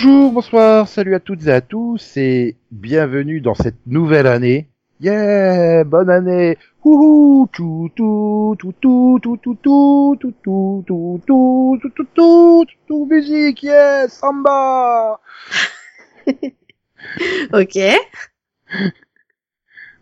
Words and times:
Bonjour, 0.00 0.30
bonsoir, 0.30 0.86
salut 0.86 1.16
à 1.16 1.18
toutes 1.18 1.44
et 1.48 1.50
à 1.50 1.60
tous 1.60 2.16
et 2.16 2.56
bienvenue 2.70 3.40
dans 3.40 3.54
cette 3.54 3.84
nouvelle 3.84 4.28
année. 4.28 4.70
Yeah, 5.00 5.82
bonne 5.82 6.08
année. 6.08 6.56
Ouhou, 6.84 7.48
tout 7.52 7.90
tout 7.96 8.54
tout 8.60 8.72
tout 8.80 9.18
tout 9.20 9.34
tout 9.40 9.56
tout 9.60 10.16
tout 10.20 10.36
tout 10.44 10.84
tout 10.86 11.20
tout 11.26 11.78
tout 11.82 11.90
tout 11.90 12.06
tout 12.14 12.64
tout 12.86 13.06
musique, 13.10 13.64
yeah, 13.64 14.08
samba. 14.08 15.18
Ok. 17.52 17.78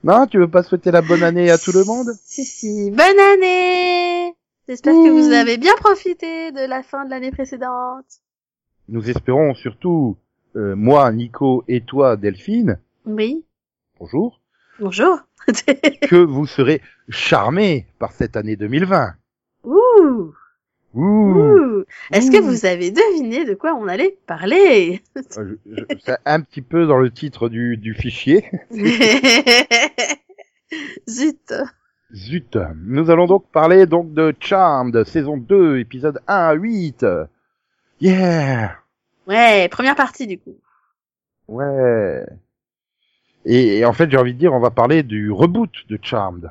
Non, 0.05 0.27
tu 0.27 0.37
veux 0.37 0.51
pas 0.51 0.62
souhaiter 0.62 0.91
la 0.91 1.01
bonne 1.01 1.23
année 1.23 1.51
à 1.51 1.56
tout 1.56 1.73
le 1.73 1.84
monde 1.84 2.09
Si, 2.23 2.45
si. 2.45 2.91
Bonne 2.91 3.19
année 3.33 4.34
J'espère 4.69 4.92
que 4.92 5.09
vous 5.09 5.33
avez 5.33 5.56
bien 5.56 5.75
profité 5.77 6.53
de 6.53 6.67
la 6.67 6.83
fin 6.83 7.06
de 7.06 7.11
l'année 7.11 7.31
précédente. 7.31 8.20
Nous 8.89 9.11
espérons 9.11 9.55
surtout, 9.55 10.17
euh, 10.57 10.75
moi, 10.77 11.11
Nico 11.13 11.65
et 11.69 11.81
toi, 11.81 12.17
Delphine, 12.17 12.79
Oui. 13.05 13.45
bonjour, 13.98 14.41
Bonjour. 14.78 15.19
que 15.47 16.17
vous 16.25 16.47
serez 16.47 16.81
charmés 17.09 17.87
par 17.98 18.12
cette 18.12 18.37
année 18.37 18.56
2020. 18.56 19.15
Ouh. 19.65 20.33
Ouh. 20.95 21.03
Ouh. 21.03 21.84
Est-ce 22.12 22.31
que 22.31 22.41
vous 22.41 22.65
avez 22.67 22.91
deviné 22.91 23.45
de 23.45 23.55
quoi 23.55 23.75
on 23.75 23.87
allait 23.89 24.19
parler 24.27 25.03
Euh, 25.39 25.56
je- 25.67 25.73
je- 25.77 25.84
C'est 26.05 26.17
un 26.25 26.41
petit 26.41 26.62
peu 26.62 26.87
dans 26.87 26.98
le 26.98 27.11
titre 27.11 27.48
du, 27.48 27.77
du 27.77 27.95
fichier. 27.95 28.45
Zut. 31.09 31.53
Zut. 32.15 32.59
Nous 32.84 33.11
allons 33.11 33.27
donc 33.27 33.47
parler 33.53 33.87
donc 33.87 34.12
de 34.15 34.34
Charmed, 34.41 35.05
saison 35.05 35.37
2, 35.37 35.78
épisode 35.78 36.21
1 36.28 36.34
à 36.34 36.53
8. 36.55 37.05
Yeah. 38.00 38.77
Ouais, 39.27 39.69
première 39.69 39.97
partie 39.97 40.27
du 40.27 40.39
coup. 40.39 40.56
Ouais. 41.48 42.25
Et, 43.44 43.78
et 43.78 43.84
en 43.84 43.92
fait, 43.92 44.11
j'ai 44.11 44.16
envie 44.16 44.34
de 44.34 44.38
dire, 44.38 44.53
on 44.53 44.61
va 44.61 44.70
parler 44.70 45.03
du 45.03 45.30
reboot 45.30 45.70
de 45.88 45.98
Charmed. 46.03 46.50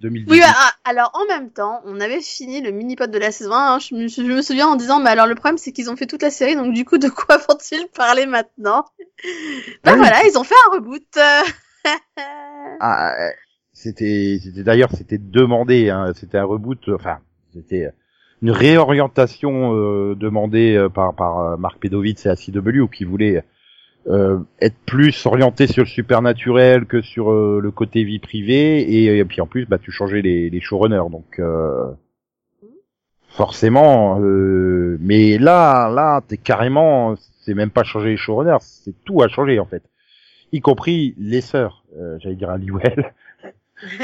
2018. 0.00 0.30
Oui, 0.32 0.40
bah, 0.40 0.46
ah, 0.54 0.72
alors 0.84 1.10
en 1.14 1.26
même 1.26 1.50
temps, 1.50 1.82
on 1.84 2.00
avait 2.00 2.20
fini 2.22 2.62
le 2.62 2.70
mini-pod 2.70 3.10
de 3.10 3.18
la 3.18 3.30
saison 3.30 3.52
1. 3.52 3.74
hein, 3.74 3.78
je, 3.78 3.94
me, 3.94 4.08
je 4.08 4.22
me 4.22 4.42
souviens 4.42 4.68
en 4.68 4.76
disant, 4.76 4.98
mais 4.98 5.10
alors 5.10 5.26
le 5.26 5.34
problème 5.34 5.58
c'est 5.58 5.72
qu'ils 5.72 5.90
ont 5.90 5.96
fait 5.96 6.06
toute 6.06 6.22
la 6.22 6.30
série, 6.30 6.56
donc 6.56 6.72
du 6.72 6.84
coup, 6.84 6.98
de 6.98 7.08
quoi 7.08 7.36
vont-ils 7.48 7.86
parler 7.88 8.26
maintenant? 8.26 8.86
Ben 9.84 9.92
oui. 9.92 9.98
voilà, 9.98 10.24
ils 10.24 10.38
ont 10.38 10.44
fait 10.44 10.54
un 10.68 10.74
reboot. 10.76 11.04
Ah, 12.82 13.14
euh, 13.18 13.30
c'était, 13.72 14.38
c'était 14.42 14.62
d'ailleurs, 14.62 14.90
c'était 14.94 15.16
demandé, 15.16 15.88
hein, 15.88 16.12
c'était 16.14 16.36
un 16.36 16.44
reboot, 16.44 16.90
enfin, 16.94 17.20
c'était 17.54 17.90
une 18.42 18.50
réorientation 18.50 19.74
euh, 19.74 20.14
demandée 20.14 20.74
euh, 20.76 20.88
par, 20.88 21.14
par 21.14 21.38
euh, 21.40 21.56
Marc 21.56 21.78
Pedovitz 21.78 22.24
et 22.26 22.30
ACW 22.30 22.86
qui 22.92 23.04
voulait 23.04 23.44
euh, 24.08 24.38
être 24.62 24.76
plus 24.86 25.26
orienté 25.26 25.66
sur 25.66 25.82
le 25.84 25.88
supernaturel 25.88 26.86
que 26.86 27.02
sur 27.02 27.30
euh, 27.32 27.60
le 27.62 27.70
côté 27.70 28.02
vie 28.04 28.18
privée 28.18 28.80
et, 28.80 29.18
et 29.18 29.24
puis 29.26 29.40
en 29.42 29.46
plus, 29.46 29.66
bah, 29.66 29.78
tu 29.78 29.90
changeais 29.92 30.22
les, 30.22 30.48
les 30.50 30.60
showrunners, 30.60 31.10
donc 31.10 31.38
euh, 31.38 31.84
forcément. 33.28 34.20
euh, 34.20 34.96
mais 35.00 35.38
là, 35.38 35.88
là, 35.90 36.20
t'es 36.26 36.36
carrément, 36.36 37.14
c'est 37.42 37.54
même 37.54 37.70
pas 37.70 37.84
changer 37.84 38.10
les 38.10 38.16
showrunners, 38.16 38.58
c'est 38.60 38.94
tout 39.04 39.22
à 39.22 39.28
changer 39.28 39.58
en 39.60 39.66
fait, 39.66 39.82
y 40.52 40.60
compris 40.60 41.14
les 41.18 41.40
sœurs. 41.40 41.84
euh, 41.98 42.16
J'allais 42.20 42.36
dire 42.36 42.50
à 42.50 42.58
Liwell, 42.58 43.12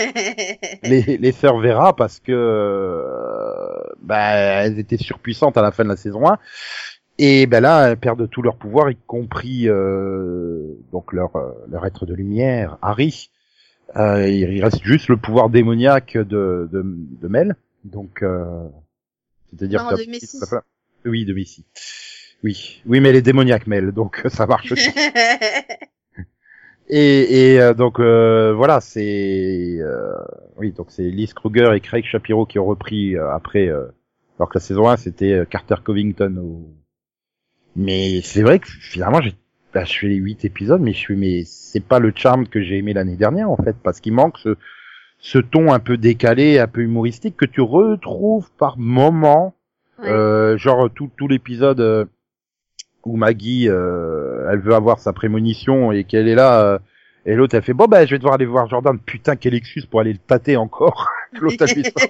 les, 0.83 1.19
les 1.19 1.33
sœurs 1.33 1.59
Vera 1.59 1.95
parce 1.95 2.21
que 2.21 2.33
euh, 2.33 3.06
bah, 4.03 4.31
elles 4.65 4.79
étaient 4.79 4.97
surpuissantes 4.97 5.57
à 5.57 5.63
la 5.63 5.73
fin 5.73 5.85
de 5.85 5.89
la 5.89 5.97
saison 5.97 6.29
1 6.29 6.39
et 7.19 7.47
ben 7.47 7.61
là 7.61 7.89
elles 7.89 7.97
perdent 7.97 8.29
tout 8.29 8.43
leur 8.43 8.57
pouvoir 8.57 8.91
y 8.91 8.97
compris 9.07 9.69
euh, 9.69 10.77
donc 10.93 11.13
leur 11.13 11.35
euh, 11.37 11.53
leur 11.71 11.87
être 11.87 12.07
de 12.07 12.15
lumière 12.15 12.79
Harry. 12.83 13.31
Euh, 13.97 14.29
il 14.29 14.63
reste 14.63 14.83
juste 14.83 15.09
le 15.09 15.17
pouvoir 15.17 15.49
démoniaque 15.49 16.19
de 16.19 16.69
de, 16.71 16.83
de 16.85 17.29
Mel. 17.29 17.57
Donc 17.85 18.23
euh, 18.23 18.69
c'est-à-dire 19.51 19.87
que 19.89 20.05
de 20.05 20.11
Messi. 20.11 20.39
oui 21.05 21.25
de 21.25 21.33
Messi 21.33 21.65
oui. 22.45 22.83
Oui 22.85 23.01
mais 23.01 23.09
elle 23.09 23.17
est 23.17 23.23
démoniaque 23.23 23.67
Mel 23.67 23.93
donc 23.93 24.23
ça 24.29 24.47
marche 24.47 24.73
aussi 24.73 24.91
et, 26.89 27.53
et 27.55 27.61
euh, 27.61 27.75
donc 27.75 27.99
euh, 27.99 28.53
voilà, 28.55 28.81
c'est 28.81 29.79
euh, 29.81 30.15
oui 30.57 30.73
donc 30.73 30.87
c'est 30.91 31.03
Liz 31.03 31.33
Kruger 31.35 31.75
et 31.75 31.81
Craig 31.81 32.05
Shapiro 32.05 32.47
qui 32.47 32.59
ont 32.59 32.67
repris 32.67 33.17
euh, 33.17 33.31
après, 33.33 33.69
euh, 33.69 33.87
alors 34.39 34.49
que 34.49 34.59
la 34.59 34.61
saison 34.61 34.89
1 34.89 34.97
c'était 34.97 35.33
euh, 35.33 35.45
Carter 35.45 35.77
Covington. 35.83 36.37
Au... 36.39 36.69
Mais 37.75 38.21
c'est 38.23 38.43
vrai 38.43 38.61
que 38.61 38.69
finalement 38.69 39.21
j'ai 39.21 39.35
bah, 39.75 39.85
je 39.85 39.99
fais 39.99 40.07
les 40.09 40.17
huit 40.17 40.45
épisodes, 40.45 40.81
mais 40.81 40.93
je 40.93 40.99
suis 40.99 41.17
mais 41.17 41.43
c'est 41.45 41.85
pas 41.85 41.99
le 41.99 42.13
charme 42.15 42.47
que 42.47 42.63
j'ai 42.63 42.79
aimé 42.79 42.95
l'année 42.95 43.17
dernière 43.17 43.51
en 43.51 43.57
fait 43.57 43.77
parce 43.83 44.01
qu'il 44.01 44.13
manque 44.13 44.39
ce 44.39 44.57
ce 45.19 45.39
ton 45.39 45.73
un 45.73 45.81
peu 45.81 45.97
décalé, 45.97 46.59
un 46.59 46.69
peu 46.69 46.83
humoristique 46.83 47.37
que 47.37 47.47
tu 47.47 47.61
retrouves 47.61 48.51
par 48.59 48.79
moment 48.79 49.55
euh, 50.05 50.57
genre 50.59 50.91
tout, 50.95 51.11
tout 51.17 51.27
l'épisode 51.27 52.09
où 53.07 53.17
Maggie 53.17 53.69
euh, 53.69 54.26
elle 54.51 54.61
veut 54.61 54.75
avoir 54.75 54.99
sa 54.99 55.13
prémonition 55.13 55.93
et 55.93 56.05
qu'elle 56.05 56.29
est 56.29 56.35
là 56.35 56.63
euh, 56.63 56.79
et 57.25 57.35
l'autre 57.35 57.57
elle 57.57 57.63
fait 57.63 57.75
bon 57.75 57.87
bah 57.87 58.07
je 58.07 58.13
vais 58.13 58.19
devoir 58.19 58.35
aller 58.35 58.47
voir 58.47 58.69
Jordan. 58.69 58.99
Putain 58.99 59.37
quelle 59.37 59.55
excuse 59.55 59.87
pour 59.87 60.01
aller 60.01 60.13
le 60.13 60.19
tâter 60.19 60.57
encore 60.57 61.11
l'autre 61.41 61.63
a 61.63 61.67
fait 61.67 61.83
ça. 61.85 62.07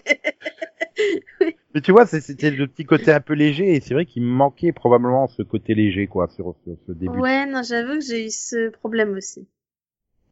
mais 1.75 1.81
tu 1.81 1.93
vois 1.93 2.07
c'était 2.07 2.51
le 2.51 2.67
petit 2.67 2.85
côté 2.85 3.13
un 3.13 3.21
peu 3.21 3.35
léger 3.35 3.75
et 3.75 3.81
c'est 3.81 3.95
vrai 3.95 4.07
qu'il 4.07 4.23
me 4.23 4.29
manquait 4.33 4.73
probablement 4.73 5.27
ce 5.27 5.43
côté 5.43 5.75
léger 5.75 6.07
quoi 6.07 6.29
sur, 6.29 6.55
sur 6.65 6.77
ce 6.87 6.93
début. 6.93 7.19
Ouais, 7.19 7.47
non, 7.47 7.63
j'avoue 7.63 7.99
que 7.99 8.05
j'ai 8.05 8.27
eu 8.27 8.31
ce 8.31 8.71
problème 8.71 9.15
aussi. 9.15 9.47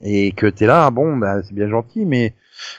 et 0.03 0.33
que 0.33 0.47
t'es 0.47 0.67
là 0.67 0.91
bon 0.91 1.17
bah 1.17 1.43
c'est 1.43 1.55
bien 1.55 1.69
gentil 1.69 2.05
mais 2.05 2.35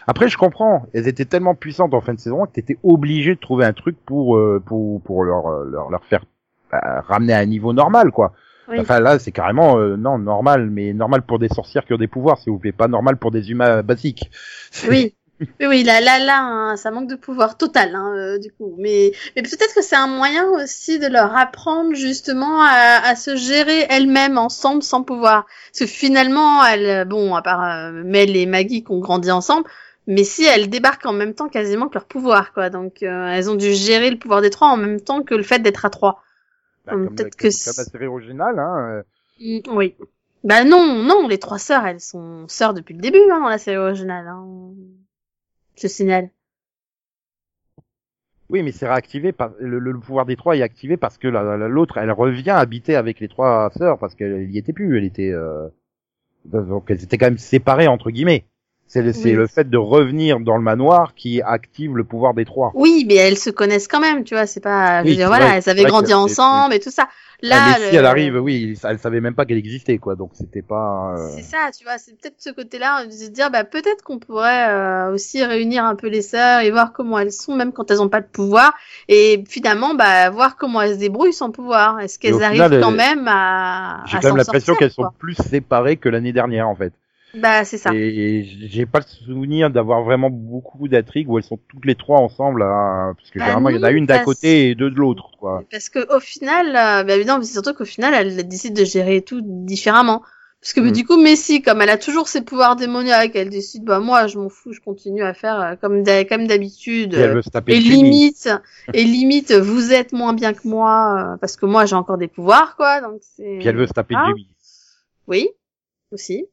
après 0.07 0.29
je 0.29 0.37
comprends. 0.37 0.85
Elles 0.93 1.07
étaient 1.07 1.25
tellement 1.25 1.55
puissantes 1.55 1.93
en 1.93 2.01
fin 2.01 2.13
de 2.13 2.19
saison 2.19 2.45
que 2.45 2.51
t'étais 2.51 2.77
obligé 2.83 3.35
de 3.35 3.39
trouver 3.39 3.65
un 3.65 3.73
truc 3.73 3.97
pour 4.05 4.37
euh, 4.37 4.61
pour 4.65 5.01
pour 5.01 5.23
leur 5.23 5.47
euh, 5.47 5.65
leur, 5.69 5.89
leur 5.89 6.05
faire 6.05 6.23
bah, 6.71 7.01
ramener 7.01 7.33
à 7.33 7.39
un 7.39 7.45
niveau 7.45 7.73
normal 7.73 8.11
quoi 8.11 8.33
Oui. 8.67 8.79
enfin 8.79 8.99
là 8.99 9.19
c'est 9.19 9.31
carrément 9.31 9.77
euh, 9.77 9.95
non 9.95 10.17
normal 10.17 10.69
mais 10.71 10.93
normal 10.93 11.21
pour 11.21 11.37
des 11.37 11.49
sorcières 11.49 11.85
qui 11.85 11.93
ont 11.93 11.97
des 11.97 12.07
pouvoirs 12.07 12.39
s'il 12.39 12.51
vous 12.51 12.59
plaît 12.59 12.71
pas 12.71 12.87
normal 12.87 13.17
pour 13.17 13.31
des 13.31 13.51
humains 13.51 13.83
basiques 13.83 14.31
Oui. 14.89 15.15
Oui, 15.59 15.67
oui, 15.67 15.83
là, 15.83 15.99
là, 15.99 16.17
là, 16.17 16.39
hein, 16.41 16.77
ça 16.77 16.91
manque 16.91 17.09
de 17.09 17.15
pouvoir 17.15 17.57
total, 17.57 17.93
hein, 17.93 18.13
euh, 18.15 18.39
du 18.39 18.51
coup. 18.53 18.73
Mais, 18.77 19.11
mais 19.35 19.41
peut-être 19.41 19.75
que 19.75 19.81
c'est 19.81 19.97
un 19.97 20.07
moyen 20.07 20.45
aussi 20.51 20.97
de 20.97 21.07
leur 21.07 21.35
apprendre 21.35 21.93
justement 21.93 22.61
à, 22.61 23.01
à 23.05 23.15
se 23.17 23.35
gérer 23.35 23.85
elles-mêmes 23.89 24.37
ensemble 24.37 24.81
sans 24.81 25.03
pouvoir. 25.03 25.45
Parce 25.71 25.79
que 25.79 25.85
finalement, 25.87 26.63
elles, 26.65 27.05
bon, 27.05 27.35
à 27.35 27.41
part 27.41 27.63
euh, 27.63 28.03
Mel 28.05 28.35
et 28.35 28.45
Maggie 28.45 28.85
qui 28.85 28.91
ont 28.93 28.99
grandi 28.99 29.29
ensemble, 29.29 29.67
mais 30.07 30.23
si 30.23 30.45
elles 30.45 30.69
débarquent 30.69 31.05
en 31.05 31.13
même 31.13 31.33
temps 31.33 31.49
quasiment 31.49 31.89
que 31.89 31.95
leur 31.95 32.05
pouvoir, 32.05 32.53
quoi. 32.53 32.69
Donc, 32.69 33.03
euh, 33.03 33.27
elles 33.27 33.49
ont 33.49 33.55
dû 33.55 33.73
gérer 33.73 34.11
le 34.11 34.17
pouvoir 34.17 34.41
des 34.41 34.49
trois 34.49 34.69
en 34.69 34.77
même 34.77 35.01
temps 35.01 35.23
que 35.23 35.35
le 35.35 35.43
fait 35.43 35.59
d'être 35.59 35.85
à 35.85 35.89
trois. 35.89 36.21
Bah, 36.85 36.93
Hum, 36.93 37.09
peut-être 37.15 37.35
que 37.35 37.43
comme 37.43 37.73
la 37.77 37.83
série 37.85 38.07
originale 38.07 38.59
hein 38.59 38.89
euh, 38.89 39.03
Mm, 39.39 39.59
Oui. 39.75 39.95
Bah 40.43 40.63
non, 40.63 41.03
non, 41.03 41.27
les 41.27 41.39
trois 41.39 41.57
sœurs, 41.57 41.85
elles 41.85 41.99
sont 41.99 42.47
sœurs 42.47 42.73
depuis 42.73 42.93
le 42.93 43.01
début 43.01 43.19
hein, 43.31 43.39
dans 43.41 43.49
la 43.49 43.57
série 43.57 43.77
originale. 43.77 44.27
Hein. 44.27 44.73
Je 45.75 45.87
signale. 45.87 46.29
oui 48.49 48.61
mais 48.61 48.71
c'est 48.71 48.87
réactivé 48.87 49.31
par 49.31 49.51
le, 49.59 49.79
le 49.79 49.99
pouvoir 49.99 50.25
des 50.25 50.35
trois 50.35 50.55
est 50.55 50.61
activé 50.61 50.97
parce 50.97 51.17
que 51.17 51.27
la- 51.27 51.57
la- 51.57 51.67
l'autre 51.67 51.97
elle 51.97 52.11
revient 52.11 52.51
habiter 52.51 52.95
avec 52.95 53.19
les 53.19 53.27
trois 53.27 53.71
sœurs 53.75 53.97
parce 53.97 54.13
qu'elle 54.15 54.51
y 54.51 54.57
était 54.57 54.73
plus 54.73 54.97
elle 54.97 55.03
était 55.03 55.31
euh, 55.31 55.67
donc 56.45 56.91
elles 56.91 57.03
étaient 57.03 57.17
quand 57.17 57.27
même 57.27 57.37
séparées 57.39 57.87
entre 57.87 58.11
guillemets 58.11 58.45
c'est 58.87 59.01
le, 59.01 59.11
Oui. 59.23 59.31
le 59.31 59.47
fait 59.47 59.69
de 59.69 59.77
revenir 59.77 60.39
dans 60.39 60.55
le 60.57 60.63
manoir 60.63 61.13
qui 61.15 61.41
active 61.41 61.95
le 61.97 62.03
pouvoir 62.03 62.33
des 62.33 62.45
trois 62.45 62.71
Oui, 62.75 63.05
mais 63.07 63.15
elles 63.15 63.37
se 63.37 63.49
connaissent 63.49 63.87
quand 63.87 63.99
même, 63.99 64.23
tu 64.23 64.35
vois. 64.35 64.45
C'est 64.45 64.59
pas, 64.59 64.99
je 65.01 65.05
Oui, 65.05 65.09
veux 65.11 65.15
dire, 65.17 65.27
voilà, 65.27 65.45
vrai, 65.47 65.57
elles 65.63 65.69
avaient 65.69 65.83
grandi 65.85 66.13
ensemble 66.13 66.73
et 66.73 66.79
tout 66.79 66.91
ça. 66.91 67.07
Là, 67.41 67.57
Ah, 67.59 67.77
mais 67.79 67.85
si 67.87 67.91
le- 67.91 67.97
elle 67.99 68.05
arrive, 68.05 68.35
oui, 68.41 68.79
elle 68.83 68.97
savait 68.97 69.19
même 69.19 69.35
pas 69.35 69.45
qu'elle 69.45 69.57
existait, 69.57 69.97
quoi. 69.97 70.15
Donc 70.15 70.31
c'était 70.33 70.61
pas. 70.61 71.15
euh, 71.17 71.29
C'est 71.35 71.41
ça, 71.43 71.69
tu 71.77 71.83
vois, 71.83 71.97
c'est 71.97 72.13
peut-être 72.17 72.35
ce 72.39 72.49
côté-là 72.49 73.05
de 73.05 73.11
se 73.11 73.29
dire, 73.29 73.51
bah 73.51 73.65
peut-être 73.65 74.03
qu'on 74.03 74.19
pourrait 74.19 74.69
euh, 74.69 75.11
aussi 75.13 75.43
réunir 75.43 75.83
un 75.83 75.95
peu 75.95 76.07
les 76.07 76.21
sœurs 76.21 76.61
et 76.61 76.71
voir 76.71 76.93
comment 76.93 77.19
elles 77.19 77.33
sont, 77.33 77.53
même 77.55 77.73
quand 77.73 77.91
elles 77.91 78.01
ont 78.01 78.07
pas 78.07 78.21
de 78.21 78.27
pouvoir, 78.27 78.73
et 79.09 79.43
finalement, 79.49 79.95
bah 79.95 80.29
voir 80.29 80.55
comment 80.55 80.81
elles 80.81 80.93
se 80.95 80.99
débrouillent 80.99 81.33
sans 81.33 81.51
pouvoir. 81.51 81.99
Est-ce 81.99 82.17
qu'elles 82.19 82.35
final, 82.35 82.61
arrivent 82.61 82.81
quand 82.81 82.91
elles- 82.91 82.95
même 82.95 83.27
à 83.27 84.03
J'ai 84.05 84.19
quand 84.19 84.29
même 84.29 84.37
l'impression 84.37 84.73
qu'elles 84.75 84.91
sont 84.91 85.09
plus 85.19 85.35
séparées 85.35 85.97
que 85.97 86.07
l'année 86.07 86.33
dernière, 86.33 86.69
en 86.69 86.75
fait. 86.75 86.93
Bah 87.37 87.65
c'est 87.65 87.77
ça. 87.77 87.91
Et 87.93 88.43
j'ai 88.69 88.85
pas 88.85 88.99
le 88.99 89.05
souvenir 89.05 89.69
d'avoir 89.69 90.03
vraiment 90.03 90.29
beaucoup 90.29 90.87
d'intrigues 90.87 91.29
où 91.29 91.37
elles 91.37 91.43
sont 91.43 91.59
toutes 91.69 91.85
les 91.85 91.95
trois 91.95 92.19
ensemble, 92.19 92.63
à... 92.63 93.13
parce 93.17 93.29
que 93.31 93.39
Bah 93.39 93.45
généralement 93.45 93.69
il 93.69 93.75
y 93.75 93.79
en 93.79 93.83
a 93.83 93.91
non, 93.91 93.97
une 93.97 94.05
d'un 94.05 94.19
côté 94.23 94.69
et 94.69 94.75
deux 94.75 94.89
de 94.89 94.95
l'autre, 94.95 95.31
quoi. 95.39 95.63
Parce 95.71 95.89
que 95.89 96.15
au 96.15 96.19
final, 96.19 96.67
euh, 96.69 97.03
bah 97.03 97.15
évidemment, 97.15 97.43
c'est 97.43 97.53
surtout 97.53 97.73
qu'au 97.73 97.85
final, 97.85 98.13
elles 98.13 98.47
décident 98.47 98.79
de 98.79 98.85
gérer 98.85 99.21
tout 99.21 99.41
différemment. 99.43 100.21
Parce 100.61 100.73
que 100.73 100.79
Mm. 100.81 100.91
du 100.93 101.05
coup, 101.05 101.21
Messi, 101.21 101.61
comme 101.61 101.81
elle 101.81 101.91
a 101.91 101.97
toujours 101.97 102.27
ses 102.27 102.41
pouvoirs 102.41 102.75
démoniaques, 102.75 103.35
elle 103.35 103.49
décide, 103.51 103.83
bah 103.83 103.99
moi, 103.99 104.25
je 104.25 104.39
m'en 104.39 104.49
fous, 104.49 104.73
je 104.73 104.79
continue 104.79 105.21
à 105.21 105.35
faire 105.35 105.61
euh, 105.61 105.75
comme 105.75 106.03
comme 106.27 106.47
d'habitude. 106.47 107.13
Et 107.13 107.17
elle 107.17 107.37
Et 107.37 107.61
mais- 107.67 107.79
limite, 107.79 108.49
et 108.95 109.03
limite, 109.03 109.51
vous 109.51 109.93
êtes 109.93 110.11
moins 110.11 110.33
bien 110.33 110.53
que 110.53 110.67
moi, 110.67 111.33
euh, 111.35 111.37
parce 111.37 111.55
que 111.55 111.67
moi, 111.67 111.85
j'ai 111.85 111.95
encore 111.95 112.17
des 112.17 112.27
pouvoirs, 112.27 112.75
quoi. 112.77 113.01
Donc 113.01 113.19
c'est. 113.21 113.57
Puis 113.59 113.67
elle 113.67 113.75
veut 113.77 113.85
se 113.85 113.93
taper 113.93 114.15
Ah. 114.17 114.25
Jimmy. 114.29 114.47
Oui, 115.27 115.49
aussi. 116.11 116.45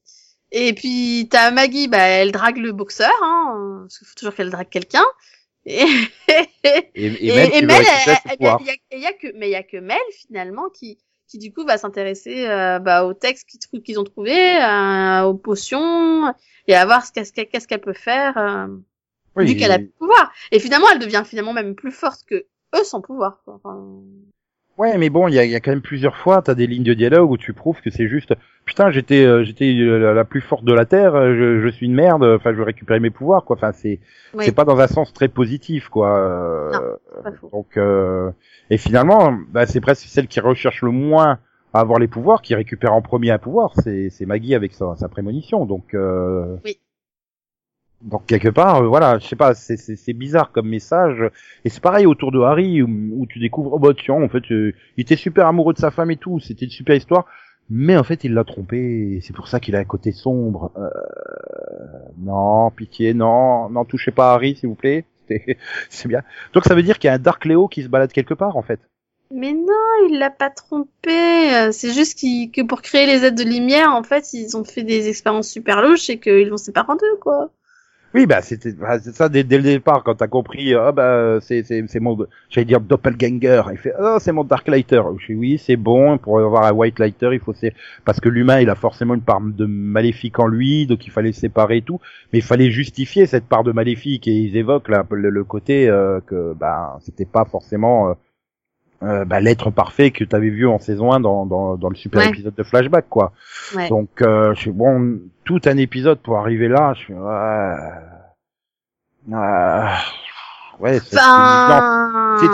Et 0.53 0.75
puis 0.75 1.29
t'as 1.31 1.51
Maggie, 1.51 1.89
bah 1.89 1.99
elle 1.99 2.31
drague 2.31 2.59
le 2.59 2.73
boxeur, 2.73 3.13
hein, 3.23 3.81
parce 3.83 3.99
qu'il 3.99 4.07
faut 4.07 4.15
toujours 4.15 4.35
qu'elle 4.35 4.51
drague 4.51 4.69
quelqu'un. 4.69 5.05
Et, 5.65 5.85
Et, 6.29 6.47
et, 6.95 7.29
et, 7.29 7.33
Mel 7.33 7.51
et 7.55 7.63
Mel, 7.63 7.85
il 8.41 8.47
y 8.47 8.49
a, 8.49 8.59
il 8.93 9.01
y 9.01 9.07
a 9.07 9.13
que, 9.13 9.37
mais 9.37 9.49
il 9.49 9.53
y 9.53 9.57
a 9.57 9.63
que 9.63 9.79
Mel 9.79 9.99
finalement 10.13 10.69
qui, 10.71 10.99
qui 11.29 11.39
du 11.39 11.53
coup 11.53 11.65
va 11.65 11.79
s'intéresser 11.79 12.47
euh, 12.47 12.79
bah, 12.79 13.05
aux 13.07 13.15
textes 13.15 13.49
qu'ils 13.49 13.83
qu'ils 13.83 13.99
ont 13.99 14.05
trouvés, 14.05 14.63
euh, 14.63 15.23
aux 15.23 15.35
potions, 15.35 16.35
et 16.67 16.75
à 16.75 16.85
voir 16.85 17.07
ce 17.07 17.13
qu'est-ce 17.13 17.33
qu'elle 17.33 17.49
qu'est-ce 17.49 17.67
qu'elle 17.67 17.81
peut 17.81 17.95
faire, 17.95 18.37
euh, 18.37 18.67
Oui, 19.37 19.47
vu 19.47 19.57
qu'elle 19.57 19.73
a 19.73 19.79
de 19.79 19.91
pouvoir. 19.99 20.31
Et 20.51 20.61
finalement, 20.61 20.87
elle 20.93 20.99
devient 20.99 21.23
finalement 21.25 21.55
même 21.55 21.75
plus 21.75 21.93
forte 21.93 22.25
que 22.27 22.35
eux 22.35 22.85
sans 22.85 23.01
pouvoir. 23.01 23.41
quoi. 23.45 23.55
Enfin, 23.55 24.03
Ouais, 24.79 24.97
mais 24.99 25.11
bon, 25.11 25.29
il 25.29 25.35
y 25.35 25.39
a, 25.39 25.45
y 25.45 25.55
a 25.55 25.61
quand 25.61 25.71
même 25.71 25.83
plusieurs 25.83 26.17
fois, 26.17 26.41
t'as 26.43 26.55
des 26.55 26.67
lignes 26.67 26.83
de 26.83 26.95
dialogue 26.95 27.31
où 27.31 27.37
tu 27.37 27.53
prouves 27.53 27.81
que 27.83 27.91
c'est 27.91 28.09
juste, 28.09 28.35
putain, 28.65 28.91
j'étais, 28.91 29.25
euh, 29.25 29.45
j'étais 29.45 29.67
euh, 29.79 30.15
la, 30.15 30.25
plus 30.25 30.41
forte 30.41 30.65
de 30.65 30.73
la 30.73 30.87
terre, 30.87 31.15
euh, 31.15 31.35
je, 31.37 31.61
je 31.61 31.69
suis 31.69 31.87
une 31.87 31.95
merde, 31.95 32.25
enfin, 32.25 32.53
je 32.53 32.57
veux 32.57 32.63
récupérer 32.65 32.99
mes 32.99 33.11
pouvoirs, 33.11 33.45
quoi. 33.45 33.57
Enfin, 33.57 33.73
c'est, 33.73 34.01
oui, 34.35 34.45
c'est 34.45 34.55
pas 34.55 34.65
dans 34.65 34.79
un 34.81 34.87
sens 34.87 35.13
très 35.13 35.29
positif, 35.29 35.89
quoi. 35.89 36.17
euh, 36.19 36.71
Non. 36.73 37.23
pas 37.23 37.31
donc, 37.53 37.77
euh, 37.77 38.31
et 38.71 38.79
finalement, 38.79 39.37
bah, 39.51 39.67
c'est 39.67 39.81
presque 39.81 40.07
celle 40.09 40.27
qui 40.27 40.41
recherche 40.41 40.83
le 40.83 40.91
moins 40.91 41.39
à 41.75 41.81
avoir 41.81 41.99
les 41.99 42.09
pouvoirs, 42.09 42.41
qui 42.43 42.55
récupère 42.55 42.95
en 42.95 43.03
premier 43.03 43.31
un 43.31 43.39
pouvoir, 43.39 43.73
c'est, 43.83 44.09
c'est 44.11 44.25
Maggie 44.27 44.55
avec 44.55 44.73
sa, 44.73 44.97
sa 44.97 45.09
prémonition, 45.09 45.67
donc. 45.67 45.95
Euh, 45.95 46.57
Oui. 46.65 46.79
Donc 48.03 48.27
quelque 48.27 48.49
part, 48.49 48.83
euh, 48.83 48.89
voilà, 48.89 49.19
je 49.19 49.27
sais 49.27 49.37
pas, 49.37 49.55
c'est, 49.55 50.13
bizarre 50.13 50.51
comme 50.51 50.69
message. 50.69 51.23
Et 51.65 51.69
c'est 51.69 51.83
pareil 51.83 52.07
autour 52.07 52.33
de 52.33 52.41
Harry 52.41 52.83
où, 52.83 53.27
tu 53.29 53.39
découvres, 53.39 53.75
oh 53.75 53.79
bah 53.79 53.93
tiens, 53.97 54.15
en 54.15 54.29
fait, 54.29 54.43
euh, 54.51 54.75
il 54.97 55.03
était 55.03 55.17
super 55.17 55.47
amoureux 55.47 55.73
de 55.73 55.79
sa 55.79 55.91
femme 55.91 56.11
et 56.11 56.17
tout, 56.17 56.41
c'était 56.41 56.65
une 56.65 56.71
super 56.71 56.97
histoire, 56.97 57.27
mais 57.71 57.97
en 57.97 58.03
fait 58.03 58.25
il 58.25 58.35
l'a 58.35 58.45
trompé, 58.45 59.21
c'est 59.23 59.35
pour 59.35 59.47
ça 59.47 59.61
qu'il 59.61 59.77
a 59.77 59.79
un 59.79 59.85
côté 59.85 60.11
sombre. 60.11 60.73
Euh, 60.77 60.89
non, 62.19 62.71
pitié, 62.71 63.15
non, 63.15 63.69
non, 63.71 63.85
touchez 63.85 64.11
pas 64.11 64.35
Harry 64.35 64.57
s'il 64.57 64.69
vous 64.69 64.75
plaît. 64.75 65.05
C'est, 65.89 66.09
bien. 66.09 66.23
Donc 66.53 66.65
ça 66.65 66.75
veut 66.75 66.83
dire 66.83 66.99
qu'il 66.99 67.09
y 67.09 67.11
a 67.11 67.15
un 67.15 67.19
Dark 67.19 67.45
Léo 67.45 67.69
qui 67.69 67.83
se 67.83 67.89
balade 67.89 68.13
quelque 68.13 68.35
part 68.35 68.57
en 68.57 68.63
fait. 68.63 68.81
Mais 69.31 69.55
non, 69.55 70.09
il 70.11 70.19
l'a 70.19 70.29
pas 70.31 70.51
trompé. 70.51 71.55
euh, 71.55 71.73
C'est 71.73 71.93
juste 71.93 72.19
qu'il- 72.19 72.51
que 72.51 72.61
pour 72.63 72.83
créer 72.83 73.07
les 73.07 73.25
aides 73.25 73.37
de 73.37 73.45
lumière, 73.45 73.95
en 73.95 74.03
fait, 74.03 74.35
ils 74.35 74.57
ont 74.59 74.65
fait 74.65 74.83
des 74.83 75.09
expériences 75.09 75.49
super 75.49 75.81
louches 75.81 76.11
et 76.11 76.19
qu'ils 76.19 76.49
l'ont 76.49 76.59
séparé 76.59 76.93
en 76.93 76.97
deux, 76.97 77.17
quoi. 77.21 77.51
Oui, 78.15 78.27
bah 78.27 78.43
c'était 78.43 78.73
bah, 78.73 78.99
ça 79.01 79.31
dès, 79.31 79.43
le 79.43 79.63
départ 79.63 80.03
quand 80.05 80.15
t'as 80.17 80.27
compris. 80.29 80.75
Ah 80.75 80.93
bah 80.93 81.39
c'est 81.41 81.63
c'est 81.65 81.83
c'est 81.89 81.99
mon 82.01 82.19
j'allais 82.51 82.67
dire 82.67 82.81
doppelganger. 82.83 83.63
Il 83.73 83.79
fait 83.79 83.95
oh 83.99 84.19
c'est 84.21 84.33
mon 84.33 84.45
dark 84.45 84.69
lighter. 84.69 85.01
Oui 85.31 85.57
c'est 85.59 85.77
bon 85.77 86.19
pour 86.19 86.39
avoir 86.39 86.65
un 86.65 86.73
white 86.73 86.99
lighter 86.99 87.31
il 87.33 87.41
faut 87.41 87.55
c'est 87.55 87.73
parce 88.05 88.21
que 88.21 88.29
l'humain 88.29 88.61
il 88.61 88.69
a 88.69 88.75
forcément 88.75 89.15
une 89.15 89.23
part 89.23 89.41
de 89.41 89.65
maléfique 89.65 90.39
en 90.39 90.47
lui 90.47 90.87
donc 90.87 91.07
il 91.07 91.11
fallait 91.11 91.33
séparer 91.33 91.79
et 91.79 91.83
tout. 91.83 92.01
Mais 92.33 92.41
il 92.41 92.45
fallait 92.45 92.71
justifier 92.71 93.25
cette 93.25 93.47
part 93.47 93.65
de 93.65 93.73
maléfique 93.73 94.29
et 94.29 94.33
ils 94.33 94.57
évoquent 94.59 94.89
là 94.91 95.07
le, 95.11 95.31
le 95.31 95.45
côté 95.45 95.89
euh, 95.89 96.21
que 96.21 96.53
bah 96.53 96.99
c'était 97.01 97.25
pas 97.25 97.47
forcément 97.47 98.11
euh, 98.11 98.15
euh, 99.03 99.25
bah, 99.25 99.41
l'être 99.41 99.71
parfait 99.71 100.11
que 100.11 100.25
t'avais 100.25 100.51
vu 100.51 100.67
en 100.67 100.79
saison 100.79 101.13
1 101.13 101.21
dans 101.21 101.45
dans 101.47 101.77
dans 101.77 101.89
le 101.89 101.97
super 101.97 102.21
Ouais. 102.21 102.29
épisode 102.29 102.55
de 102.55 102.63
flashback 102.63 103.07
quoi. 103.09 103.33
Ouais. 103.77 103.89
Donc, 103.89 104.23
euh, 104.23 104.55
je 104.55 104.61
suis 104.61 104.71
bon, 104.71 105.19
tout 105.45 105.61
un 105.67 105.77
épisode 105.77 106.19
pour 106.21 106.39
arriver 106.39 106.69
là, 106.69 106.93
je 106.95 106.99
suis, 107.01 107.15
ouais, 107.15 107.21
euh, 109.33 109.87
ouais, 110.81 110.99
c'est- 111.01 111.17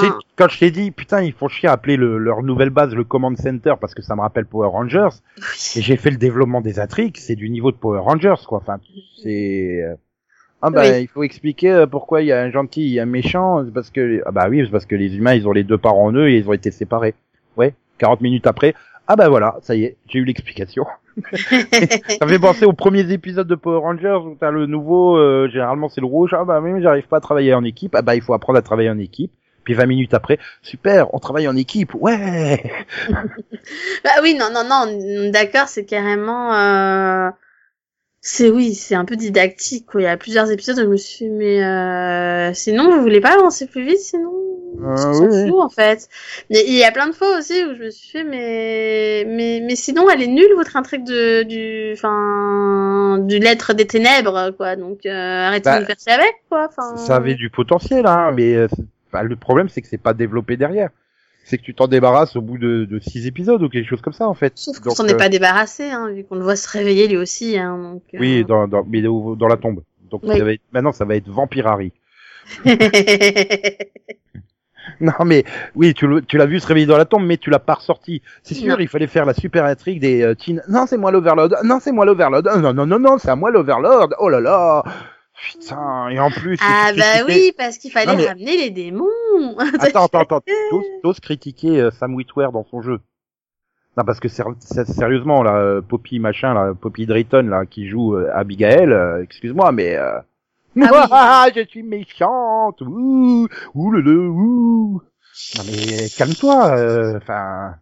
c'est- 0.01 0.13
quand 0.37 0.49
je 0.49 0.59
t'ai 0.59 0.71
dit, 0.71 0.91
putain, 0.91 1.23
ils 1.23 1.33
font 1.33 1.49
chier 1.49 1.69
à 1.69 1.73
appeler 1.73 1.97
le- 1.97 2.19
leur 2.19 2.43
nouvelle 2.43 2.71
base 2.71 2.95
le 2.95 3.05
Command 3.05 3.37
Center 3.37 3.75
parce 3.81 3.95
que 3.95 4.03
ça 4.03 4.15
me 4.17 4.21
rappelle 4.21 4.47
Power 4.47 4.69
Rangers. 4.69 5.09
Et 5.77 5.81
j'ai 5.83 5.97
fait 5.97 6.11
le 6.11 6.17
développement 6.17 6.61
des 6.61 6.79
intrigues, 6.79 7.17
c'est 7.19 7.37
du 7.37 7.49
niveau 7.51 7.71
de 7.73 7.77
Power 7.77 8.01
Rangers, 8.01 8.35
quoi. 8.47 8.59
Enfin, 8.59 8.79
c'est, 9.23 9.83
euh, 9.83 9.95
ah 10.63 10.71
bah, 10.71 10.83
Oui. 10.83 11.03
il 11.03 11.09
faut 11.09 11.23
expliquer 11.23 11.71
euh, 11.71 11.87
pourquoi 11.87 12.23
il 12.23 12.27
y 12.27 12.33
a 12.33 12.41
un 12.41 12.51
gentil, 12.51 12.99
a 12.99 13.05
un 13.05 13.07
méchant, 13.07 13.65
c'est 13.65 13.73
parce 13.73 13.91
que, 13.91 14.23
ah 14.27 14.33
bah 14.33 14.49
oui, 14.49 14.63
c'est 14.65 14.71
parce 14.71 14.87
que 14.87 14.97
les 14.97 15.17
humains, 15.17 15.35
ils 15.35 15.47
ont 15.47 15.53
les 15.53 15.65
deux 15.65 15.79
parents 15.79 16.07
en 16.07 16.13
eux 16.13 16.29
et 16.29 16.39
ils 16.39 16.49
ont 16.49 16.53
été 16.53 16.71
séparés. 16.71 17.15
Ouais, 17.57 17.75
40 17.99 18.21
minutes 18.21 18.47
après, 18.47 18.75
ah 19.07 19.17
bah 19.17 19.29
voilà, 19.29 19.57
ça 19.63 19.75
y 19.75 19.85
est, 19.85 19.97
j'ai 20.09 20.19
eu 20.19 20.25
l'explication. 20.25 20.87
Ça 21.33 22.29
fait 22.29 22.39
penser 22.39 22.65
aux 22.65 22.73
premiers 22.73 23.11
épisodes 23.13 23.47
de 23.49 23.55
Power 23.57 23.81
Rangers 23.81 24.21
où 24.25 24.37
t'as 24.39 24.53
le 24.53 24.67
nouveau, 24.67 25.17
euh, 25.17 25.49
généralement 25.49 25.89
c'est 25.89 26.01
le 26.01 26.07
rouge, 26.07 26.33
ah 26.33 26.45
bah 26.45 26.61
mais 26.61 26.81
j'arrive 26.81 27.09
pas 27.09 27.17
à 27.17 27.21
travailler 27.21 27.55
en 27.55 27.65
équipe, 27.65 27.97
ah 27.97 28.03
bah 28.03 28.15
il 28.15 28.23
faut 28.23 28.35
apprendre 28.35 28.59
à 28.59 28.63
travailler 28.63 28.91
en 28.91 28.99
équipe. 28.99 29.33
Puis 29.65 29.75
20 29.75 29.87
minutes 29.87 30.15
après, 30.15 30.39
super, 30.63 31.13
on 31.15 31.19
travaille 31.19 31.49
en 31.49 31.57
équipe, 31.57 31.95
ouais. 31.95 32.63
Bah 34.05 34.11
oui, 34.23 34.35
non, 34.35 34.49
non, 34.53 34.63
non, 34.67 35.31
d'accord, 35.31 35.69
c'est 35.69 35.85
carrément... 35.85 36.55
Euh... 36.55 37.31
C'est 38.21 38.51
oui, 38.51 38.75
c'est 38.75 38.95
un 38.95 39.05
peu 39.05 39.17
didactique, 39.17 39.87
quoi. 39.87 40.01
Il 40.01 40.05
y 40.05 40.09
a 40.09 40.17
plusieurs 40.17 40.51
épisodes 40.51 40.79
où 40.79 40.83
je 40.83 40.89
me 40.89 40.97
suis 40.97 41.25
dit, 41.27 41.31
mais 41.31 41.65
euh... 41.65 42.53
sinon, 42.53 42.91
vous 42.91 43.01
voulez 43.01 43.21
pas 43.21 43.35
avancer 43.35 43.67
plus 43.67 43.85
vite, 43.85 44.01
sinon... 44.01 44.33
On 44.81 44.97
s'en 44.97 45.27
oui, 45.27 45.49
fout, 45.49 45.61
en 45.61 45.69
fait. 45.69 46.09
Mais 46.51 46.63
il 46.67 46.75
y 46.75 46.85
a 46.85 46.93
plein 46.93 47.09
de 47.09 47.13
fois 47.15 47.39
aussi 47.39 47.65
où 47.65 47.75
je 47.75 47.85
me 47.85 47.91
suis 47.91 48.11
fait, 48.11 48.25
mais... 48.25 49.25
Mais, 49.27 49.63
mais 49.65 49.77
sinon, 49.77 50.11
elle 50.11 50.23
est 50.23 50.27
nulle, 50.27 50.53
votre 50.57 50.77
intrigue 50.77 51.05
de, 51.05 51.43
du... 51.45 51.93
Enfin... 51.95 53.19
Du 53.19 53.39
lettre 53.39 53.73
des 53.73 53.87
ténèbres, 53.87 54.51
quoi. 54.57 54.77
Donc, 54.77 55.07
euh, 55.07 55.47
arrêtez 55.47 55.71
Bah, 55.71 55.81
de 55.81 55.87
chier 55.87 56.13
avec, 56.13 56.35
quoi. 56.49 56.69
Ça 56.97 57.17
avait 57.17 57.35
du 57.35 57.51
potentiel, 57.51 58.07
hein, 58.07 58.33
mais 58.35 58.55
euh, 58.55 58.69
enfin, 59.09 59.23
le 59.23 59.37
problème 59.37 59.69
c'est 59.69 59.81
que 59.81 59.89
c'est 59.89 59.99
pas 59.99 60.13
développé 60.13 60.57
derrière. 60.57 60.91
C'est 61.49 61.57
que 61.57 61.63
tu 61.63 61.75
t'en 61.75 61.89
débarrasses 61.89 62.37
au 62.37 62.43
bout 62.43 62.59
de, 62.59 62.85
de 62.85 62.99
six 63.01 63.27
épisodes 63.27 63.63
ou 63.63 63.71
quelque 63.71 63.89
chose 63.89 64.03
comme 64.03 64.13
ça 64.13 64.29
en 64.29 64.35
fait. 64.35 64.53
Sauf 64.57 64.81
qu'on 64.81 64.91
s'en 64.91 65.07
est 65.07 65.15
euh, 65.15 65.17
pas 65.17 65.31
débarrassé, 65.31 65.85
hein, 65.85 66.11
vu 66.15 66.23
qu'on 66.25 66.35
le 66.35 66.43
voit 66.43 66.57
se 66.57 66.69
réveiller 66.69 67.09
lui 67.09 67.17
aussi, 67.17 67.57
hein, 67.59 67.79
donc... 67.79 68.03
euh, 68.13 68.19
Oui, 68.21 68.45
dans, 68.45 68.69
dans, 68.69 68.85
mais 68.87 69.01
dans 69.01 69.49
la 69.49 69.57
tombe. 69.57 69.81
Donc 70.11 70.21
Oui. 70.25 70.37
ça 70.37 70.45
va 70.45 70.53
être, 70.53 70.61
maintenant 70.73 70.93
ça 70.93 71.07
va 71.07 71.17
être 71.17 71.27
Vampire 71.29 71.67
Harry. 71.67 71.93
Non 75.01 75.13
mais 75.25 75.45
oui, 75.75 75.93
tu, 75.95 76.07
l'as 76.37 76.47
vu 76.47 76.61
se 76.61 76.67
réveiller 76.67 76.87
dans 76.87 76.97
la 76.97 77.05
tombe, 77.05 77.25
mais 77.25 77.37
tu 77.37 77.51
l'as 77.51 77.59
pas 77.59 77.75
ressorti. 77.75 78.23
C'est 78.43 78.55
sûr, 78.55 78.69
Non. 78.69 78.77
il 78.81 78.89
fallait 78.89 79.07
faire 79.07 79.27
la 79.27 79.35
super 79.35 79.65
intrigue 79.65 80.01
des 80.01 80.23
euh, 80.23 80.35
teen. 80.35 80.63
Non, 80.69 80.87
c'est 80.87 80.97
moi 80.97 81.11
l'Overlord. 81.11 81.51
Non, 81.65 81.79
c'est 81.81 81.93
moi 81.93 82.05
l'Overlord. 82.07 82.43
Non, 82.43 82.73
non, 82.73 82.87
non, 82.87 82.99
non, 82.99 83.19
c'est 83.19 83.29
à 83.29 83.37
moi 83.37 83.51
l'Overlord. 83.51 84.09
Oh 84.19 84.29
là 84.29 84.41
là. 84.41 84.83
Putain. 85.41 86.09
Et 86.09 86.19
en 86.19 86.31
plus. 86.31 86.59
Ah 86.63 86.91
bah 86.97 87.25
oui, 87.27 87.53
parce 87.57 87.79
qu'il 87.79 87.93
fallait 87.93 88.13
Non, 88.13 88.19
mais- 88.19 88.27
ramener 88.29 88.57
les 88.57 88.71
démons. 88.71 89.07
Attends, 89.79 90.05
attends, 90.07 90.21
attends. 90.21 90.41
T'oses, 91.03 91.21
critiquer 91.21 91.81
euh, 91.81 91.91
Sam 91.91 92.15
Witwer 92.15 92.49
dans 92.53 92.65
son 92.65 92.83
jeu. 92.83 93.01
Non, 93.97 94.05
parce 94.05 94.21
que 94.21 94.29
sérieusement, 94.29 95.43
là, 95.43 95.57
euh, 95.57 95.81
Poppy 95.81 96.19
machin, 96.19 96.55
là, 96.55 96.73
Poppy 96.75 97.07
Drayton, 97.07 97.49
là, 97.49 97.67
qui 97.67 97.89
joue 97.89 98.17
euh, 98.17 98.31
Abigail, 98.33 98.93
euh, 98.93 99.23
excuse-moi, 99.23 99.73
mais 99.73 99.97
euh... 99.97 100.19
Ah 100.81 101.47
oui. 101.47 101.53
je 101.57 101.67
suis 101.69 101.83
méchante, 101.83 102.81
ouh, 102.83 103.49
ouh 103.75 103.91
le 103.91 104.01
le, 104.01 104.29
ouh. 104.29 105.03
Non 105.57 105.63
mais 105.67 106.09
calme-toi, 106.17 107.17
enfin. 107.17 107.75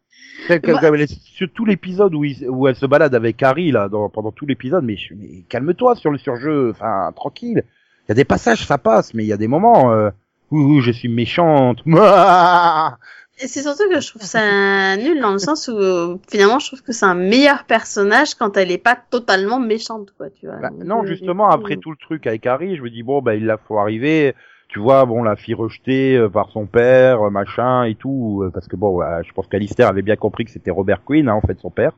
Les- 0.48 1.06
sur 1.06 1.48
tout 1.52 1.64
l'épisode 1.64 2.14
où, 2.14 2.24
il- 2.24 2.48
où 2.48 2.68
elle 2.68 2.76
se 2.76 2.86
balade 2.86 3.14
avec 3.14 3.42
Harry 3.42 3.70
là, 3.72 3.88
dans, 3.88 4.08
pendant 4.08 4.32
tout 4.32 4.46
l'épisode, 4.46 4.84
mais, 4.84 4.96
mais 5.16 5.42
calme-toi 5.48 5.96
sur 5.96 6.10
le 6.10 6.18
surjeu, 6.18 6.70
enfin 6.70 7.12
tranquille. 7.14 7.62
Il 8.06 8.10
y 8.10 8.12
a 8.12 8.14
des 8.14 8.24
passages, 8.24 8.64
ça 8.66 8.78
passe, 8.78 9.14
mais 9.14 9.24
il 9.24 9.26
y 9.26 9.32
a 9.32 9.36
des 9.36 9.48
moments, 9.48 9.92
euh, 9.92 10.10
ouh, 10.50 10.80
je 10.80 10.92
suis 10.92 11.08
méchante. 11.08 11.78
Et 13.38 13.48
c'est 13.48 13.60
surtout 13.62 13.86
que 13.90 14.00
je 14.00 14.08
trouve 14.08 14.22
ça 14.22 14.96
nul 14.96 15.20
dans 15.20 15.32
le 15.32 15.38
sens 15.38 15.68
où 15.68 16.18
finalement 16.26 16.58
je 16.58 16.68
trouve 16.68 16.82
que 16.82 16.92
c'est 16.92 17.04
un 17.04 17.14
meilleur 17.14 17.64
personnage 17.64 18.34
quand 18.34 18.56
elle 18.56 18.70
est 18.70 18.78
pas 18.78 18.96
totalement 19.10 19.60
méchante, 19.60 20.14
quoi, 20.16 20.30
tu 20.30 20.46
vois. 20.46 20.56
Bah, 20.56 20.70
non, 20.84 21.02
euh, 21.02 21.06
justement, 21.06 21.50
après 21.50 21.76
tout 21.76 21.90
le 21.90 21.98
truc 21.98 22.26
avec 22.26 22.46
Harry, 22.46 22.76
je 22.76 22.82
me 22.82 22.88
dis 22.88 23.02
bon, 23.02 23.20
bah 23.20 23.34
il 23.34 23.44
la 23.44 23.58
faut 23.58 23.78
arriver. 23.78 24.34
Tu 24.76 24.82
vois, 24.82 25.06
bon, 25.06 25.22
la 25.22 25.36
fille 25.36 25.54
rejetée 25.54 26.18
euh, 26.18 26.28
par 26.28 26.50
son 26.50 26.66
père, 26.66 27.22
euh, 27.22 27.30
machin 27.30 27.84
et 27.84 27.94
tout, 27.94 28.42
euh, 28.42 28.50
parce 28.50 28.68
que 28.68 28.76
bon, 28.76 29.00
euh, 29.00 29.22
je 29.26 29.32
pense 29.32 29.46
qu'Alistair 29.46 29.88
avait 29.88 30.02
bien 30.02 30.16
compris 30.16 30.44
que 30.44 30.50
c'était 30.50 30.70
Robert 30.70 31.02
Quinn, 31.02 31.30
hein, 31.30 31.32
en 31.32 31.40
fait, 31.40 31.58
son 31.58 31.70
père. 31.70 31.92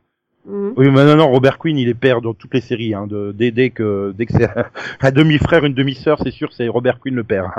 mhm. 0.46 0.74
Oui, 0.76 0.88
mais 0.88 1.04
non, 1.04 1.16
non, 1.16 1.28
Robert 1.28 1.58
Quinn, 1.58 1.76
il 1.76 1.88
est 1.88 1.94
père 1.94 2.20
dans 2.20 2.34
toutes 2.34 2.54
les 2.54 2.60
séries. 2.60 2.94
Hein, 2.94 3.08
de, 3.08 3.32
dès, 3.36 3.50
dès 3.50 3.70
que, 3.70 4.14
dès 4.16 4.26
que 4.26 4.32
c'est 4.34 4.48
un 5.00 5.10
demi-frère, 5.10 5.64
une 5.64 5.74
demi-sœur, 5.74 6.20
c'est 6.22 6.30
sûr, 6.30 6.52
c'est 6.52 6.68
Robert 6.68 7.00
Quinn 7.00 7.16
le 7.16 7.24
père. 7.24 7.52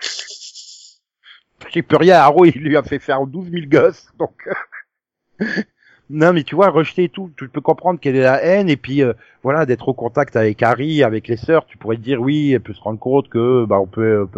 J'y 1.72 1.82
peux 1.82 1.96
rien, 1.96 2.16
Arrow, 2.16 2.44
il 2.44 2.60
lui 2.60 2.76
a 2.76 2.82
fait 2.82 2.98
faire 2.98 3.24
12 3.24 3.48
000 3.48 3.66
gosses, 3.68 4.08
donc. 4.18 4.48
non, 6.10 6.32
mais 6.32 6.44
tu 6.44 6.54
vois, 6.54 6.68
rejeter 6.70 7.04
et 7.04 7.08
tout, 7.08 7.30
tu 7.36 7.48
peux 7.48 7.60
comprendre 7.60 7.98
quelle 8.00 8.16
est 8.16 8.22
la 8.22 8.42
haine, 8.42 8.68
et 8.68 8.76
puis 8.76 9.02
euh, 9.02 9.12
voilà, 9.42 9.66
d'être 9.66 9.88
au 9.88 9.94
contact 9.94 10.36
avec 10.36 10.62
Harry, 10.62 11.02
avec 11.02 11.26
les 11.28 11.36
sœurs, 11.36 11.66
tu 11.66 11.78
pourrais 11.78 11.96
dire 11.96 12.20
oui, 12.20 12.52
elle 12.52 12.60
peut 12.60 12.74
se 12.74 12.80
rendre 12.80 12.98
compte 13.00 13.28
que 13.28 13.64
bah 13.64 13.80
on 13.80 13.86
peut, 13.86 14.28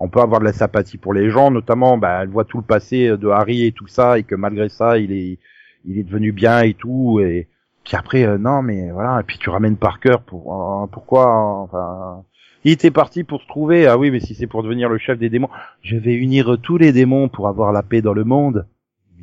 on 0.00 0.08
peut, 0.08 0.20
avoir 0.20 0.40
de 0.40 0.44
la 0.46 0.52
sympathie 0.54 0.96
pour 0.98 1.12
les 1.12 1.30
gens, 1.30 1.50
notamment, 1.50 1.98
bah 1.98 2.20
elle 2.22 2.28
voit 2.28 2.44
tout 2.44 2.56
le 2.58 2.64
passé 2.64 3.08
de 3.18 3.28
Harry 3.28 3.66
et 3.66 3.72
tout 3.72 3.86
ça, 3.86 4.18
et 4.18 4.22
que 4.22 4.34
malgré 4.34 4.68
ça, 4.70 4.98
il 4.98 5.12
est, 5.12 5.38
il 5.84 5.98
est 5.98 6.04
devenu 6.04 6.32
bien 6.32 6.62
et 6.62 6.74
tout, 6.74 7.20
et 7.20 7.48
Puis 7.84 7.96
après, 7.96 8.24
euh, 8.24 8.38
non, 8.38 8.62
mais 8.62 8.90
voilà. 8.90 9.20
Et 9.20 9.24
puis 9.24 9.38
tu 9.38 9.50
ramènes 9.50 9.76
Parker 9.76 10.16
pour 10.26 10.82
euh, 10.84 10.86
pourquoi 10.90 11.26
Enfin, 11.62 12.24
il 12.64 12.72
était 12.72 12.90
parti 12.90 13.24
pour 13.24 13.42
se 13.42 13.46
trouver. 13.46 13.86
Ah 13.86 13.98
oui, 13.98 14.10
mais 14.10 14.20
si 14.20 14.34
c'est 14.34 14.46
pour 14.46 14.62
devenir 14.62 14.88
le 14.88 14.98
chef 14.98 15.18
des 15.18 15.30
démons, 15.30 15.50
je 15.82 15.96
vais 15.96 16.14
unir 16.14 16.56
tous 16.62 16.78
les 16.78 16.92
démons 16.92 17.28
pour 17.28 17.48
avoir 17.48 17.72
la 17.72 17.82
paix 17.82 18.00
dans 18.02 18.14
le 18.14 18.24
monde. 18.24 18.66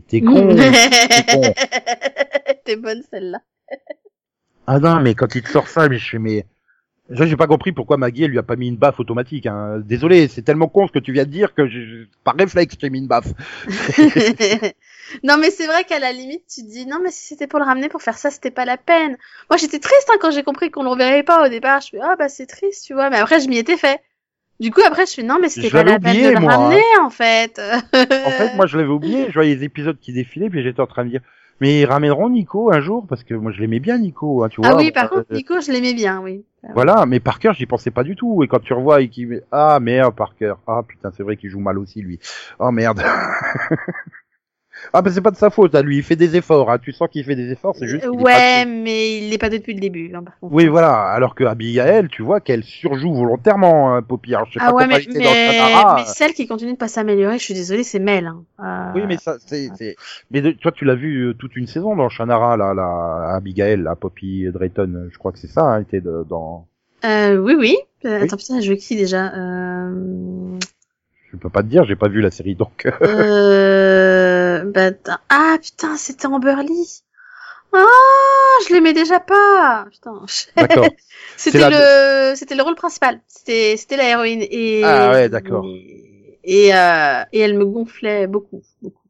T'es 0.08 0.22
con. 0.22 0.56
t'es 0.56 1.26
con. 1.28 1.42
T'es 2.66 2.76
bonne 2.76 3.04
celle-là. 3.10 3.40
Ah 4.68 4.80
non, 4.80 5.02
mais 5.02 5.16
quand 5.16 5.34
il 5.36 5.42
te 5.42 5.50
sort 5.50 5.68
ça, 5.68 5.90
mais 5.90 5.98
je 5.98 6.10
fais 6.10 6.20
mais. 6.20 6.46
J'ai 7.10 7.36
pas 7.36 7.48
compris 7.48 7.74
pourquoi 7.74 7.98
Maggie 7.98 8.24
elle 8.24 8.32
lui 8.32 8.40
a 8.40 8.44
pas 8.44 8.56
mis 8.56 8.70
une 8.70 8.78
baffe 8.78 9.02
automatique. 9.02 9.46
Hein. 9.46 9.82
Désolé, 9.84 10.30
c'est 10.30 10.44
tellement 10.44 10.70
con 10.70 10.88
ce 10.88 10.94
que 10.94 11.00
tu 11.00 11.12
viens 11.12 11.26
de 11.26 11.30
dire 11.30 11.54
que 11.54 11.68
je, 11.68 12.06
par 12.24 12.36
réflexe 12.38 12.76
je 12.76 12.80
t'ai 12.80 12.90
mis 12.90 13.00
une 13.00 13.08
baffe. 13.08 13.34
non 15.24 15.36
mais 15.38 15.52
c'est 15.52 15.66
vrai 15.66 15.84
qu'à 15.84 16.00
la 16.00 16.14
limite 16.14 16.46
tu 16.48 16.62
te 16.62 16.70
dis 16.70 16.86
non 16.86 17.00
mais 17.04 17.12
si 17.12 17.28
c'était 17.28 17.48
pour 17.48 17.60
le 17.60 17.66
ramener 17.66 17.90
pour 17.90 18.02
faire 18.02 18.18
ça 18.18 18.30
c'était 18.30 18.52
pas 18.52 18.64
la 18.64 18.78
peine. 18.78 19.18
Moi 19.50 19.58
j'étais 19.58 19.80
triste 19.80 20.10
hein, 20.10 20.18
quand 20.22 20.32
j'ai 20.32 20.44
compris 20.44 20.72
qu'on 20.72 20.84
le 20.84 20.90
reverrait 20.90 21.24
pas 21.24 21.46
au 21.46 21.50
départ. 21.50 21.82
Je 21.82 21.90
fais 21.90 22.00
ah 22.02 22.16
bah 22.18 22.30
c'est 22.30 22.46
triste 22.46 22.86
tu 22.86 22.94
vois 22.94 23.10
mais 23.10 23.18
après 23.18 23.42
je 23.42 23.50
m'y 23.50 23.58
étais 23.58 23.76
fait. 23.76 24.00
Du 24.62 24.72
coup 24.72 24.82
après 24.86 25.06
je 25.08 25.14
fais 25.16 25.24
non 25.24 25.40
mais 25.42 25.50
c'était 25.50 25.70
pas 25.70 25.84
la 25.84 26.00
peine 26.00 26.12
oublié, 26.12 26.30
de 26.30 26.36
le 26.36 26.40
moi. 26.40 26.56
ramener 26.56 26.84
en 27.02 27.10
fait. 27.10 27.60
En 27.94 28.32
fait, 28.32 28.56
moi 28.56 28.68
je 28.68 28.78
l'avais 28.78 28.90
oublié. 28.90 29.26
Je 29.28 29.34
voyais 29.34 29.56
les 29.56 29.64
épisodes 29.64 29.98
qui 30.00 30.14
défilaient, 30.14 30.50
puis 30.50 30.64
j'étais 30.64 30.82
en 30.82 30.88
train 30.88 31.04
de 31.04 31.10
dire. 31.10 31.22
Mais 31.60 31.82
ils 31.82 31.86
ramèneront 31.86 32.30
Nico 32.30 32.72
un 32.72 32.80
jour 32.80 33.06
parce 33.08 33.24
que 33.24 33.34
moi 33.34 33.52
je 33.52 33.60
l'aimais 33.60 33.80
bien 33.80 33.98
Nico, 33.98 34.44
hein, 34.44 34.50
tu 34.50 34.62
vois. 34.62 34.72
ah 34.72 34.76
oui 34.76 34.92
par 34.92 35.10
contre 35.10 35.26
euh, 35.32 35.36
Nico 35.36 35.60
je 35.62 35.72
l'aimais 35.72 35.94
bien 35.94 36.22
oui. 36.22 36.46
Voilà, 36.76 37.06
mais 37.08 37.20
Parker, 37.20 37.54
j'y 37.56 37.66
pensais 37.66 37.92
pas 37.92 38.04
du 38.04 38.16
tout. 38.16 38.44
Et 38.44 38.48
quand 38.48 38.60
tu 38.60 38.74
revois 38.74 39.02
et 39.02 39.10
met, 39.18 39.42
ah 39.52 39.80
merde, 39.80 40.16
Parker, 40.16 40.54
ah 40.68 40.82
putain, 40.88 41.10
c'est 41.16 41.24
vrai 41.24 41.36
qu'il 41.36 41.50
joue 41.50 41.60
mal 41.60 41.80
aussi 41.80 42.02
lui. 42.02 42.20
Oh 42.60 42.72
merde. 42.72 43.02
Ah 44.94 45.02
ben 45.02 45.12
c'est 45.12 45.22
pas 45.22 45.32
de 45.32 45.36
sa 45.36 45.50
faute, 45.50 45.74
à 45.76 45.82
lui, 45.82 45.98
il 45.98 46.04
fait 46.04 46.16
des 46.16 46.36
efforts. 46.36 46.70
Hein. 46.72 46.78
Tu 46.82 46.92
sens 46.92 47.08
qu'il 47.10 47.24
fait 47.24 47.36
des 47.36 47.52
efforts, 47.52 47.76
c'est 47.78 47.88
juste. 47.88 48.04
est 48.06 48.08
Ouais 48.10 48.64
pas- 48.64 48.66
mais 48.66 49.18
il 49.20 49.30
l'est 49.30 49.38
pas 49.38 49.50
depuis 49.50 49.74
le 49.74 49.80
début 49.80 50.12
hein, 50.14 50.24
par. 50.24 50.34
Oui, 50.42 50.68
voilà. 50.68 51.04
Alors 51.04 51.36
que 51.36 51.44
Abigail, 51.44 52.08
tu 52.10 52.22
vois 52.24 52.40
qu'elle 52.40 52.64
surjoue 52.64 53.14
volontairement, 53.14 53.96
hein, 53.96 54.02
Poppy. 54.02 54.34
Alors 54.36 54.48
je 54.48 54.54
sais 54.54 54.60
Ah 54.62 54.72
pas 54.72 54.76
ouais 54.78 54.88
mais, 54.88 55.02
était 55.02 55.14
dans 55.14 55.20
mais, 55.32 56.02
mais 56.02 56.06
celle 56.06 56.34
qui 56.34 56.48
continue 56.48 56.74
de 56.74 56.78
pas 56.78 56.88
s'améliorer 56.88 57.38
je 57.38 57.44
suis 57.44 57.54
désolée 57.54 57.84
c'est 57.84 58.00
Mel. 58.00 58.28
Hein. 58.28 58.44
Euh, 58.96 59.00
Oui, 59.00 59.04
mais 59.08 59.18
ça, 59.18 59.38
c'est. 59.46 59.70
Mais 60.32 60.42
de- 60.42 60.52
toi, 60.52 60.72
tu 60.72 60.86
l'as 60.86 60.96
vu 60.96 61.28
euh, 61.30 61.34
toute 61.34 61.56
une 61.56 61.68
saison 61.68 61.96
dans 61.96 62.10
Shannara, 62.10 62.58
là, 62.58 62.74
la 62.74 63.36
Abigail, 63.36 63.78
la 63.82 63.96
Poppy 63.96 64.46
Drayton. 64.52 65.08
Je 65.12 65.18
crois 65.18 65.32
que 65.32 65.40
c'est 65.40 65.48
ça, 65.48 65.62
hein, 65.64 65.82
était 65.82 66.02
de- 66.02 66.26
dans. 66.30 66.68
Euh, 67.06 67.38
oui 67.38 67.56
oui. 67.58 67.78
Euh, 68.06 68.18
Oui. 68.20 68.24
Attends 68.26 68.38
putain 68.38 68.62
je 68.62 68.74
qui 68.74 68.96
déjà 68.96 69.32
euh... 69.36 70.58
Je 71.32 71.38
peux 71.38 71.50
pas 71.50 71.64
te 71.64 71.68
dire, 71.68 71.86
j'ai 71.86 71.96
pas 71.96 72.10
vu 72.10 72.22
la 72.22 72.32
série, 72.32 72.56
donc. 72.56 72.86
euh, 73.02 74.64
bah, 74.66 74.92
ah 75.30 75.58
putain, 75.62 75.96
c'était 75.96 76.28
Amberly. 76.28 77.04
Ah, 77.74 77.86
je 78.68 78.74
l'aimais 78.74 78.94
déjà 78.94 79.20
pas. 79.22 79.88
Putain. 79.90 80.26
D'accord. 80.58 80.88
c'était 81.38 81.70
le, 81.70 82.36
c'était 82.36 82.56
le 82.56 82.64
rôle 82.64 82.76
principal. 82.76 83.22
C'était, 83.28 83.78
c'était 83.78 83.98
la 83.98 84.10
héroïne 84.10 84.42
et. 84.42 84.82
Ah 84.84 85.12
ouais, 85.12 85.30
d'accord. 85.30 85.66
Et 86.44 86.74
euh, 86.74 87.24
et 87.32 87.40
elle 87.40 87.58
me 87.58 87.66
gonflait 87.66 88.28
beaucoup, 88.28 88.62
beaucoup. 88.82 89.02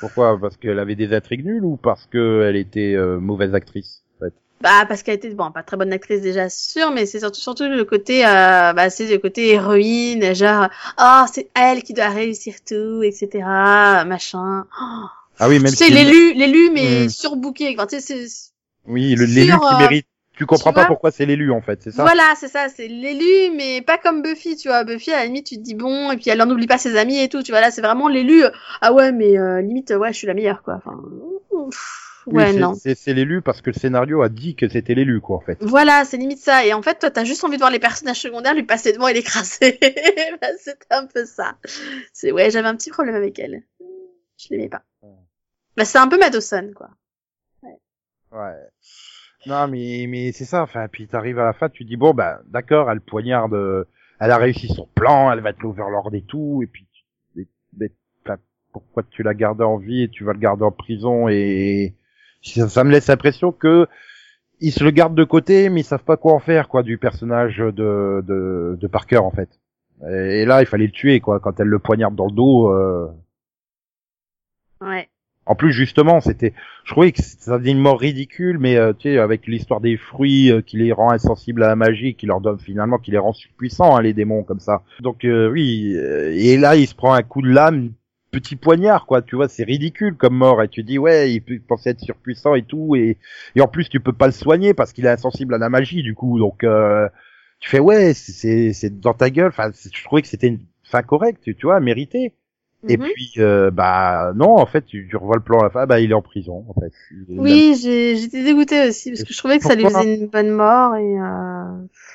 Pourquoi? 0.00 0.38
Parce 0.38 0.56
qu'elle 0.56 0.78
avait 0.78 0.96
des 0.96 1.14
intrigues 1.14 1.44
nulles 1.44 1.64
ou 1.64 1.76
parce 1.76 2.06
qu'elle 2.06 2.56
était 2.56 2.94
euh, 2.94 3.18
mauvaise 3.18 3.54
actrice? 3.54 4.04
Bah 4.60 4.86
parce 4.88 5.02
qu'elle 5.02 5.16
était 5.16 5.28
bon, 5.30 5.50
pas 5.50 5.62
très 5.62 5.76
bonne 5.76 5.92
actrice 5.92 6.22
déjà 6.22 6.48
sûr, 6.48 6.90
mais 6.90 7.04
c'est 7.04 7.18
surtout 7.18 7.40
surtout 7.40 7.64
le 7.64 7.84
côté, 7.84 8.24
euh, 8.24 8.72
bah 8.72 8.88
c'est 8.88 9.06
le 9.10 9.18
côté 9.18 9.48
héroïne, 9.50 10.34
genre 10.34 10.68
ah 10.96 11.26
c'est 11.32 11.50
elle 11.54 11.82
qui 11.82 11.92
doit 11.92 12.08
réussir 12.08 12.54
tout, 12.66 13.02
etc. 13.02 14.04
Machin. 14.06 14.64
Oh. 14.80 15.04
Ah 15.38 15.48
oui, 15.48 15.58
même 15.58 15.68
si 15.68 15.90
l'élu, 15.90 16.32
l'élu 16.34 16.70
mais 16.72 17.04
Hmm. 17.04 17.08
surbooké. 17.10 17.74
Enfin, 17.76 17.86
tu 17.86 18.00
sais, 18.00 18.26
c'est 18.26 18.52
oui, 18.86 19.14
le- 19.16 19.26
l'élu 19.26 19.52
qui 19.58 19.74
euh, 19.74 19.78
mérite. 19.78 20.06
Tu 20.36 20.46
comprends 20.46 20.70
tu 20.70 20.74
pas 20.76 20.84
pourquoi 20.86 21.10
c'est 21.12 21.26
l'élu 21.26 21.52
en 21.52 21.60
fait, 21.60 21.80
c'est 21.82 21.92
ça 21.92 22.02
Voilà, 22.02 22.34
c'est 22.36 22.48
ça, 22.48 22.68
c'est 22.68 22.88
l'élu, 22.88 23.54
mais 23.56 23.82
pas 23.82 23.98
comme 23.98 24.20
Buffy, 24.22 24.56
tu 24.56 24.66
vois. 24.68 24.82
Buffy, 24.82 25.12
à 25.12 25.18
la 25.18 25.26
limite, 25.26 25.46
tu 25.46 25.56
te 25.56 25.60
dis 25.62 25.74
bon, 25.74 26.10
et 26.10 26.16
puis 26.16 26.28
elle 26.30 26.38
n'oublie 26.42 26.66
pas 26.66 26.78
ses 26.78 26.96
amis 26.96 27.18
et 27.20 27.28
tout, 27.28 27.42
tu 27.42 27.52
vois. 27.52 27.60
Là, 27.60 27.70
c'est 27.70 27.82
vraiment 27.82 28.08
l'élu. 28.08 28.44
euh, 28.44 28.50
Ah 28.80 28.92
ouais, 28.92 29.12
mais 29.12 29.38
euh, 29.38 29.60
limite, 29.60 29.90
ouais, 29.90 30.12
je 30.12 30.18
suis 30.18 30.26
la 30.26 30.34
meilleure, 30.34 30.62
quoi. 30.62 30.74
Enfin, 30.84 31.00
ouais, 32.26 32.52
c'est- 32.52 32.58
non. 32.58 32.74
C'est 32.74 33.14
l'élu 33.14 33.42
parce 33.42 33.60
que 33.62 33.70
le 33.70 33.74
scénario 33.78 34.22
a 34.22 34.28
dit 34.28 34.54
que 34.56 34.68
c'était 34.68 34.94
l'élu 34.94 35.20
quoi 35.20 35.36
en 35.36 35.40
fait. 35.40 35.58
Voilà, 35.60 36.04
c'est 36.04 36.16
limite 36.16 36.38
ça. 36.38 36.64
Et 36.66 36.72
en 36.72 36.82
fait, 36.82 36.98
toi, 36.98 37.10
t'as 37.10 37.24
juste 37.24 37.44
envie 37.44 37.56
de 37.56 37.60
voir 37.60 37.70
les 37.70 37.78
personnages 37.78 38.20
secondaires 38.20 38.54
lui 38.54 38.62
passer 38.64 38.92
devant 38.92 39.08
et 39.08 39.14
l'écraser. 39.14 39.78
Bah, 40.40 40.48
C'était 40.58 40.86
un 40.94 41.06
peu 41.06 41.24
ça. 41.24 41.56
C'est 42.12 42.32
ouais, 42.32 42.50
j'avais 42.50 42.68
un 42.68 42.76
petit 42.76 42.90
problème 42.90 43.14
avec 43.14 43.38
elle. 43.38 43.62
Je 44.38 44.48
l'aimais 44.50 44.68
pas. 44.68 44.82
Bah, 45.76 45.84
c'est 45.84 45.98
un 45.98 46.08
peu 46.08 46.18
Madison, 46.18 46.70
quoi. 46.74 46.90
Ouais. 48.32 48.56
Non 49.46 49.68
mais 49.68 50.06
mais 50.08 50.32
c'est 50.32 50.44
ça. 50.44 50.62
Enfin 50.62 50.88
puis 50.90 51.06
t'arrives 51.06 51.38
à 51.38 51.44
la 51.44 51.52
fin, 51.52 51.68
tu 51.68 51.84
dis 51.84 51.96
bon 51.96 52.14
bah 52.14 52.40
d'accord, 52.46 52.90
elle 52.90 53.00
poignarde, 53.00 53.86
elle 54.18 54.30
a 54.30 54.38
réussi 54.38 54.68
son 54.68 54.86
plan, 54.94 55.30
elle 55.30 55.40
va 55.40 55.50
être 55.50 55.60
l'overlord 55.62 56.10
et 56.14 56.22
tout, 56.22 56.60
et 56.62 56.66
puis 56.66 56.86
tu- 56.92 57.46
mais- 57.76 57.92
pourquoi 58.72 59.04
tu 59.08 59.22
la 59.22 59.34
gardes 59.34 59.62
en 59.62 59.76
vie 59.76 60.02
et 60.02 60.08
tu 60.08 60.24
vas 60.24 60.32
le 60.32 60.40
garder 60.40 60.64
en 60.64 60.72
prison 60.72 61.28
et 61.28 61.94
ça, 62.44 62.68
ça 62.68 62.84
me 62.84 62.90
laisse 62.90 63.08
l'impression 63.08 63.52
que 63.52 63.86
ils 64.60 64.72
se 64.72 64.84
le 64.84 64.90
gardent 64.90 65.16
de 65.16 65.24
côté, 65.24 65.68
mais 65.68 65.80
ils 65.80 65.84
savent 65.84 66.04
pas 66.04 66.16
quoi 66.16 66.32
en 66.32 66.38
faire 66.40 66.68
quoi 66.68 66.82
du 66.82 66.98
personnage 66.98 67.58
de 67.58 68.22
de, 68.26 68.76
de 68.80 68.86
Parker 68.86 69.18
en 69.18 69.30
fait. 69.30 69.48
Et 70.08 70.44
là, 70.44 70.60
il 70.60 70.66
fallait 70.66 70.86
le 70.86 70.92
tuer 70.92 71.20
quoi 71.20 71.40
quand 71.40 71.58
elle 71.60 71.68
le 71.68 71.78
poignarde 71.78 72.14
dans 72.14 72.26
le 72.26 72.32
dos. 72.32 72.68
euh, 72.70 73.08
Ouais. 74.80 75.08
En 75.46 75.54
plus, 75.54 75.72
justement, 75.72 76.20
c'était, 76.20 76.54
je 76.84 76.92
trouvais 76.92 77.12
que 77.12 77.22
c'était 77.22 77.70
une 77.70 77.78
mort 77.78 78.00
ridicule, 78.00 78.58
mais 78.58 78.76
euh, 78.76 78.92
tu 78.94 79.10
sais, 79.10 79.18
avec 79.18 79.46
l'histoire 79.46 79.80
des 79.80 79.96
fruits 79.98 80.50
euh, 80.50 80.62
qui 80.62 80.78
les 80.78 80.90
rend 80.92 81.10
insensibles 81.10 81.62
à 81.62 81.68
la 81.68 81.76
magie, 81.76 82.14
qui 82.14 82.24
leur 82.26 82.40
donne 82.40 82.58
finalement, 82.58 82.98
qui 82.98 83.10
les 83.10 83.18
rend 83.18 83.34
surpuissants, 83.34 83.94
hein, 83.94 84.00
les 84.02 84.14
démons 84.14 84.42
comme 84.42 84.60
ça. 84.60 84.82
Donc 85.00 85.24
euh, 85.24 85.50
oui, 85.50 85.92
euh, 85.96 86.32
et 86.34 86.56
là, 86.56 86.76
il 86.76 86.86
se 86.86 86.94
prend 86.94 87.12
un 87.12 87.22
coup 87.22 87.42
de 87.42 87.50
lame, 87.50 87.92
petit 88.40 88.56
poignard, 88.56 89.06
quoi. 89.06 89.22
Tu 89.22 89.36
vois, 89.36 89.48
c'est 89.48 89.64
ridicule 89.64 90.16
comme 90.16 90.34
mort, 90.36 90.62
et 90.62 90.68
tu 90.68 90.82
dis 90.82 90.98
ouais, 90.98 91.32
il 91.32 91.42
penser 91.62 91.90
être 91.90 92.00
surpuissant 92.00 92.54
et 92.54 92.62
tout, 92.64 92.96
et 92.96 93.18
et 93.56 93.60
en 93.60 93.68
plus, 93.68 93.88
tu 93.88 94.00
peux 94.00 94.12
pas 94.12 94.26
le 94.26 94.32
soigner 94.32 94.74
parce 94.74 94.92
qu'il 94.92 95.06
est 95.06 95.08
insensible 95.10 95.54
à 95.54 95.58
la 95.58 95.68
magie, 95.70 96.02
du 96.02 96.14
coup. 96.14 96.38
Donc 96.38 96.64
euh, 96.64 97.08
tu 97.60 97.70
fais 97.70 97.80
ouais, 97.80 98.14
c'est- 98.14 98.72
dans 99.00 99.14
ta 99.14 99.30
gueule. 99.30 99.48
Enfin, 99.48 99.70
je 99.72 100.04
trouvais 100.04 100.22
que 100.22 100.28
c'était 100.28 100.48
une 100.48 100.60
fin 100.84 101.02
correcte, 101.02 101.42
tu 101.56 101.66
vois, 101.66 101.80
méritée. 101.80 102.34
Et 102.88 102.96
Mhm. 102.98 103.04
puis, 103.14 103.32
euh, 103.38 103.70
bah 103.70 104.32
non, 104.34 104.56
en 104.56 104.66
fait, 104.66 104.84
tu, 104.84 105.06
tu 105.08 105.16
revois 105.16 105.36
le 105.36 105.42
plan 105.42 105.58
à 105.60 105.64
la 105.64 105.70
fin, 105.70 105.86
bah 105.86 106.00
il 106.00 106.10
est 106.10 106.14
en 106.14 106.22
prison, 106.22 106.64
en 106.68 106.80
fait. 106.80 106.92
Oui, 107.28 107.74
j'étais 107.80 108.42
dégoûtée 108.44 108.88
aussi 108.88 109.10
parce 109.10 109.22
que 109.24 109.32
je 109.32 109.38
trouvais 109.38 109.58
que 109.58 109.64
ça 109.64 109.74
lui 109.74 109.84
faisait 109.84 110.16
une 110.16 110.26
bonne 110.28 110.50
mort 110.50 110.94
et 110.96 111.18
euh... 111.18 111.64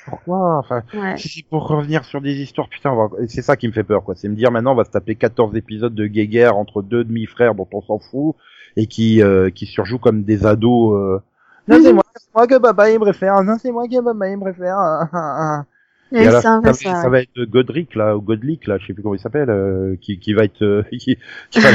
Pourquoi? 0.06 0.58
Enfin, 0.58 0.82
ouais. 0.94 1.16
si 1.16 1.42
pour 1.42 1.66
revenir 1.68 2.04
sur 2.04 2.20
des 2.20 2.34
histoires, 2.40 2.68
putain, 2.68 2.94
va- 2.94 3.10
c'est 3.28 3.42
ça 3.42 3.56
qui 3.56 3.66
me 3.68 3.72
fait 3.72 3.84
peur, 3.84 4.02
quoi. 4.04 4.14
C'est 4.16 4.28
me 4.28 4.34
dire 4.34 4.50
maintenant, 4.50 4.72
on 4.72 4.76
va 4.76 4.84
se 4.84 4.90
taper 4.90 5.14
14 5.14 5.56
épisodes 5.56 5.94
de 5.94 6.06
guéguerre 6.06 6.56
entre 6.56 6.82
deux 6.82 7.04
demi-frères 7.04 7.54
dont 7.54 7.68
on 7.72 7.82
s'en 7.82 7.98
fout 7.98 8.34
et 8.76 8.86
qui 8.86 9.22
euh, 9.22 9.50
qui 9.50 9.66
surjouent 9.66 9.98
comme 9.98 10.22
des 10.22 10.46
ados. 10.46 10.94
Euh... 10.94 11.20
Non, 11.68 11.78
c'est 11.82 11.92
moi, 11.92 12.02
moi 12.34 12.46
que 12.46 12.58
papa 12.58 12.90
il 12.90 12.98
préfère. 12.98 13.42
Non, 13.42 13.56
c'est 13.60 13.70
moi 13.72 13.86
que 13.88 14.00
papa 14.02 14.28
il 14.28 14.38
préfère. 14.38 15.08
Et 16.12 16.26
à 16.26 16.30
c'est 16.32 16.40
ça, 16.40 16.60
ça. 16.62 17.02
ça 17.02 17.08
va 17.08 17.20
être 17.20 17.42
Godric 17.44 17.94
là, 17.94 18.16
ou 18.16 18.20
Godlick 18.20 18.66
là, 18.66 18.78
je 18.78 18.86
sais 18.86 18.94
plus 18.94 19.02
comment 19.02 19.14
il 19.14 19.20
s'appelle, 19.20 19.50
euh, 19.50 19.96
qui 20.00 20.18
qui 20.18 20.32
va 20.32 20.44
être, 20.44 20.62
euh, 20.62 20.82
qui, 20.90 21.16
qui 21.50 21.60
va 21.60 21.68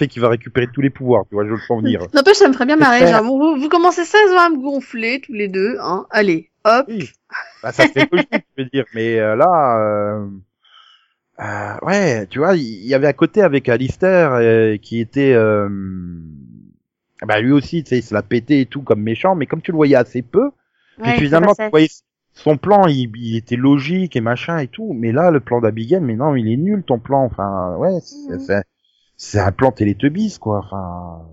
et 0.00 0.08
qui 0.08 0.18
va 0.18 0.28
récupérer 0.28 0.66
tous 0.72 0.80
les 0.80 0.90
pouvoirs. 0.90 1.24
Tu 1.28 1.34
vois, 1.34 1.44
je 1.44 1.50
le 1.50 1.58
sens 1.58 1.82
venir. 1.82 2.00
N'empêche, 2.14 2.36
ça 2.36 2.48
me 2.48 2.52
ferait 2.52 2.66
bien 2.66 2.76
marrer. 2.76 3.06
Genre, 3.06 3.22
vous, 3.22 3.56
vous 3.56 3.68
commencez 3.68 4.04
sérieusement 4.04 4.40
à 4.40 4.50
me 4.50 4.62
gonfler 4.62 5.20
tous 5.20 5.32
les 5.32 5.48
deux, 5.48 5.76
hein. 5.80 6.06
Allez, 6.10 6.50
hop. 6.64 6.86
Oui. 6.88 7.10
Bah, 7.62 7.72
ça 7.72 7.86
fait 7.88 8.08
logique, 8.10 8.28
je 8.56 8.62
veux 8.62 8.68
dire. 8.70 8.84
Mais 8.94 9.18
euh, 9.18 9.36
là, 9.36 9.78
euh, 9.78 10.26
euh, 11.40 11.86
ouais, 11.86 12.26
tu 12.28 12.38
vois, 12.38 12.56
il 12.56 12.86
y 12.86 12.94
avait 12.94 13.08
un 13.08 13.12
côté 13.12 13.42
avec 13.42 13.68
Alistair 13.68 14.78
qui 14.80 15.00
était, 15.00 15.34
bah 17.26 17.40
lui 17.40 17.52
aussi, 17.52 17.84
tu 17.84 17.90
sais, 17.90 17.98
il 17.98 18.02
se 18.02 18.14
l'a 18.14 18.22
pété 18.22 18.60
et 18.60 18.66
tout 18.66 18.82
comme 18.82 19.00
méchant, 19.00 19.34
mais 19.34 19.46
comme 19.46 19.62
tu 19.62 19.70
le 19.70 19.76
voyais 19.76 19.96
assez 19.96 20.22
peu, 20.22 20.50
puis 21.00 21.10
Ouais, 21.10 21.18
finalement, 21.18 21.54
ça 21.54 21.64
tu 21.64 21.70
voyais 21.70 21.88
son 22.34 22.56
plan, 22.56 22.86
il, 22.86 23.12
il 23.16 23.36
était 23.36 23.56
logique 23.56 24.16
et 24.16 24.20
machin 24.20 24.58
et 24.58 24.68
tout, 24.68 24.92
mais 24.92 25.12
là, 25.12 25.30
le 25.30 25.40
plan 25.40 25.60
d'Abigail, 25.60 26.00
mais 26.00 26.16
non, 26.16 26.34
il 26.34 26.52
est 26.52 26.56
nul 26.56 26.82
ton 26.82 26.98
plan. 26.98 27.24
Enfin, 27.24 27.76
ouais, 27.78 27.98
c'est 28.00 28.62
c'est 29.16 29.38
un 29.38 29.52
plan 29.52 29.70
Teletubbies, 29.70 30.38
quoi. 30.40 30.58
Enfin. 30.58 31.26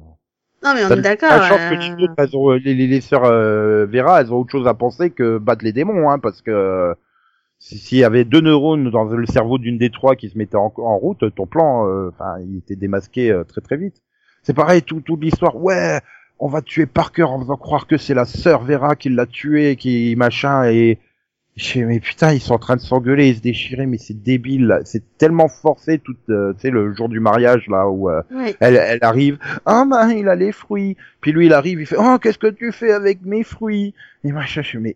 Non, 0.63 0.73
mais 0.75 0.85
on 0.85 0.89
est 0.91 1.01
d'accord. 1.01 1.31
La 1.31 1.41
chance 1.41 1.57
que 1.57 1.73
euh, 1.73 1.95
les 1.97 2.03
autres, 2.03 2.13
elles 2.19 2.37
ont, 2.37 2.51
les, 2.51 2.75
les, 2.75 2.85
les 2.87 3.01
sœurs 3.01 3.25
euh, 3.25 3.87
Vera, 3.87 4.21
elles 4.21 4.31
ont 4.31 4.37
autre 4.37 4.51
chose 4.51 4.67
à 4.67 4.75
penser 4.75 5.09
que 5.09 5.39
battre 5.39 5.65
les 5.65 5.73
démons, 5.73 6.09
hein, 6.11 6.19
parce 6.19 6.43
que 6.43 6.51
euh, 6.51 6.93
si- 7.57 7.79
s'il 7.79 7.97
y 7.97 8.03
avait 8.03 8.23
deux 8.23 8.41
neurones 8.41 8.91
dans 8.91 9.05
le 9.05 9.25
cerveau 9.25 9.57
d'une 9.57 9.79
des 9.79 9.89
trois 9.89 10.15
qui 10.15 10.29
se 10.29 10.37
mettaient 10.37 10.57
en, 10.57 10.71
en 10.77 10.97
route, 10.97 11.33
ton 11.33 11.47
plan, 11.47 11.87
euh, 11.87 12.09
enfin, 12.09 12.35
il 12.47 12.57
était 12.59 12.75
démasqué 12.75 13.31
euh, 13.31 13.43
très 13.43 13.61
très 13.61 13.77
vite. 13.77 13.95
C'est 14.43 14.53
pareil, 14.53 14.83
tout, 14.83 15.01
toute 15.01 15.21
l'histoire. 15.23 15.55
Ouais, 15.55 15.99
on 16.41 16.47
va 16.47 16.61
tuer 16.61 16.87
Parker 16.87 17.23
en 17.23 17.39
faisant 17.39 17.55
croire 17.55 17.87
que 17.87 17.97
c'est 17.97 18.15
la 18.15 18.25
sœur 18.25 18.63
Vera 18.63 18.95
qui 18.95 19.09
l'a 19.09 19.27
tué, 19.27 19.75
qui 19.75 20.15
machin, 20.17 20.65
et 20.65 20.97
Je 21.55 21.81
mais 21.81 21.99
putain, 21.99 22.33
ils 22.33 22.39
sont 22.41 22.55
en 22.55 22.59
train 22.59 22.75
de 22.77 22.81
s'engueuler 22.81 23.27
et 23.27 23.33
se 23.35 23.41
déchirer, 23.41 23.85
mais 23.85 23.99
c'est 23.99 24.23
débile, 24.23 24.79
c'est 24.83 25.03
tellement 25.17 25.47
forcé, 25.49 25.99
tout, 25.99 26.15
euh, 26.29 26.53
tu 26.53 26.61
sais, 26.61 26.69
le 26.71 26.93
jour 26.93 27.09
du 27.09 27.19
mariage, 27.19 27.67
là, 27.67 27.87
où 27.87 28.09
euh, 28.09 28.23
Oui. 28.31 28.55
elle, 28.59 28.75
elle 28.75 29.03
arrive, 29.03 29.37
ah 29.65 29.85
ben, 29.87 30.09
il 30.09 30.27
a 30.29 30.35
les 30.35 30.51
fruits, 30.51 30.97
puis 31.21 31.31
lui, 31.31 31.45
il 31.45 31.53
arrive, 31.53 31.79
il 31.79 31.85
fait, 31.85 31.97
oh, 31.99 32.17
qu'est-ce 32.19 32.39
que 32.39 32.47
tu 32.47 32.71
fais 32.71 32.91
avec 32.91 33.23
mes 33.23 33.43
fruits! 33.43 33.93
Et 34.23 34.31
machin, 34.31 34.63
je 34.63 34.79
mais, 34.79 34.95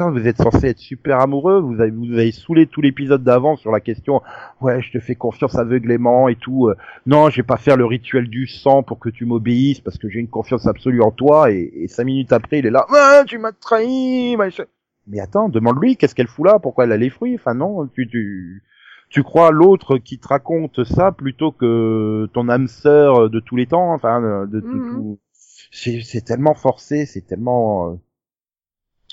putain, 0.00 0.10
vous 0.18 0.26
êtes 0.26 0.38
censé 0.38 0.68
être 0.68 0.78
super 0.78 1.20
amoureux, 1.20 1.60
vous 1.60 1.80
avez, 1.80 1.90
vous 1.90 2.12
avez 2.14 2.32
saoulé 2.32 2.66
tout 2.66 2.80
l'épisode 2.80 3.22
d'avant 3.22 3.56
sur 3.56 3.70
la 3.70 3.80
question, 3.80 4.22
ouais, 4.62 4.80
je 4.80 4.92
te 4.92 4.98
fais 4.98 5.14
confiance 5.14 5.56
aveuglément 5.56 6.28
et 6.28 6.36
tout, 6.36 6.68
euh, 6.68 6.76
non, 7.06 7.28
je 7.28 7.36
vais 7.36 7.42
pas 7.42 7.56
faire 7.58 7.76
le 7.76 7.84
rituel 7.84 8.28
du 8.28 8.46
sang 8.46 8.82
pour 8.82 8.98
que 8.98 9.10
tu 9.10 9.26
m'obéisses, 9.26 9.80
parce 9.80 9.98
que 9.98 10.08
j'ai 10.08 10.20
une 10.20 10.28
confiance 10.28 10.66
absolue 10.66 11.02
en 11.02 11.10
toi, 11.10 11.50
et, 11.52 11.70
et 11.74 11.88
cinq 11.88 12.04
minutes 12.04 12.32
après, 12.32 12.60
il 12.60 12.66
est 12.66 12.70
là, 12.70 12.86
ah, 12.90 13.24
tu 13.26 13.38
m'as 13.38 13.52
trahi, 13.52 14.36
machin. 14.36 14.64
Mais 15.06 15.20
attends, 15.20 15.48
demande-lui, 15.48 15.96
qu'est-ce 15.96 16.14
qu'elle 16.14 16.28
fout 16.28 16.46
là 16.46 16.58
Pourquoi 16.58 16.84
elle 16.84 16.92
a 16.92 16.96
les 16.96 17.10
fruits? 17.10 17.34
Enfin 17.34 17.54
non, 17.54 17.86
tu 17.88 18.06
tu 18.08 18.62
tu 19.08 19.22
crois 19.24 19.50
l'autre 19.50 19.98
qui 19.98 20.18
te 20.20 20.28
raconte 20.28 20.84
ça 20.84 21.10
plutôt 21.10 21.50
que 21.50 22.28
ton 22.32 22.48
âme 22.48 22.68
sœur 22.68 23.28
de 23.28 23.40
tous 23.40 23.56
les 23.56 23.66
temps, 23.66 23.92
enfin 23.92 24.46
de 24.46 24.60
tout. 24.60 24.66
Mhm. 24.68 24.90
tout- 24.90 25.18
C'est 25.72 26.00
c'est 26.02 26.20
tellement 26.20 26.54
forcé, 26.54 27.06
c'est 27.06 27.22
tellement 27.26 27.90
euh, 27.90 27.94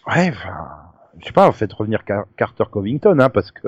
ouais, 0.07 0.29
enfin 0.29 0.55
je 1.19 1.25
sais 1.25 1.31
pas 1.33 1.47
en 1.47 1.51
fait 1.51 1.71
revenir 1.73 2.05
Car- 2.05 2.25
Carter 2.37 2.65
Covington 2.71 3.17
hein 3.19 3.29
parce 3.29 3.51
que 3.51 3.67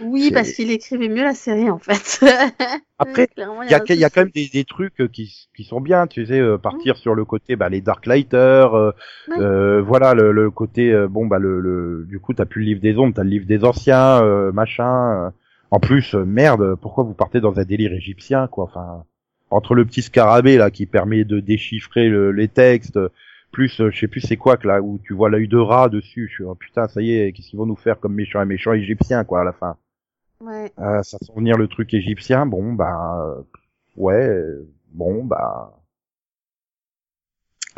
Oui, 0.00 0.30
parce 0.32 0.52
qu'il 0.52 0.70
écrivait 0.70 1.08
mieux 1.08 1.24
la 1.24 1.34
série 1.34 1.68
en 1.68 1.78
fait. 1.78 2.24
Après, 2.98 3.28
il 3.36 3.70
y 3.70 3.74
a, 3.74 3.82
y 3.86 4.10
quand 4.10 4.22
même 4.22 4.30
des, 4.34 4.48
des 4.48 4.64
trucs 4.64 5.10
qui, 5.12 5.48
qui 5.54 5.64
sont 5.64 5.80
bien, 5.80 6.06
tu 6.06 6.24
sais, 6.26 6.40
euh, 6.40 6.56
partir 6.58 6.96
sur 6.96 7.14
le 7.14 7.24
côté, 7.24 7.56
bah, 7.56 7.68
les 7.68 7.80
Darklighters, 7.82 8.74
euh, 8.74 8.92
Ouais. 9.28 9.36
euh, 9.40 9.82
voilà, 9.82 10.14
le, 10.14 10.32
le 10.32 10.50
côté, 10.50 10.90
euh, 10.92 11.06
bon, 11.08 11.26
bah, 11.26 11.38
le, 11.38 11.60
le, 11.60 12.06
du 12.08 12.18
coup, 12.18 12.32
t'as 12.34 12.44
plus 12.46 12.60
le 12.60 12.66
livre 12.66 12.80
des 12.80 12.96
ombres, 12.98 13.14
t'as 13.14 13.24
le 13.24 13.30
livre 13.30 13.46
des 13.46 13.64
anciens, 13.64 14.22
euh, 14.22 14.52
machin. 14.52 15.26
euh. 15.26 15.30
En 15.70 15.80
plus, 15.80 16.14
euh, 16.14 16.24
merde, 16.24 16.74
pourquoi 16.80 17.04
vous 17.04 17.14
partez 17.14 17.40
dans 17.40 17.58
un 17.58 17.64
délire 17.64 17.92
égyptien, 17.92 18.48
quoi, 18.48 18.64
enfin, 18.64 19.04
entre 19.50 19.74
le 19.74 19.84
petit 19.84 20.02
scarabée, 20.02 20.56
là, 20.56 20.70
qui 20.70 20.86
permet 20.86 21.24
de 21.24 21.40
déchiffrer 21.40 22.08
le- 22.08 22.32
les 22.32 22.48
textes, 22.48 22.98
plus, 23.50 23.80
euh, 23.80 23.90
je 23.90 23.98
sais 24.00 24.08
plus 24.08 24.20
c'est 24.20 24.36
quoi, 24.36 24.56
que 24.56 24.68
là, 24.68 24.80
où 24.80 24.98
tu 25.04 25.14
vois 25.14 25.30
l'œil 25.30 25.48
de 25.48 25.58
rat 25.58 25.88
dessus, 25.88 26.28
je 26.28 26.34
suis, 26.34 26.44
oh, 26.44 26.54
putain, 26.54 26.88
ça 26.88 27.02
y 27.02 27.12
est, 27.12 27.32
qu'est-ce 27.32 27.48
qu'ils 27.50 27.58
vont 27.58 27.66
nous 27.66 27.76
faire 27.76 27.98
comme 28.00 28.14
méchant, 28.14 28.40
un 28.40 28.44
méchant 28.44 28.72
égyptien, 28.72 29.24
quoi, 29.24 29.40
à 29.42 29.44
la 29.44 29.52
fin. 29.52 29.76
Ouais. 30.40 30.72
Euh, 30.78 31.02
ça 31.02 31.18
sent 31.18 31.32
venir 31.36 31.56
le 31.58 31.68
truc 31.68 31.92
égyptien, 31.94 32.46
bon 32.46 32.72
bah 32.72 33.22
euh, 33.22 33.42
ouais, 33.96 34.42
bon 34.92 35.24
bah 35.24 35.74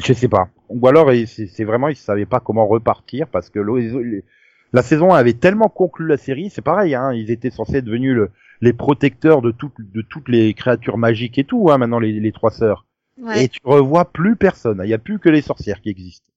je 0.05 0.12
sais 0.12 0.29
pas. 0.29 0.49
Ou 0.69 0.87
alors 0.87 1.11
c'est 1.26 1.64
vraiment 1.64 1.88
ils 1.88 1.97
savaient 1.97 2.26
pas 2.26 2.41
comment 2.41 2.67
repartir 2.67 3.29
parce 3.29 3.50
que 3.50 3.61
les- 3.61 4.25
la 4.73 4.83
saison 4.83 5.12
avait 5.12 5.35
tellement 5.35 5.69
conclu 5.69 6.07
la 6.07 6.17
série, 6.17 6.50
c'est 6.50 6.62
pareil, 6.62 6.95
hein, 6.95 7.12
ils 7.12 7.31
étaient 7.31 7.50
censés 7.50 7.76
être 7.79 7.85
devenus 7.85 8.14
le- 8.14 8.31
les 8.61 8.73
protecteurs 8.73 9.43
de 9.43 9.50
toutes 9.50 9.81
de 9.81 10.02
toutes 10.02 10.29
les 10.29 10.55
créatures 10.55 10.99
magiques 10.99 11.38
et 11.38 11.45
tout, 11.45 11.71
hein, 11.71 11.79
maintenant 11.79 11.99
les, 11.99 12.12
les 12.21 12.33
trois 12.33 12.50
sœurs. 12.50 12.87
Ouais. 13.23 13.45
Et 13.45 13.49
tu 13.49 13.61
revois 13.64 14.05
plus 14.05 14.37
personne, 14.37 14.81
il 14.85 14.91
y 14.91 14.95
a 14.95 14.99
plus 14.99 15.19
que 15.19 15.29
les 15.29 15.43
sorcières 15.43 15.81
qui 15.81 15.88
existent. 15.88 16.31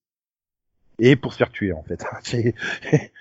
Et 1.00 1.16
pour 1.16 1.34
se 1.34 1.40
faire 1.40 1.52
tuer 1.52 1.74
en 1.74 1.84
fait. 1.84 2.06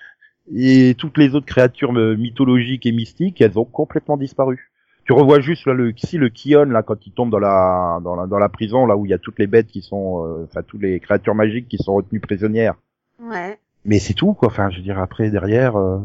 Et 0.53 0.95
toutes 0.95 1.17
les 1.17 1.33
autres 1.33 1.47
créatures 1.47 1.91
euh, 1.97 2.15
mythologiques 2.15 2.85
et 2.85 2.91
mystiques, 2.91 3.41
elles 3.41 3.57
ont 3.57 3.65
complètement 3.65 4.17
disparu. 4.17 4.71
Tu 5.05 5.13
revois 5.13 5.39
juste 5.39 5.67
là 5.67 5.73
le 5.73 5.93
si 5.95 6.17
le 6.17 6.29
Kion 6.29 6.65
là 6.65 6.81
quand 6.81 7.05
il 7.05 7.11
tombe 7.11 7.29
dans 7.29 7.39
la 7.39 7.99
dans 8.03 8.15
la 8.15 8.25
dans 8.25 8.39
la 8.39 8.49
prison 8.49 8.87
là 8.87 8.97
où 8.97 9.05
il 9.05 9.09
y 9.09 9.13
a 9.13 9.19
toutes 9.19 9.37
les 9.37 9.45
bêtes 9.45 9.67
qui 9.67 9.81
sont 9.81 10.25
euh, 10.25 10.45
enfin 10.45 10.63
toutes 10.63 10.81
les 10.81 10.99
créatures 10.99 11.35
magiques 11.35 11.67
qui 11.67 11.77
sont 11.77 11.93
retenues 11.93 12.19
prisonnières. 12.19 12.75
Ouais. 13.19 13.59
Mais 13.85 13.99
c'est 13.99 14.15
tout 14.15 14.33
quoi. 14.33 14.47
Enfin 14.47 14.71
je 14.71 14.77
veux 14.77 14.83
dire 14.83 14.97
après 14.97 15.29
derrière 15.29 15.75
euh, 15.75 15.99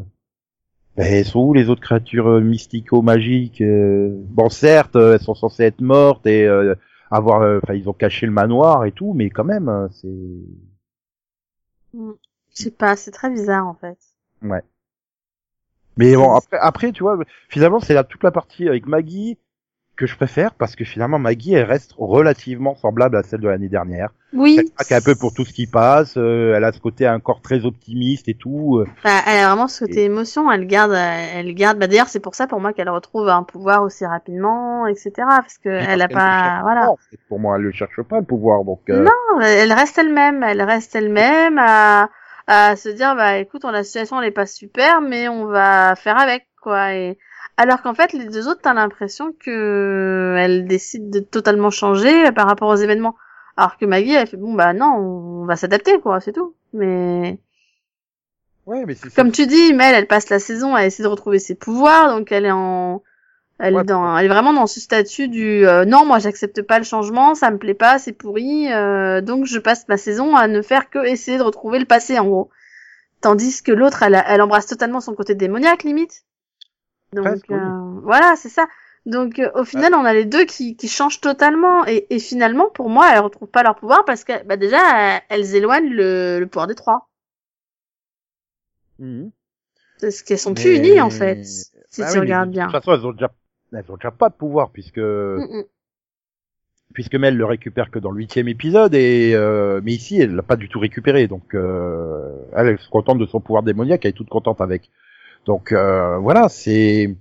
ben, 0.98 1.06
elles 1.06 1.24
sont 1.24 1.40
où 1.40 1.54
les 1.54 1.70
autres 1.70 1.80
créatures 1.80 2.28
euh, 2.28 2.40
mystico-magiques 2.40 3.62
euh 3.62 4.10
Bon 4.28 4.50
certes 4.50 4.96
elles 4.96 5.20
sont 5.20 5.34
censées 5.34 5.64
être 5.64 5.80
mortes 5.80 6.26
et 6.26 6.46
euh, 6.46 6.74
avoir 7.10 7.42
euh, 7.42 7.60
enfin 7.62 7.74
ils 7.74 7.88
ont 7.88 7.92
caché 7.92 8.26
le 8.26 8.32
manoir 8.32 8.84
et 8.84 8.92
tout 8.92 9.12
mais 9.14 9.30
quand 9.30 9.44
même 9.44 9.68
euh, 9.68 9.88
c'est 9.90 10.08
Mm. 11.94 12.12
Je 12.56 12.62
sais 12.64 12.70
pas, 12.70 12.96
c'est 12.96 13.10
très 13.10 13.30
bizarre 13.30 13.66
en 13.66 13.74
fait. 13.74 13.98
Ouais. 14.42 14.62
Mais 15.96 16.14
bon, 16.16 16.34
après, 16.34 16.56
après, 16.58 16.92
tu 16.92 17.02
vois, 17.02 17.18
finalement, 17.48 17.80
c'est 17.80 17.94
là 17.94 18.04
toute 18.04 18.22
la 18.22 18.30
partie 18.30 18.68
avec 18.68 18.86
Maggie 18.86 19.38
que 19.96 20.06
je 20.06 20.16
préfère 20.16 20.54
parce 20.54 20.76
que 20.76 20.84
finalement, 20.84 21.18
Maggie, 21.18 21.54
elle 21.54 21.64
reste 21.66 21.94
relativement 21.98 22.74
semblable 22.74 23.16
à 23.16 23.22
celle 23.22 23.40
de 23.40 23.48
l'année 23.48 23.68
dernière. 23.68 24.10
Oui. 24.32 24.56
Elle 24.58 24.70
craque 24.70 24.92
un 24.92 25.00
peu 25.04 25.14
pour 25.14 25.34
tout 25.34 25.44
ce 25.44 25.52
qui 25.52 25.66
passe, 25.66 26.14
euh, 26.16 26.54
elle 26.56 26.64
a 26.64 26.72
ce 26.72 26.80
côté 26.80 27.08
encore 27.08 27.42
très 27.42 27.64
optimiste 27.66 28.28
et 28.28 28.34
tout. 28.34 28.78
euh. 28.78 28.86
Bah, 29.04 29.10
elle 29.26 29.44
a 29.44 29.48
vraiment 29.48 29.68
ce 29.68 29.84
côté 29.84 30.04
émotion, 30.04 30.50
elle 30.50 30.66
garde, 30.66 30.92
elle 30.94 31.52
garde. 31.54 31.78
Bah 31.78 31.86
d'ailleurs 31.86 32.08
c'est 32.08 32.20
pour 32.20 32.34
ça 32.34 32.46
pour 32.46 32.60
moi 32.60 32.72
qu'elle 32.72 32.88
retrouve 32.88 33.28
un 33.28 33.42
pouvoir 33.42 33.82
aussi 33.82 34.06
rapidement, 34.06 34.86
etc. 34.86 35.12
Parce 35.16 35.58
que 35.58 35.68
elle 35.68 36.00
a 36.00 36.08
pas, 36.08 36.60
voilà. 36.62 36.80
pas, 36.82 36.88
en 36.90 36.96
fait. 37.10 37.18
Pour 37.28 37.38
moi, 37.40 37.56
elle 37.56 37.62
le 37.62 37.72
cherche 37.72 38.00
pas 38.02 38.20
le 38.20 38.24
pouvoir, 38.24 38.64
donc. 38.64 38.80
euh, 38.88 39.02
Non, 39.02 39.40
elle 39.42 39.72
reste 39.72 39.98
elle-même, 39.98 40.42
elle 40.44 40.62
reste 40.62 40.94
elle-même 40.94 41.58
à, 41.58 42.08
à 42.46 42.76
se 42.76 42.88
dire 42.88 43.14
bah 43.16 43.36
écoute, 43.38 43.64
on, 43.64 43.70
la 43.70 43.84
situation 43.84 44.20
elle 44.22 44.28
est 44.28 44.32
pas 44.32 44.46
super, 44.46 45.00
mais 45.02 45.28
on 45.28 45.46
va 45.46 45.94
faire 45.96 46.18
avec 46.18 46.46
quoi. 46.62 46.94
Et 46.94 47.18
alors 47.56 47.82
qu'en 47.82 47.94
fait 47.94 48.12
les 48.12 48.26
deux 48.26 48.48
autres, 48.48 48.60
t'as 48.62 48.74
l'impression 48.74 49.32
que 49.38 50.36
elle 50.38 50.66
décide 50.66 51.10
de 51.10 51.20
totalement 51.20 51.70
changer 51.70 52.32
par 52.32 52.46
rapport 52.46 52.68
aux 52.68 52.76
événements. 52.76 53.16
Alors 53.56 53.76
que 53.76 53.84
Maggie, 53.86 54.12
elle 54.14 54.26
fait 54.26 54.36
bon 54.36 54.54
bah 54.54 54.72
non, 54.72 54.94
on 55.42 55.44
va 55.46 55.56
s'adapter 55.56 56.00
quoi, 56.00 56.20
c'est 56.20 56.32
tout. 56.32 56.54
Mais 56.72 57.38
Ouais, 58.66 58.84
mais 58.86 58.94
c'est 58.94 59.12
comme 59.14 59.32
tu 59.32 59.46
dis, 59.46 59.72
Mel, 59.72 59.94
elle 59.94 60.06
passe 60.06 60.28
la 60.28 60.38
saison 60.38 60.74
à 60.74 60.84
essayer 60.84 61.02
de 61.04 61.08
retrouver 61.08 61.38
ses 61.38 61.54
pouvoirs, 61.54 62.08
donc 62.16 62.30
elle 62.30 62.44
est 62.46 62.50
en, 62.52 63.02
elle 63.58 63.74
Ouais. 63.74 63.82
est 63.82 63.84
dans, 63.84 64.16
elle 64.16 64.26
est 64.26 64.28
vraiment 64.28 64.52
dans 64.52 64.66
ce 64.66 64.80
statut 64.80 65.28
du 65.28 65.66
euh, 65.66 65.84
non, 65.84 66.04
moi 66.04 66.18
j'accepte 66.18 66.62
pas 66.62 66.78
le 66.78 66.84
changement, 66.84 67.34
ça 67.34 67.50
me 67.50 67.58
plaît 67.58 67.74
pas, 67.74 67.98
c'est 67.98 68.12
pourri, 68.12 68.72
euh, 68.72 69.20
donc 69.22 69.46
je 69.46 69.58
passe 69.58 69.88
ma 69.88 69.96
saison 69.96 70.36
à 70.36 70.46
ne 70.46 70.62
faire 70.62 70.88
que 70.90 71.04
essayer 71.06 71.38
de 71.38 71.42
retrouver 71.42 71.78
le 71.78 71.86
passé 71.86 72.18
en 72.18 72.26
gros. 72.26 72.50
Tandis 73.20 73.62
que 73.62 73.72
l'autre, 73.72 74.02
elle, 74.02 74.22
elle 74.26 74.42
embrasse 74.42 74.66
totalement 74.66 75.00
son 75.00 75.14
côté 75.14 75.34
démoniaque 75.34 75.82
limite. 75.82 76.24
Donc 77.12 77.24
Presque, 77.24 77.46
oui. 77.50 77.56
euh, 77.56 78.00
voilà, 78.02 78.36
c'est 78.36 78.48
ça. 78.48 78.66
Donc 79.06 79.38
euh, 79.38 79.50
au 79.54 79.64
final, 79.64 79.94
on 79.94 80.04
a 80.04 80.12
les 80.12 80.24
deux 80.26 80.44
qui, 80.44 80.76
qui 80.76 80.88
changent 80.88 81.20
totalement 81.20 81.86
et, 81.86 82.06
et 82.10 82.18
finalement, 82.18 82.68
pour 82.70 82.88
moi, 82.90 83.10
elles 83.12 83.20
retrouvent 83.20 83.48
pas 83.50 83.62
leur 83.62 83.74
pouvoir 83.76 84.04
parce 84.04 84.24
que 84.24 84.44
bah 84.44 84.56
déjà, 84.56 84.78
elles, 84.98 85.22
elles 85.30 85.54
éloignent 85.56 85.90
le, 85.90 86.38
le 86.40 86.46
pouvoir 86.46 86.66
des 86.66 86.74
trois. 86.74 87.08
Mhm. 88.98 89.30
Parce 90.00 90.22
qu'elles 90.22 90.38
sont 90.38 90.54
plus 90.54 90.70
Mais- 90.70 90.76
unies 90.88 91.00
en 91.00 91.10
fait, 91.10 91.44
si 91.44 92.00
Bah 92.02 92.08
tu 92.12 92.14
oui, 92.14 92.20
regardes 92.20 92.48
de 92.50 92.54
bien. 92.54 92.64
toute 92.64 92.72
façon, 92.72 92.92
elles 92.94 93.06
ont 93.06 93.12
déjà, 93.12 93.32
elles 93.72 93.84
ont 93.90 93.96
déjà 93.96 94.10
pas 94.10 94.28
de 94.28 94.34
pouvoir 94.34 94.70
puisque. 94.70 95.00
Puisque 96.92 97.14
Mel 97.14 97.36
le 97.36 97.44
récupère 97.44 97.90
que 97.92 98.00
dans 98.00 98.10
le 98.10 98.16
huitième 98.18 98.48
épisode 98.48 98.94
et 98.96 99.32
euh, 99.34 99.80
mais 99.84 99.92
ici 99.92 100.20
elle 100.20 100.34
l'a 100.34 100.42
pas 100.42 100.56
du 100.56 100.68
tout 100.68 100.80
récupéré 100.80 101.28
donc 101.28 101.54
euh, 101.54 102.32
elle, 102.52 102.66
elle 102.66 102.78
se 102.80 102.88
contente 102.88 103.18
de 103.18 103.26
son 103.26 103.38
pouvoir 103.40 103.62
démoniaque 103.62 104.04
elle 104.04 104.10
est 104.10 104.14
toute 104.14 104.28
contente 104.28 104.60
avec 104.60 104.90
donc 105.50 105.72
euh, 105.72 106.16
voilà 106.18 106.48
c'est 106.48 107.12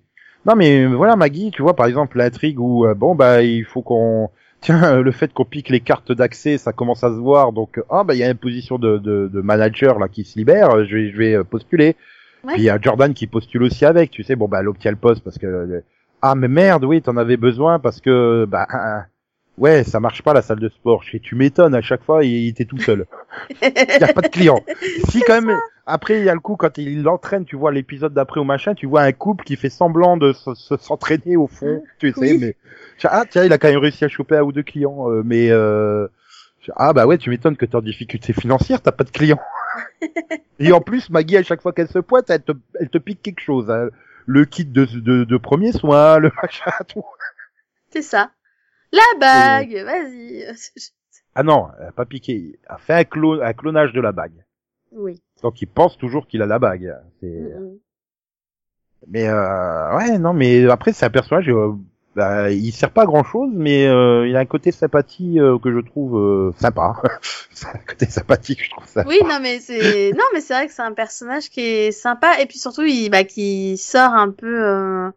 non 0.45 0.55
mais 0.55 0.85
voilà 0.85 1.15
Maggie 1.15 1.49
tu 1.51 1.63
vois 1.63 1.75
par 1.75 1.87
exemple 1.87 2.17
l'intrigue 2.19 2.59
où 2.59 2.85
euh, 2.85 2.93
bon 2.93 3.15
bah 3.15 3.41
il 3.41 3.65
faut 3.65 3.81
qu'on 3.81 4.29
tiens 4.61 5.01
le 5.01 5.11
fait 5.11 5.33
qu'on 5.33 5.45
pique 5.45 5.69
les 5.69 5.79
cartes 5.79 6.11
d'accès 6.11 6.57
ça 6.59 6.71
commence 6.73 7.03
à 7.03 7.09
se 7.09 7.19
voir 7.19 7.53
donc 7.53 7.81
ah 7.89 8.03
bah 8.03 8.13
il 8.13 8.19
y 8.19 8.23
a 8.23 8.29
une 8.29 8.37
position 8.37 8.77
de, 8.77 8.97
de, 8.99 9.27
de 9.33 9.41
manager 9.41 9.97
là 9.97 10.07
qui 10.07 10.23
se 10.25 10.37
libère 10.37 10.85
je 10.85 10.95
vais 10.95 11.11
je 11.11 11.17
vais 11.17 11.33
euh, 11.35 11.43
postuler 11.43 11.95
Ouais. 12.45 12.53
puis 12.53 12.61
il 12.61 12.65
y 12.65 12.69
a 12.69 12.79
Jordan 12.81 13.13
qui 13.13 13.27
postule 13.27 13.63
aussi 13.63 13.83
avec 13.83 14.11
tu 14.11 14.23
sais 14.23 14.37
bon 14.37 14.47
bah 14.47 14.59
elle 14.61 14.69
obtient 14.69 14.91
le 14.91 14.97
poste 14.97 15.21
parce 15.25 15.37
que 15.37 15.45
euh, 15.47 15.81
ah 16.21 16.35
mais 16.35 16.47
merde 16.47 16.85
oui 16.85 17.01
t'en 17.01 17.17
avais 17.17 17.35
besoin 17.35 17.79
parce 17.79 17.99
que 17.99 18.45
bah 18.45 18.67
Ouais, 19.57 19.83
ça 19.83 19.99
marche 19.99 20.21
pas 20.21 20.33
la 20.33 20.41
salle 20.41 20.61
de 20.61 20.69
sport. 20.69 21.01
Et 21.11 21.19
tu 21.19 21.35
m'étonnes 21.35 21.75
à 21.75 21.81
chaque 21.81 22.01
fois, 22.05 22.23
il 22.23 22.31
il 22.31 22.47
était 22.47 22.63
tout 22.63 22.77
seul. 22.77 23.05
Il 23.61 23.97
y 23.99 24.03
a 24.09 24.13
pas 24.13 24.21
de 24.21 24.29
clients. 24.29 24.61
Si 25.09 25.19
quand 25.27 25.41
même. 25.41 25.57
Après, 25.89 26.19
il 26.19 26.25
y 26.25 26.29
a 26.29 26.33
le 26.33 26.39
coup 26.39 26.55
quand 26.55 26.77
il 26.77 27.01
l'entraîne, 27.03 27.45
tu 27.45 27.55
vois 27.55 27.71
l'épisode 27.71 28.13
d'après 28.13 28.39
au 28.39 28.43
machin, 28.43 28.75
tu 28.75 28.85
vois 28.85 29.01
un 29.01 29.11
couple 29.11 29.43
qui 29.43 29.55
fait 29.55 29.69
semblant 29.69 30.17
de 30.17 30.33
se- 30.33 30.53
se- 30.55 30.77
s'entraîner 30.77 31.35
au 31.35 31.47
fond. 31.47 31.81
Tu 31.99 32.11
sais, 32.13 32.19
Oui. 32.19 32.37
mais 32.39 32.55
ah 33.05 33.23
tiens, 33.29 33.43
il 33.45 33.53
a 33.53 33.57
quand 33.57 33.69
même 33.69 33.79
réussi 33.79 34.05
à 34.05 34.07
choper 34.07 34.37
un 34.37 34.43
ou 34.43 34.51
deux 34.51 34.63
clients. 34.63 35.09
euh, 35.09 35.21
mais 35.25 35.49
euh... 35.51 36.07
ah 36.75 36.93
bah 36.93 37.05
ouais, 37.07 37.17
tu 37.17 37.29
m'étonnes 37.29 37.57
que 37.57 37.65
t'es 37.65 37.75
en 37.75 37.81
difficulté 37.81 38.33
financière, 38.33 38.81
t'as 38.81 38.91
pas 38.91 39.03
de 39.03 39.09
clients. 39.11 39.39
Et 40.59 40.71
en 40.71 40.81
plus, 40.81 41.09
Maggie, 41.09 41.37
à 41.37 41.43
chaque 41.43 41.61
fois 41.61 41.73
qu'elle 41.73 41.87
se 41.87 41.99
pointe, 41.99 42.29
elle 42.29 42.41
te, 42.43 42.51
elle 42.79 42.89
te 42.89 42.97
pique 42.97 43.21
quelque 43.21 43.41
chose. 43.41 43.69
hein. 43.71 43.89
Le 44.25 44.45
kit 44.45 44.65
de, 44.65 44.85
de, 44.85 45.23
de 45.23 45.37
premier 45.37 45.71
soin, 45.71 46.19
le 46.19 46.31
machin, 46.41 46.71
tout. 46.87 47.03
C'est 47.91 48.01
ça. 48.03 48.31
La 48.91 49.01
bague, 49.19 49.75
vas-y. 49.85 50.45
Ah 51.35 51.43
non, 51.43 51.67
elle 51.79 51.87
a 51.87 51.91
pas 51.91 52.05
piqué. 52.05 52.59
Elle 52.67 52.75
a 52.75 52.77
fait 52.77 52.93
un 52.93 53.53
clonage 53.53 53.93
de 53.93 54.01
la 54.01 54.11
bague. 54.11 54.43
Oui. 54.91 55.21
Donc 55.43 55.61
il 55.61 55.67
pense 55.67 55.97
toujours 55.97 56.27
qu'il 56.27 56.41
a 56.41 56.45
la 56.45 56.59
bague. 56.59 56.95
C'est... 57.19 57.27
Mm, 57.27 57.63
mm. 57.63 57.77
Mais 59.07 59.27
euh, 59.27 59.95
ouais, 59.97 60.17
non, 60.19 60.33
mais 60.33 60.69
après 60.69 60.93
c'est 60.93 61.05
un 61.05 61.09
personnage. 61.09 61.49
euh, 61.49 61.73
bah, 62.15 62.51
il 62.51 62.71
sert 62.73 62.91
pas 62.91 63.03
à 63.03 63.05
grand 63.05 63.23
chose, 63.23 63.49
mais 63.53 63.87
euh, 63.87 64.27
il 64.27 64.35
a 64.35 64.39
un 64.39 64.45
côté 64.45 64.71
sympathie 64.71 65.39
euh, 65.39 65.57
que 65.57 65.71
je 65.71 65.79
trouve 65.79 66.17
euh, 66.17 66.51
sympa. 66.59 66.95
c'est 67.51 67.67
un 67.73 67.79
côté 67.87 68.07
sympathique, 68.07 68.63
je 68.63 68.69
trouve. 68.71 68.85
Oui, 69.07 69.19
non 69.23 69.39
mais 69.41 69.59
c'est 69.59 70.11
non 70.13 70.23
mais 70.33 70.41
c'est 70.41 70.53
vrai 70.53 70.67
que 70.67 70.73
c'est 70.73 70.81
un 70.81 70.93
personnage 70.93 71.49
qui 71.49 71.61
est 71.61 71.91
sympa 71.91 72.39
et 72.41 72.45
puis 72.45 72.57
surtout 72.57 72.83
il 72.83 73.09
bah 73.09 73.23
qui 73.23 73.77
sort 73.77 74.13
un 74.13 74.31
peu 74.31 74.65
euh, 74.65 75.09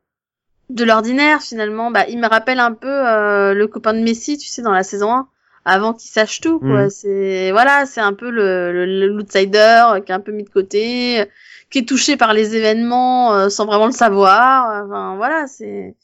de 0.71 0.85
l'ordinaire 0.85 1.41
finalement. 1.41 1.91
Bah 1.91 2.07
il 2.09 2.21
me 2.21 2.29
rappelle 2.29 2.61
un 2.61 2.73
peu 2.73 2.89
euh, 2.89 3.55
le 3.55 3.67
copain 3.67 3.95
de 3.95 4.01
Messi, 4.01 4.39
tu 4.39 4.49
sais 4.49 4.63
dans 4.63 4.73
la 4.73 4.85
saison 4.85 5.13
1 5.13 5.29
avant 5.65 5.93
qu'il 5.93 6.11
sache 6.11 6.41
tout 6.41 6.59
quoi. 6.59 6.85
Mhm. 6.85 6.91
C'est 6.91 7.51
voilà, 7.53 7.87
c'est 7.87 8.01
un 8.01 8.13
peu 8.15 8.31
le 8.31 9.07
l'outsider 9.09 9.83
euh, 9.95 10.01
qui 10.01 10.13
est 10.13 10.15
un 10.15 10.21
peu 10.21 10.33
mis 10.33 10.45
de 10.45 10.49
côté, 10.51 11.21
euh, 11.21 11.25
qui 11.71 11.79
est 11.79 11.89
touché 11.89 12.17
par 12.17 12.33
les 12.35 12.57
événements 12.57 13.33
euh, 13.35 13.49
sans 13.49 13.67
vraiment 13.67 13.87
le 13.87 13.93
savoir. 13.93 14.85
Enfin 14.85 15.17
voilà, 15.17 15.47
c'est 15.47 15.95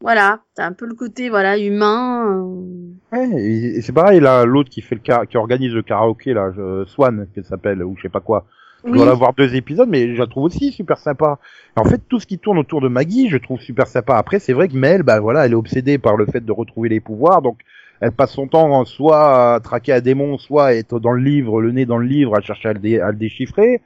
voilà, 0.00 0.40
t'as 0.54 0.66
un 0.66 0.72
peu 0.72 0.86
le 0.86 0.94
côté 0.94 1.28
voilà 1.28 1.58
humain. 1.58 2.24
euh. 2.26 2.86
Ouais, 3.12 3.80
c'est 3.82 3.92
pareil 3.92 4.20
là, 4.20 4.44
l'autre 4.44 4.70
qui 4.70 4.80
fait 4.82 4.94
le 4.94 5.00
car- 5.00 5.26
qui 5.26 5.36
organise 5.36 5.72
le 5.74 5.82
karaoké 5.82 6.32
là, 6.32 6.52
je- 6.56 6.84
Swan, 6.86 7.26
qu'elle 7.34 7.44
s'appelle 7.44 7.82
ou 7.82 7.96
je 7.96 8.02
sais 8.02 8.08
pas 8.08 8.20
quoi. 8.20 8.46
Je 8.82 8.90
Oui. 8.90 8.96
dois 8.96 9.04
l'avoir 9.06 9.34
deux 9.34 9.54
épisodes, 9.56 9.88
mais 9.90 10.14
je 10.14 10.18
la 10.18 10.26
trouve 10.26 10.44
aussi 10.44 10.72
super 10.72 10.96
sympa. 10.96 11.38
En 11.76 11.84
fait, 11.84 12.00
tout 12.08 12.18
ce 12.18 12.26
qui 12.26 12.38
tourne 12.38 12.56
autour 12.56 12.80
de 12.80 12.88
Maggie, 12.88 13.28
je 13.28 13.36
trouve 13.36 13.60
super 13.60 13.86
sympa. 13.86 14.16
Après, 14.16 14.38
c'est 14.38 14.54
vrai 14.54 14.68
que 14.68 14.74
Mel, 14.76 15.02
bah 15.02 15.20
voilà, 15.20 15.44
elle 15.44 15.52
est 15.52 15.56
obsédée 15.56 15.98
par 15.98 16.16
le 16.16 16.24
fait 16.24 16.40
de 16.42 16.50
retrouver 16.52 16.88
les 16.88 17.00
pouvoirs, 17.00 17.42
donc 17.42 17.58
elle 18.00 18.12
passe 18.12 18.32
son 18.32 18.46
temps 18.48 18.84
soit 18.84 19.54
à 19.54 19.60
traquer 19.60 19.92
un 19.92 20.00
démon, 20.00 20.38
soit 20.38 20.66
à 20.66 20.74
être 20.74 20.98
dans 21.00 21.12
le 21.12 21.22
livre, 21.22 21.60
le 21.60 21.72
nez 21.72 21.86
dans 21.86 21.98
le 21.98 22.06
livre, 22.06 22.36
à 22.36 22.40
chercher 22.40 22.68
à 22.70 22.72
le, 22.72 22.78
dé- 22.78 23.00
à 23.00 23.10
le 23.10 23.16
déchiffrer. 23.16 23.80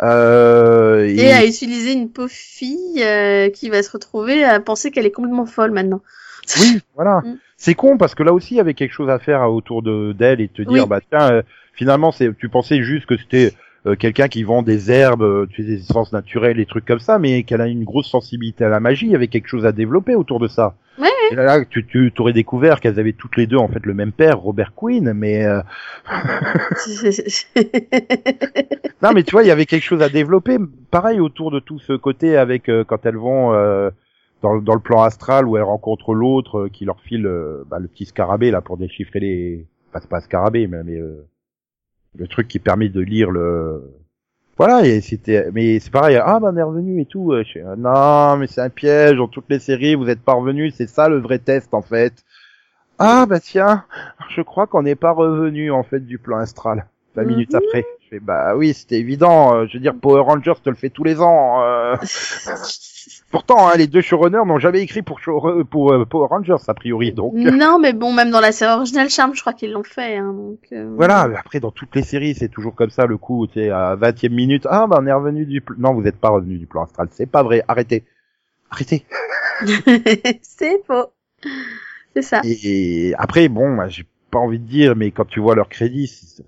Euh, 0.00 1.06
Et 1.06 1.32
à 1.32 1.44
utiliser 1.46 1.92
une 1.92 2.10
pauvre 2.10 2.30
fille 2.30 3.02
euh, 3.02 3.48
qui 3.50 3.70
va 3.70 3.82
se 3.82 3.90
retrouver 3.90 4.44
à 4.44 4.58
penser 4.60 4.90
qu'elle 4.90 5.06
est 5.06 5.10
complètement 5.12 5.46
folle 5.46 5.70
maintenant. 5.70 6.02
Oui, 6.60 6.80
voilà. 6.94 7.20
Mm. 7.24 7.38
C'est 7.56 7.74
con 7.74 7.96
parce 7.96 8.14
que 8.14 8.22
là 8.22 8.32
aussi 8.32 8.54
il 8.54 8.56
y 8.58 8.60
avait 8.60 8.74
quelque 8.74 8.92
chose 8.92 9.08
à 9.08 9.18
faire 9.18 9.50
autour 9.50 9.82
de 9.82 10.12
d'elle 10.12 10.40
et 10.40 10.48
te 10.48 10.62
dire 10.62 10.82
Oui. 10.82 10.88
bah 10.88 11.00
tiens 11.08 11.30
euh, 11.32 11.42
finalement 11.72 12.10
c'est 12.12 12.36
tu 12.36 12.48
pensais 12.48 12.82
juste 12.82 13.06
que 13.06 13.16
c'était 13.16 13.52
euh, 13.86 13.96
quelqu'un 13.96 14.28
qui 14.28 14.42
vend 14.42 14.62
des 14.62 14.90
herbes, 14.90 15.22
euh, 15.22 15.46
des 15.58 15.74
essences 15.74 16.12
naturelles, 16.12 16.56
des 16.56 16.66
trucs 16.66 16.84
comme 16.84 17.00
ça, 17.00 17.18
mais 17.18 17.42
qu'elle 17.42 17.60
a 17.60 17.68
une 17.68 17.84
grosse 17.84 18.08
sensibilité 18.08 18.64
à 18.64 18.68
la 18.68 18.80
magie, 18.80 19.06
il 19.06 19.12
y 19.12 19.14
avait 19.14 19.28
quelque 19.28 19.48
chose 19.48 19.66
à 19.66 19.72
développer 19.72 20.14
autour 20.14 20.40
de 20.40 20.48
ça. 20.48 20.74
Ouais, 20.98 21.08
Et 21.32 21.34
là, 21.34 21.44
là, 21.44 21.64
tu, 21.64 21.84
tu 21.86 22.12
aurais 22.18 22.32
découvert 22.32 22.80
qu'elles 22.80 23.00
avaient 23.00 23.12
toutes 23.12 23.36
les 23.36 23.46
deux 23.46 23.56
en 23.56 23.68
fait 23.68 23.84
le 23.84 23.94
même 23.94 24.12
père, 24.12 24.38
Robert 24.38 24.72
Quinn, 24.74 25.12
mais 25.12 25.44
euh, 25.44 25.60
non, 29.02 29.12
mais 29.12 29.24
tu 29.24 29.32
vois, 29.32 29.42
il 29.42 29.48
y 29.48 29.50
avait 29.50 29.66
quelque 29.66 29.82
chose 29.82 30.02
à 30.02 30.08
développer. 30.08 30.58
Pareil 30.90 31.20
autour 31.20 31.50
de 31.50 31.58
tout 31.58 31.80
ce 31.80 31.94
côté 31.94 32.36
avec 32.36 32.68
euh, 32.68 32.84
quand 32.84 33.04
elles 33.06 33.16
vont 33.16 33.54
euh, 33.54 33.90
dans, 34.42 34.56
dans 34.58 34.74
le 34.74 34.80
plan 34.80 35.02
astral 35.02 35.46
où 35.46 35.56
elles 35.56 35.62
rencontrent 35.62 36.14
l'autre 36.14 36.60
euh, 36.60 36.68
qui 36.68 36.84
leur 36.84 37.00
file 37.00 37.26
euh, 37.26 37.64
bah, 37.68 37.78
le 37.78 37.88
petit 37.88 38.04
scarabée 38.04 38.50
là 38.50 38.60
pour 38.60 38.76
déchiffrer 38.76 39.20
les. 39.20 39.66
Enfin, 39.90 40.00
c'est 40.00 40.10
pas 40.10 40.18
un 40.18 40.20
scarabée, 40.20 40.66
mais, 40.66 40.82
mais 40.84 40.98
euh, 40.98 41.24
le 42.16 42.26
truc 42.28 42.48
qui 42.48 42.58
permet 42.58 42.88
de 42.88 43.00
lire 43.00 43.30
le. 43.30 43.82
Voilà, 44.56 44.86
et 44.86 45.00
c'était. 45.00 45.50
Mais 45.52 45.80
c'est 45.80 45.90
pareil. 45.90 46.16
Ah, 46.16 46.38
bah 46.40 46.50
on 46.52 46.56
est 46.56 46.62
revenu 46.62 47.00
et 47.00 47.06
tout. 47.06 47.32
euh, 47.32 47.42
je 47.44 47.58
ah, 47.60 47.74
non, 47.76 48.36
mais 48.38 48.46
c'est 48.46 48.60
un 48.60 48.70
piège. 48.70 49.16
Dans 49.16 49.28
toutes 49.28 49.48
les 49.48 49.58
séries, 49.58 49.94
vous 49.96 50.08
êtes 50.08 50.20
pas 50.22 50.34
revenu. 50.34 50.70
C'est 50.70 50.86
ça 50.88 51.08
le 51.08 51.18
vrai 51.18 51.38
test 51.38 51.74
en 51.74 51.82
fait. 51.82 52.24
Ah 52.98 53.26
bah 53.26 53.40
tiens, 53.40 53.84
je 54.36 54.40
crois 54.42 54.66
qu'on 54.68 54.82
n'est 54.82 54.94
pas 54.94 55.10
revenu 55.10 55.70
en 55.72 55.82
fait 55.82 56.00
du 56.00 56.18
plan 56.18 56.38
astral. 56.38 56.86
20 57.16 57.24
minutes 57.24 57.52
Mhm. 57.54 57.60
après, 57.64 57.86
fais 58.14 58.20
bah 58.20 58.54
oui, 58.56 58.74
c'était 58.74 58.98
évident. 58.98 59.54
euh, 59.54 59.66
Je 59.68 59.74
veux 59.74 59.80
dire, 59.80 59.94
Power 59.94 60.22
Rangers 60.22 60.54
te 60.62 60.70
le 60.70 60.76
fait 60.76 60.90
tous 60.90 61.04
les 61.04 61.20
ans. 61.20 61.62
euh. 61.62 61.96
Pourtant, 63.30 63.68
hein, 63.68 63.72
les 63.76 63.86
deux 63.88 64.00
showrunners 64.00 64.46
n'ont 64.46 64.58
jamais 64.60 64.80
écrit 64.80 65.02
pour, 65.02 65.18
show- 65.20 65.64
pour 65.64 65.92
euh, 65.92 66.04
Power 66.04 66.28
Rangers 66.30 66.56
a 66.68 66.74
priori. 66.74 67.12
Donc 67.12 67.34
non, 67.34 67.78
mais 67.80 67.92
bon, 67.92 68.12
même 68.12 68.30
dans 68.30 68.40
la 68.40 68.52
série 68.52 68.72
originale 68.72 69.10
Charm, 69.10 69.34
je 69.34 69.40
crois 69.40 69.52
qu'ils 69.52 69.72
l'ont 69.72 69.82
fait. 69.82 70.16
Hein, 70.16 70.32
donc, 70.32 70.60
euh, 70.72 70.92
voilà. 70.96 71.26
mais 71.28 71.36
Après, 71.36 71.58
dans 71.60 71.72
toutes 71.72 71.94
les 71.96 72.02
séries, 72.02 72.34
c'est 72.34 72.48
toujours 72.48 72.74
comme 72.74 72.90
ça 72.90 73.06
le 73.06 73.18
coup. 73.18 73.46
Tu 73.48 73.54
sais, 73.54 73.70
à 73.70 73.96
20e 73.96 74.32
minute, 74.32 74.66
ah 74.70 74.86
bah 74.86 74.98
on 75.02 75.06
est 75.06 75.12
revenu 75.12 75.44
du. 75.46 75.60
pl- 75.60 75.76
Non, 75.78 75.92
vous 75.94 76.02
n'êtes 76.02 76.16
pas 76.18 76.28
revenu 76.30 76.58
du 76.58 76.66
plan 76.66 76.84
astral. 76.84 77.08
C'est 77.10 77.26
pas 77.26 77.42
vrai. 77.42 77.62
Arrêtez. 77.68 78.04
Arrêtez. 78.70 79.04
c'est 80.42 80.82
faux. 80.86 81.06
C'est 82.14 82.22
ça. 82.22 82.40
Et, 82.44 83.08
et 83.08 83.14
après, 83.16 83.48
bon, 83.48 83.86
j'ai 83.88 84.04
pas 84.30 84.38
envie 84.38 84.58
de 84.60 84.66
dire, 84.66 84.94
mais 84.96 85.10
quand 85.10 85.24
tu 85.26 85.40
vois 85.40 85.54
leurs 85.56 85.68
crédits, 85.68 86.06
c'est 86.06 86.44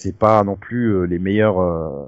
c'est 0.00 0.16
pas 0.16 0.42
non 0.44 0.56
plus 0.56 0.94
euh, 0.94 1.04
les 1.04 1.18
meilleurs. 1.18 1.60
Euh... 1.60 2.06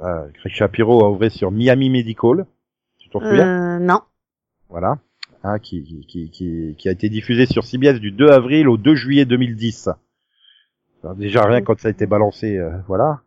Euh, 0.00 0.28
Greg 0.34 0.52
Shapiro 0.52 1.04
a 1.04 1.10
ouvré 1.10 1.28
sur 1.28 1.50
Miami 1.50 1.90
Medical, 1.90 2.46
tu 2.98 3.08
t'en 3.08 3.18
souviens? 3.18 3.78
Euh, 3.78 3.78
non. 3.80 4.00
Voilà, 4.68 4.98
hein, 5.42 5.58
qui, 5.58 6.04
qui, 6.06 6.30
qui, 6.30 6.76
qui, 6.78 6.88
a 6.88 6.92
été 6.92 7.08
diffusé 7.08 7.46
sur 7.46 7.64
CBS 7.64 7.98
du 7.98 8.12
2 8.12 8.28
avril 8.28 8.68
au 8.68 8.76
2 8.76 8.94
juillet 8.94 9.24
2010. 9.24 9.88
Alors, 11.02 11.16
déjà 11.16 11.44
rien 11.46 11.62
quand 11.62 11.80
ça 11.80 11.88
a 11.88 11.90
été 11.90 12.06
balancé, 12.06 12.58
euh, 12.58 12.70
voilà. 12.86 13.22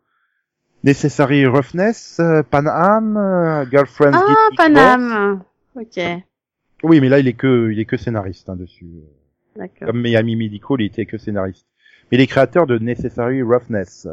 Necessary 0.82 1.44
Roughness, 1.44 2.18
euh, 2.20 2.42
Pan 2.42 2.64
Am, 2.66 3.18
euh, 3.18 3.66
Girlfriend. 3.70 4.12
Ah, 4.14 4.20
Divorce. 4.20 4.56
Paname. 4.56 5.42
Ok, 5.74 6.00
Oui, 6.84 7.00
mais 7.00 7.08
là 7.10 7.18
il 7.18 7.28
est 7.28 7.34
que 7.34 7.70
il 7.70 7.78
est 7.78 7.84
que 7.84 7.96
scénariste 7.96 8.48
hein, 8.48 8.56
dessus. 8.56 8.88
d'accord. 9.56 9.88
Comme 9.88 10.00
Miami 10.00 10.36
Medical, 10.36 10.80
il 10.80 10.86
était 10.86 11.06
que 11.06 11.18
scénariste. 11.18 11.66
Mais 12.12 12.18
les 12.18 12.26
créateurs 12.26 12.66
de 12.66 12.78
Necessary 12.78 13.40
Roughness. 13.42 14.06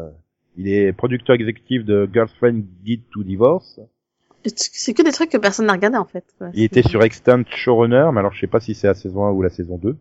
Il 0.57 0.69
est 0.69 0.93
producteur 0.93 1.35
exécutif 1.35 1.83
de 1.83 2.09
Girlfriend 2.11 2.63
Guide 2.83 3.03
to 3.11 3.23
Divorce. 3.23 3.81
C'est 4.55 4.93
que 4.93 5.03
des 5.03 5.11
trucs 5.11 5.29
que 5.29 5.37
personne 5.37 5.65
n'a 5.65 5.73
regardé 5.73 5.97
en 5.97 6.05
fait. 6.05 6.23
Il 6.53 6.63
était 6.63 6.81
sur 6.81 7.03
Extant 7.03 7.43
Showrunner, 7.45 8.09
mais 8.13 8.19
alors 8.19 8.33
je 8.33 8.39
sais 8.39 8.47
pas 8.47 8.61
si 8.61 8.73
c'est 8.73 8.87
la 8.87 8.93
saison 8.93 9.25
1 9.25 9.31
ou 9.31 9.41
la 9.41 9.49
saison 9.49 9.77
2. 9.77 9.97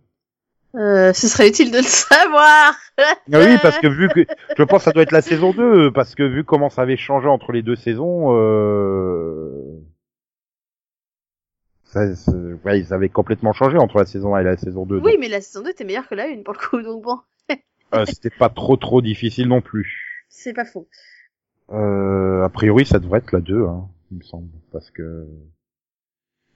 Euh, 0.77 1.13
ce 1.13 1.27
serait 1.27 1.49
utile 1.49 1.73
de 1.73 1.79
le 1.79 1.83
savoir. 1.83 2.75
Ah 2.99 3.15
oui, 3.33 3.57
parce 3.63 3.79
que 3.79 3.89
vu 3.89 4.09
que 4.09 4.27
je 4.57 4.63
pense 4.63 4.81
que 4.81 4.85
ça 4.85 4.93
doit 4.93 5.03
être 5.03 5.13
la 5.13 5.23
saison 5.23 5.53
2, 5.53 5.91
parce 5.93 6.15
que 6.15 6.23
vu 6.23 6.45
comment 6.45 6.71
ça 6.71 6.83
avait 6.83 6.97
changé 6.97 7.27
entre 7.27 7.51
les 7.51 7.63
deux 7.63 7.75
saisons, 7.75 8.37
euh... 8.37 9.81
ça, 11.85 12.05
ouais, 12.65 12.79
ils 12.79 12.95
avaient 12.95 13.09
complètement 13.09 13.53
changé 13.53 13.77
entre 13.77 13.99
la 13.99 14.05
saison 14.05 14.37
1 14.37 14.41
et 14.41 14.45
la 14.45 14.57
saison 14.57 14.87
2. 14.87 15.01
Oui, 15.03 15.17
mais 15.19 15.29
la 15.29 15.41
saison 15.41 15.65
2 15.65 15.71
était 15.71 15.85
meilleure 15.85 16.09
que 16.09 16.15
la 16.15 16.27
1 16.27 16.43
pour 16.43 16.55
le 16.55 16.59
coup, 16.59 16.83
donc 16.83 17.03
bon, 17.03 17.19
euh, 17.95 18.05
c'était 18.07 18.31
pas 18.31 18.49
trop 18.49 18.77
trop 18.77 19.01
difficile 19.03 19.49
non 19.49 19.61
plus. 19.61 20.25
c'est 20.29 20.53
pas 20.53 20.65
faux. 20.65 20.89
Euh, 21.71 22.43
a 22.45 22.49
priori, 22.49 22.87
ça 22.87 22.99
devrait 22.99 23.19
être 23.19 23.33
la 23.33 23.41
2, 23.41 23.67
hein, 23.67 23.89
il 24.11 24.19
me 24.19 24.23
semble, 24.23 24.49
parce 24.73 24.91
que 24.91 25.27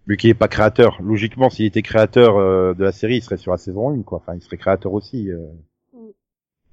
vu 0.07 0.17
qu'il 0.17 0.31
est 0.31 0.35
pas 0.35 0.49
créateur, 0.49 1.01
logiquement, 1.03 1.51
s'il 1.51 1.67
était 1.67 1.83
créateur 1.83 2.37
euh, 2.39 2.75
de 2.75 2.83
la 2.85 2.93
série, 2.93 3.17
il 3.17 3.23
serait 3.23 3.37
sur 3.37 3.53
la 3.53 3.59
saison 3.59 3.91
1, 3.91 4.03
quoi. 4.03 4.19
Enfin, 4.19 4.35
il 4.35 4.43
serait 4.43 4.57
créateur 4.57 4.93
aussi. 4.93 5.31
euh. 5.31 5.47
Mm. 5.93 6.09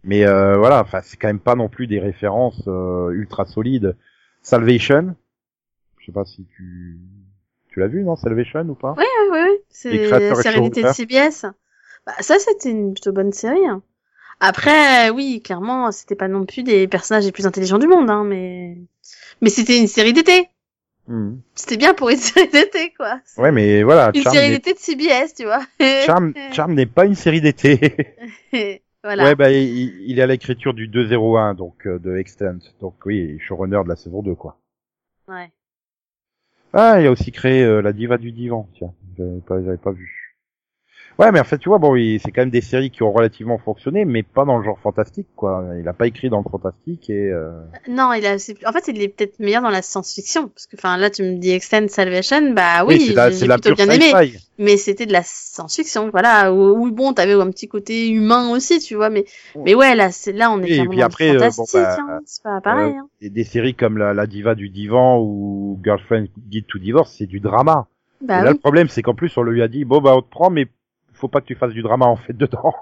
Mais 0.04 0.26
euh, 0.26 0.58
voilà, 0.58 0.82
enfin, 0.82 1.02
c'est 1.04 1.18
quand 1.18 1.28
même 1.28 1.40
pas 1.42 1.56
non 1.56 1.68
plus 1.70 1.86
des 1.88 2.00
références 2.00 2.64
euh, 2.68 3.10
ultra 3.12 3.46
solides. 3.46 3.96
Salvation, 4.42 5.16
je 6.00 6.06
sais 6.06 6.12
pas 6.14 6.24
si 6.26 6.46
tu 6.46 6.98
tu 7.68 7.80
l'as 7.82 7.88
vu, 7.88 8.04
non, 8.04 8.16
Salvation 8.16 8.62
ou 8.62 8.74
pas? 8.76 8.96
Oui, 8.98 9.04
oui, 9.32 9.38
oui. 9.44 9.58
C'est 9.70 10.08
la 10.10 10.22
et 10.32 10.36
sérénité 10.36 10.82
de. 10.84 10.88
CBS. 10.88 11.46
Bah, 12.06 12.14
ça, 12.22 12.40
c'était 12.40 12.72
une 12.72 12.94
plutôt 12.94 13.12
bonne 13.12 13.34
série. 13.34 13.68
hein. 13.68 13.84
Après, 14.40 15.10
oui, 15.10 15.42
clairement, 15.44 15.92
c'était 15.92 16.16
pas 16.16 16.28
non 16.28 16.46
plus 16.46 16.64
des 16.64 16.88
personnages 16.88 17.26
les 17.26 17.32
plus 17.32 17.46
intelligents 17.46 17.80
du 17.80 17.88
monde, 17.88 18.10
hein, 18.10 18.24
mais 18.24 18.78
mais 19.42 19.50
c'était 19.50 19.78
une 19.78 19.88
série 19.88 20.14
d'été. 20.14 20.48
Mhm. 21.08 21.42
C'était 21.56 21.78
bien 21.78 21.94
pour 21.94 22.10
une 22.10 22.18
série 22.18 22.48
d'été, 22.50 22.94
quoi. 22.96 23.20
Ouais, 23.38 23.52
mais 23.52 23.84
voilà, 23.84 24.12
Une 24.14 24.24
série 24.24 24.52
d'été 24.52 24.74
de 24.74 24.80
CBS, 24.80 25.34
tu 25.36 25.44
vois. 25.44 25.62
Charm, 26.06 26.34
Charm 26.54 26.74
n'est 26.74 26.86
pas 26.86 27.06
une 27.06 27.16
série 27.16 27.42
d'été. 27.42 28.16
voilà. 29.04 29.24
Ouais, 29.24 29.36
bah, 29.36 29.52
il, 29.52 30.02
il 30.10 30.20
est 30.20 30.22
à 30.22 30.28
l'écriture 30.28 30.74
du 30.74 30.88
201, 30.88 31.56
donc, 31.56 31.88
euh, 31.88 32.00
de 32.00 32.16
Extent. 32.18 32.60
Donc, 32.80 32.96
oui, 33.06 33.40
showrunner 33.40 33.82
de 33.84 33.90
la 33.90 33.96
saison 33.96 34.22
2, 34.22 34.36
quoi. 34.36 34.58
Ouais. 35.28 35.52
Ah, 36.74 37.02
il 37.02 37.08
a 37.08 37.12
aussi 37.12 37.32
créé 37.32 37.64
euh, 37.64 37.82
La 37.82 37.92
Diva 37.94 38.18
du 38.18 38.32
Divan, 38.32 38.70
tiens. 38.76 38.94
J'avais 39.18 39.42
pas, 39.42 39.62
j'avais 39.64 39.78
pas 39.78 39.92
vu. 39.92 40.19
Ouais, 41.20 41.34
mais 41.34 41.42
en 41.42 41.44
fait, 41.44 41.58
tu 41.58 41.68
vois, 41.68 41.80
bon, 41.80 41.98
il- 41.98 42.18
c'est 42.22 42.32
quand 42.32 42.42
même 42.42 42.50
des 42.50 42.62
séries 42.62 42.92
qui 42.92 43.04
ont 43.04 43.12
relativement 43.12 43.58
fonctionné, 43.58 44.06
mais 44.06 44.24
pas 44.24 44.46
dans 44.46 44.58
le 44.58 44.64
genre 44.64 44.80
fantastique, 44.80 45.28
quoi. 45.36 45.66
Il 45.78 45.86
a 45.86 45.92
pas 45.92 46.08
écrit 46.08 46.30
dans 46.30 46.38
le 46.38 46.50
fantastique 46.50 47.10
et, 47.10 47.30
euh... 47.30 47.52
Non, 47.90 48.14
il 48.14 48.26
a. 48.26 48.36
En 48.66 48.72
fait, 48.72 48.88
il 48.88 49.02
est 49.02 49.10
peut-être 49.10 49.38
meilleur 49.40 49.62
dans 49.62 49.70
la 49.70 49.82
science-fiction, 49.82 50.48
parce 50.48 50.66
que, 50.66 50.78
enfin, 50.78 50.96
là, 50.96 51.10
tu 51.10 51.24
me 51.24 51.36
dis 51.36 51.52
Extend 51.52 51.90
Salvation, 51.90 52.54
bah 52.54 52.86
oui, 52.88 53.02
c'est 53.02 53.14
la, 53.14 53.32
j'ai 53.32 53.48
la 53.48 53.58
plutôt 53.58 53.76
bien 53.76 53.90
aimé. 53.90 54.32
mais 54.58 54.78
c'était 54.78 55.06
de 55.06 55.12
la 55.12 55.22
science-fiction, 55.24 56.10
voilà. 56.10 56.54
Où, 56.54 56.86
où, 56.86 56.90
bon, 56.92 57.12
t'avais 57.12 57.34
un 57.34 57.52
petit 57.52 57.68
côté 57.68 58.10
humain 58.10 58.52
aussi, 58.52 58.80
tu 58.80 58.96
vois, 58.96 59.10
mais 59.10 59.26
mais 59.58 59.76
ouais, 59.76 59.96
là, 59.96 60.12
c'est 60.12 60.32
là, 60.32 60.50
on 60.52 60.62
est 60.64 60.70
et 60.70 60.88
puis 60.88 61.00
dans 61.00 61.06
après, 61.06 61.32
euh, 61.36 61.40
bon, 61.40 61.52
fantastique, 61.52 61.82
bah, 61.82 61.98
hein, 62.00 62.20
c'est 62.26 62.44
pas 62.44 62.62
pareil. 62.62 62.94
Euh, 62.94 63.00
hein. 63.02 63.10
des, 63.20 63.30
des 63.30 63.44
séries 63.44 63.76
comme 63.76 63.98
la, 63.98 64.14
la 64.14 64.26
Diva 64.26 64.56
du 64.56 64.70
Divan 64.70 65.20
ou 65.20 65.78
Girlfriend 65.84 66.28
Guide 66.48 66.68
to 66.68 66.80
Divorce, 66.80 67.14
c'est 67.18 67.26
du 67.28 67.42
drama. 67.42 67.88
Bah 68.22 68.40
et 68.40 68.44
là, 68.44 68.50
oui. 68.52 68.54
le 68.56 68.60
problème, 68.60 68.88
c'est 68.88 69.02
qu'en 69.02 69.16
plus, 69.16 69.36
on 69.38 69.44
lui 69.44 69.62
a 69.62 69.68
dit, 69.68 69.84
bon, 69.84 70.00
bah, 70.00 70.16
on 70.16 70.22
te 70.22 70.30
prend, 70.30 70.50
mais 70.50 70.68
faut 71.20 71.28
pas 71.28 71.42
que 71.42 71.46
tu 71.48 71.56
fasses 71.56 71.74
du 71.74 71.82
drama, 71.82 72.06
en 72.06 72.16
fait, 72.16 72.34
dedans. 72.38 72.74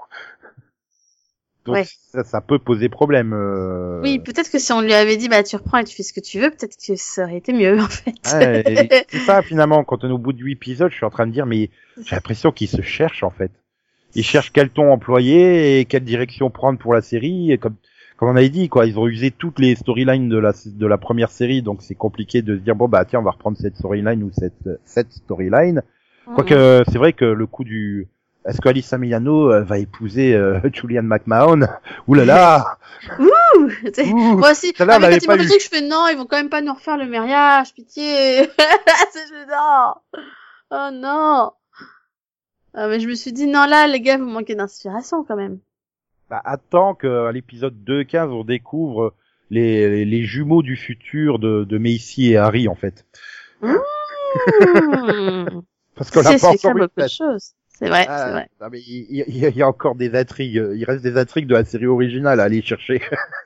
Donc 1.65 1.75
Ouais. 1.75 1.83
ça, 1.83 2.23
ça 2.23 2.39
peut 2.41 2.59
poser 2.59 2.87
problème. 2.87 3.33
euh. 3.33 3.99
Oui, 4.01 4.19
peut-être 4.19 4.49
que 4.49 4.57
si 4.59 4.71
on 4.71 4.79
lui 4.81 4.93
avait 4.93 5.17
dit, 5.17 5.27
bah, 5.27 5.43
tu 5.43 5.55
reprends 5.57 5.79
et 5.79 5.83
tu 5.83 5.93
fais 5.95 6.03
ce 6.03 6.13
que 6.13 6.21
tu 6.21 6.39
veux, 6.39 6.49
peut-être 6.49 6.77
que 6.77 6.95
ça 6.95 7.23
aurait 7.25 7.37
été 7.37 7.51
mieux, 7.51 7.77
en 7.81 7.87
fait. 7.87 8.13
Ouais, 8.33 9.03
c'est 9.09 9.19
ça 9.19 9.41
finalement, 9.41 9.83
quand 9.83 10.03
on 10.05 10.09
est 10.09 10.13
au 10.13 10.17
bout 10.17 10.31
de 10.31 10.41
huit 10.41 10.53
épisodes, 10.53 10.89
je 10.91 10.95
suis 10.95 11.05
en 11.05 11.09
train 11.09 11.27
de 11.27 11.33
dire, 11.33 11.45
mais 11.45 11.69
j'ai 12.05 12.15
l'impression 12.15 12.51
qu'ils 12.53 12.69
se 12.69 12.81
cherchent 12.81 13.23
en 13.23 13.31
fait. 13.31 13.51
Ils 14.15 14.23
cherchent 14.23 14.53
quel 14.53 14.69
ton 14.69 14.89
employer 14.93 15.79
et 15.79 15.85
quelle 15.85 16.05
direction 16.05 16.49
prendre 16.49 16.79
pour 16.79 16.93
la 16.93 17.01
série. 17.01 17.51
Et 17.51 17.57
comme, 17.57 17.75
comme 18.15 18.29
on 18.29 18.35
avait 18.37 18.49
dit, 18.49 18.69
quoi, 18.69 18.85
ils 18.85 18.97
ont 18.97 19.05
usé 19.07 19.29
toutes 19.31 19.59
les 19.59 19.75
storylines 19.75 20.29
de 20.29 20.37
la, 20.37 20.53
de 20.65 20.87
la 20.87 20.97
première 20.97 21.29
série, 21.29 21.61
donc 21.61 21.81
c'est 21.81 21.95
compliqué 21.95 22.41
de 22.41 22.55
se 22.55 22.61
dire, 22.61 22.75
bon 22.77 22.87
bah 22.87 23.03
tiens, 23.03 23.19
on 23.19 23.23
va 23.23 23.31
reprendre 23.31 23.57
cette 23.57 23.75
storyline 23.75 24.23
ou 24.23 24.31
cette, 24.31 24.69
cette 24.85 25.11
storyline. 25.11 25.81
Quoique 26.33 26.83
c'est 26.89 26.97
vrai 26.97 27.11
que 27.13 27.25
le 27.25 27.45
coup 27.45 27.63
du 27.65 28.07
est-ce 28.47 28.61
qu'Alice 28.61 28.91
Milano 28.93 29.51
euh, 29.51 29.63
va 29.63 29.77
épouser 29.77 30.33
euh, 30.33 30.59
Julian 30.73 31.03
McMahon? 31.03 31.61
Ouh 32.07 32.13
là 32.13 32.25
là 32.25 32.77
Ouh. 33.19 33.69
Moi 34.37 34.51
aussi, 34.51 34.73
le 35.37 35.43
vue. 35.43 35.49
truc, 35.49 35.61
je 35.61 35.69
fais 35.69 35.81
non, 35.81 36.07
ils 36.11 36.17
vont 36.17 36.25
quand 36.25 36.37
même 36.37 36.49
pas 36.49 36.61
nous 36.61 36.73
refaire 36.73 36.97
le 36.97 37.05
mariage, 37.07 37.73
pitié. 37.73 38.43
c'est 39.11 39.27
gênant. 39.29 39.95
Oh 40.71 40.89
non. 40.93 41.51
Ah, 42.73 42.87
mais 42.87 42.99
je 42.99 43.07
me 43.07 43.15
suis 43.15 43.33
dit, 43.33 43.47
non, 43.47 43.65
là, 43.65 43.87
les 43.87 44.01
gars, 44.01 44.17
vous 44.17 44.25
manquez 44.25 44.53
d'inspiration 44.55 45.23
quand 45.23 45.35
même. 45.35 45.59
bah, 46.29 46.41
Attends 46.45 46.93
qu'à 46.95 47.31
l'épisode 47.31 47.75
2.15 47.85 48.29
on 48.29 48.43
découvre 48.43 49.13
les, 49.49 49.89
les, 49.89 50.05
les 50.05 50.23
jumeaux 50.23 50.61
du 50.61 50.75
futur 50.75 51.39
de, 51.39 51.63
de 51.63 51.77
Macy 51.77 52.31
et 52.33 52.37
Harry 52.37 52.67
en 52.67 52.75
fait. 52.75 53.05
Mmh. 53.61 53.75
Parce 55.95 56.11
qu'on 56.11 56.21
n'a 56.21 56.29
pas 56.29 56.33
expliquerait 56.33 56.67
encore 56.69 56.77
eu 56.77 56.79
beaucoup 56.81 56.93
de 56.97 57.01
la- 57.01 57.07
choses. 57.07 57.53
C'est 57.79 57.89
vrai, 57.89 58.07
Ah, 58.09 58.25
c'est 58.25 58.31
vrai. 58.31 58.49
non, 58.61 58.67
mais 58.71 58.79
il, 58.81 59.05
il- 59.09 59.25
il 59.49 59.57
y 59.57 59.61
a 59.61 59.67
encore 59.67 59.95
des 59.95 60.15
intrigues, 60.15 60.61
il 60.75 60.83
reste 60.85 61.03
des 61.03 61.17
intrigues 61.17 61.47
de 61.47 61.53
la 61.55 61.63
série 61.65 61.85
originale 61.87 62.39
à 62.39 62.43
aller 62.43 62.61
chercher. 62.61 63.01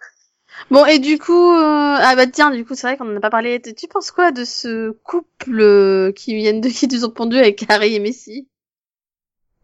Bon, 0.72 0.86
et 0.86 0.98
du 1.00 1.18
coup, 1.20 1.52
euh, 1.54 1.98
ah 2.00 2.16
bah 2.16 2.26
tiens, 2.28 2.50
du 2.52 2.66
coup, 2.66 2.74
c'est 2.76 2.88
vrai 2.88 2.98
qu'on 2.98 3.12
en 3.14 3.18
a 3.18 3.20
pas 3.20 3.30
parlé. 3.30 3.62
Tu 3.62 3.88
penses 3.88 4.12
quoi 4.12 4.32
de 4.32 4.44
ce 4.44 4.92
couple 5.04 5.60
euh, 5.62 6.12
qui 6.14 6.34
viennent 6.36 6.62
de 6.62 6.70
qui 6.70 6.88
nous 6.88 7.06
ont 7.06 7.12
pondu 7.12 7.38
avec 7.38 7.64
Harry 7.70 7.96
et 7.96 8.00
Messi? 8.00 8.48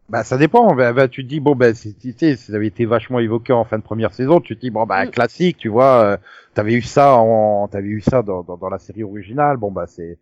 Bah 0.08 0.24
ça 0.24 0.38
dépend. 0.38 0.74
Bah, 0.74 0.92
bah, 0.92 1.08
tu 1.08 1.22
te 1.22 1.28
dis 1.28 1.40
bon 1.40 1.54
bah 1.54 1.74
c'est- 1.74 1.92
tu 1.98 2.12
sais, 2.12 2.36
ça 2.36 2.54
avait 2.54 2.66
été 2.68 2.86
vachement 2.86 3.18
évoqué 3.18 3.52
en 3.52 3.64
fin 3.64 3.78
de 3.78 3.82
première 3.82 4.14
saison. 4.14 4.40
Tu 4.40 4.56
te 4.56 4.60
dis 4.62 4.70
bon 4.70 4.86
bah 4.86 5.06
Mm. 5.06 5.10
classique, 5.10 5.58
tu 5.58 5.68
vois. 5.68 6.02
euh, 6.04 6.16
t'avais 6.54 6.72
eu 6.74 6.82
ça 6.82 7.14
en, 7.16 7.68
t'avais 7.68 7.88
eu 7.88 8.00
ça 8.00 8.22
dans, 8.22 8.42
dans, 8.42 8.56
dans 8.56 8.70
la 8.70 8.78
série 8.78 9.02
originale. 9.04 9.56
Bon 9.58 9.70
bah 9.70 9.86
c'est. 9.86 10.18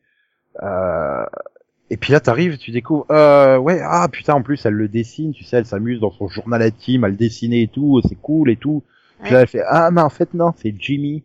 Euh... 0.62 1.24
Et 1.90 1.96
puis 1.96 2.12
là 2.12 2.20
t'arrives, 2.20 2.58
tu 2.58 2.70
découvres. 2.72 3.06
Euh, 3.10 3.56
ouais 3.58 3.80
ah 3.82 4.08
putain 4.08 4.34
en 4.34 4.42
plus 4.42 4.64
elle 4.66 4.74
le 4.74 4.88
dessine. 4.88 5.32
Tu 5.32 5.44
sais 5.44 5.58
elle 5.58 5.66
s'amuse 5.66 6.00
dans 6.00 6.10
son 6.10 6.28
journal 6.28 6.62
intime 6.62 7.04
à 7.04 7.08
le 7.08 7.16
dessiner 7.16 7.62
et 7.62 7.68
tout. 7.68 8.00
C'est 8.08 8.16
cool 8.16 8.50
et 8.50 8.56
tout. 8.56 8.82
Puis 9.22 9.30
Ouais. 9.30 9.36
là 9.36 9.40
elle 9.42 9.48
fait 9.48 9.62
ah 9.68 9.90
mais 9.90 10.00
en 10.02 10.10
fait 10.10 10.34
non 10.34 10.52
c'est 10.56 10.74
Jimmy 10.78 11.24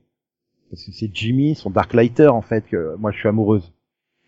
parce 0.69 0.84
que 0.86 0.91
c'est 0.93 1.10
Jimmy 1.13 1.56
son 1.56 1.69
Darklighter 1.69 2.28
en 2.28 2.41
fait 2.41 2.65
que 2.67 2.95
moi 2.97 3.12
je 3.12 3.17
suis 3.17 3.28
amoureuse. 3.28 3.74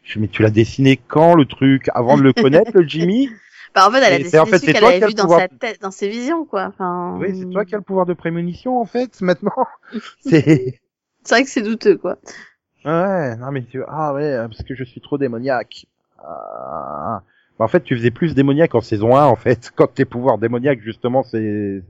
Je 0.03 0.13
dis, 0.15 0.19
mais 0.19 0.27
tu 0.27 0.41
l'as 0.41 0.49
dessiné 0.49 0.97
quand 0.97 1.33
le 1.35 1.45
truc 1.45 1.89
avant 1.93 2.17
de 2.17 2.23
le 2.23 2.33
connaître 2.33 2.71
le 2.73 2.85
Jimmy 2.87 3.29
Bah 3.75 3.87
en 3.87 3.91
fait, 3.91 3.97
elle 4.03 4.13
a 4.13 4.17
dessiné 4.19 4.39
en 4.39 4.45
fait, 4.45 4.59
qu'elle 4.59 4.83
avait 4.85 4.99
vu 5.07 5.13
dans 5.15 5.23
pouvoir. 5.23 5.39
sa 5.39 5.47
tête, 5.47 5.81
dans 5.81 5.89
ses 5.89 6.07
visions, 6.07 6.45
quoi. 6.45 6.65
Enfin, 6.67 7.17
Oui, 7.19 7.35
c'est 7.35 7.49
toi 7.49 7.65
qui 7.65 7.73
as 7.73 7.79
le 7.79 7.83
pouvoir 7.83 8.05
de 8.05 8.13
prémonition 8.13 8.79
en 8.79 8.85
fait 8.85 9.19
maintenant. 9.21 9.51
c'est 10.19 10.79
C'est 11.23 11.35
vrai 11.35 11.43
que 11.43 11.49
c'est 11.49 11.61
douteux, 11.63 11.97
quoi. 11.97 12.17
ouais, 12.85 13.35
non 13.37 13.51
mais 13.51 13.63
tu 13.63 13.81
ah 13.87 14.13
ouais, 14.13 14.35
parce 14.47 14.61
que 14.63 14.75
je 14.75 14.83
suis 14.83 15.01
trop 15.01 15.17
démoniaque. 15.17 15.85
Ah. 16.23 17.21
En 17.59 17.67
fait, 17.67 17.83
tu 17.83 17.95
faisais 17.95 18.11
plus 18.11 18.35
démoniaque 18.35 18.75
en 18.75 18.81
saison 18.81 19.15
1 19.15 19.25
en 19.25 19.35
fait, 19.35 19.71
quand 19.75 19.87
tes 19.87 20.05
pouvoirs 20.05 20.37
démoniaques 20.37 20.81
justement 20.81 21.23
se 21.23 21.81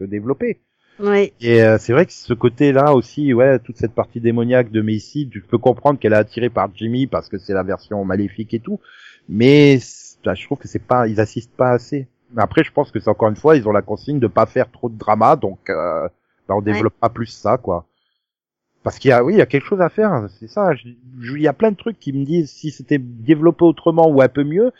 développer. 0.00 0.60
Oui. 1.00 1.32
Et 1.40 1.62
euh, 1.62 1.78
c'est 1.78 1.92
vrai 1.92 2.06
que 2.06 2.12
ce 2.12 2.34
côté-là 2.34 2.94
aussi, 2.94 3.32
ouais, 3.32 3.58
toute 3.58 3.76
cette 3.76 3.94
partie 3.94 4.20
démoniaque 4.20 4.70
de 4.70 4.82
Macy, 4.82 5.28
tu 5.30 5.40
peux 5.40 5.58
comprendre 5.58 5.98
qu'elle 5.98 6.12
est 6.12 6.16
attirée 6.16 6.50
par 6.50 6.68
Jimmy 6.74 7.06
parce 7.06 7.28
que 7.28 7.38
c'est 7.38 7.54
la 7.54 7.62
version 7.62 8.04
maléfique 8.04 8.54
et 8.54 8.60
tout, 8.60 8.78
mais 9.28 9.78
je 9.78 10.44
trouve 10.44 10.58
que 10.58 10.68
c'est 10.68 10.82
pas, 10.82 11.08
ils 11.08 11.20
assistent 11.20 11.56
pas 11.56 11.70
assez. 11.70 12.08
Mais 12.34 12.42
après, 12.42 12.64
je 12.64 12.72
pense 12.72 12.90
que 12.90 13.00
c'est 13.00 13.10
encore 13.10 13.28
une 13.28 13.36
fois, 13.36 13.56
ils 13.56 13.68
ont 13.68 13.72
la 13.72 13.82
consigne 13.82 14.18
de 14.18 14.26
pas 14.26 14.46
faire 14.46 14.70
trop 14.70 14.88
de 14.88 14.96
drama, 14.96 15.36
donc 15.36 15.70
euh, 15.70 16.08
bah, 16.48 16.54
on 16.56 16.62
développe 16.62 16.94
pas 16.94 17.08
plus 17.08 17.26
ça, 17.26 17.58
quoi. 17.58 17.86
Parce 18.82 18.98
qu'il 18.98 19.10
y 19.10 19.12
a, 19.12 19.22
oui, 19.24 19.34
il 19.34 19.38
y 19.38 19.42
a 19.42 19.46
quelque 19.46 19.66
chose 19.66 19.80
à 19.80 19.88
faire, 19.88 20.26
c'est 20.40 20.48
ça. 20.48 20.74
je- 20.74 20.88
je- 21.20 21.36
Il 21.36 21.42
y 21.42 21.48
a 21.48 21.52
plein 21.52 21.70
de 21.70 21.76
trucs 21.76 21.98
qui 22.00 22.12
me 22.12 22.24
disent 22.24 22.50
si 22.50 22.70
c'était 22.70 22.98
développé 22.98 23.64
autrement 23.64 24.08
ou 24.08 24.20
un 24.22 24.28
peu 24.28 24.44
mieux, 24.44 24.72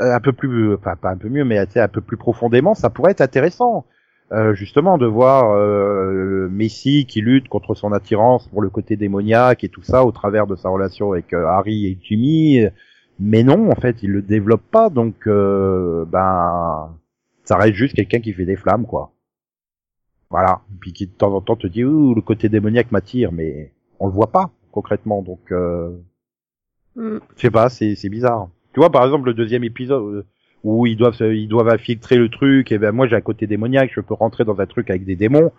euh, 0.00 0.14
un 0.14 0.20
peu 0.20 0.32
plus, 0.32 0.74
enfin 0.74 0.96
pas 0.96 1.10
un 1.10 1.16
peu 1.18 1.28
mieux, 1.30 1.44
mais 1.44 1.58
un 1.76 1.88
peu 1.88 2.00
plus 2.02 2.16
profondément, 2.18 2.74
ça 2.74 2.90
pourrait 2.90 3.12
être 3.12 3.20
intéressant. 3.22 3.86
Euh, 4.32 4.54
justement 4.54 4.98
de 4.98 5.06
voir 5.06 5.52
euh, 5.54 6.48
Messi 6.50 7.06
qui 7.06 7.20
lutte 7.20 7.48
contre 7.48 7.74
son 7.74 7.92
attirance 7.92 8.48
pour 8.48 8.62
le 8.62 8.70
côté 8.70 8.96
démoniaque 8.96 9.64
et 9.64 9.68
tout 9.68 9.82
ça 9.82 10.04
au 10.06 10.12
travers 10.12 10.46
de 10.46 10.56
sa 10.56 10.70
relation 10.70 11.12
avec 11.12 11.34
euh, 11.34 11.46
Harry 11.46 11.86
et 11.86 11.98
Jimmy. 12.02 12.66
Mais 13.20 13.42
non, 13.44 13.70
en 13.70 13.74
fait, 13.76 14.02
il 14.02 14.10
le 14.10 14.22
développe 14.22 14.62
pas, 14.70 14.90
donc 14.90 15.14
euh, 15.28 16.04
ben 16.06 16.90
ça 17.44 17.56
reste 17.56 17.74
juste 17.74 17.94
quelqu'un 17.94 18.20
qui 18.20 18.32
fait 18.32 18.46
des 18.46 18.56
flammes, 18.56 18.86
quoi. 18.86 19.11
Voilà, 20.32 20.62
puis 20.80 20.92
qui 20.92 21.06
de 21.06 21.12
temps 21.12 21.32
en 21.32 21.40
temps 21.40 21.56
te 21.56 21.68
dit 21.68 21.84
ouh 21.84 22.14
le 22.14 22.22
côté 22.22 22.48
démoniaque 22.48 22.90
m'attire, 22.90 23.30
mais 23.30 23.72
on 24.00 24.06
le 24.06 24.12
voit 24.12 24.32
pas 24.32 24.50
concrètement, 24.72 25.22
donc 25.22 25.52
euh, 25.52 25.90
Mm. 26.96 27.18
je 27.36 27.40
sais 27.40 27.50
pas, 27.50 27.68
c'est 27.68 27.94
c'est 27.94 28.08
bizarre. 28.08 28.48
Tu 28.74 28.80
vois, 28.80 28.90
par 28.90 29.04
exemple, 29.04 29.26
le 29.26 29.34
deuxième 29.34 29.64
épisode 29.64 30.02
euh, 30.02 30.26
où 30.64 30.86
ils 30.86 30.96
doivent 30.96 31.16
ils 31.20 31.48
doivent 31.48 31.68
infiltrer 31.68 32.16
le 32.16 32.28
truc, 32.28 32.72
et 32.72 32.78
ben 32.78 32.92
moi 32.92 33.06
j'ai 33.06 33.16
un 33.16 33.20
côté 33.20 33.46
démoniaque, 33.46 33.90
je 33.94 34.00
peux 34.00 34.14
rentrer 34.14 34.44
dans 34.44 34.60
un 34.60 34.66
truc 34.66 34.90
avec 34.90 35.04
des 35.04 35.16
démons. 35.16 35.52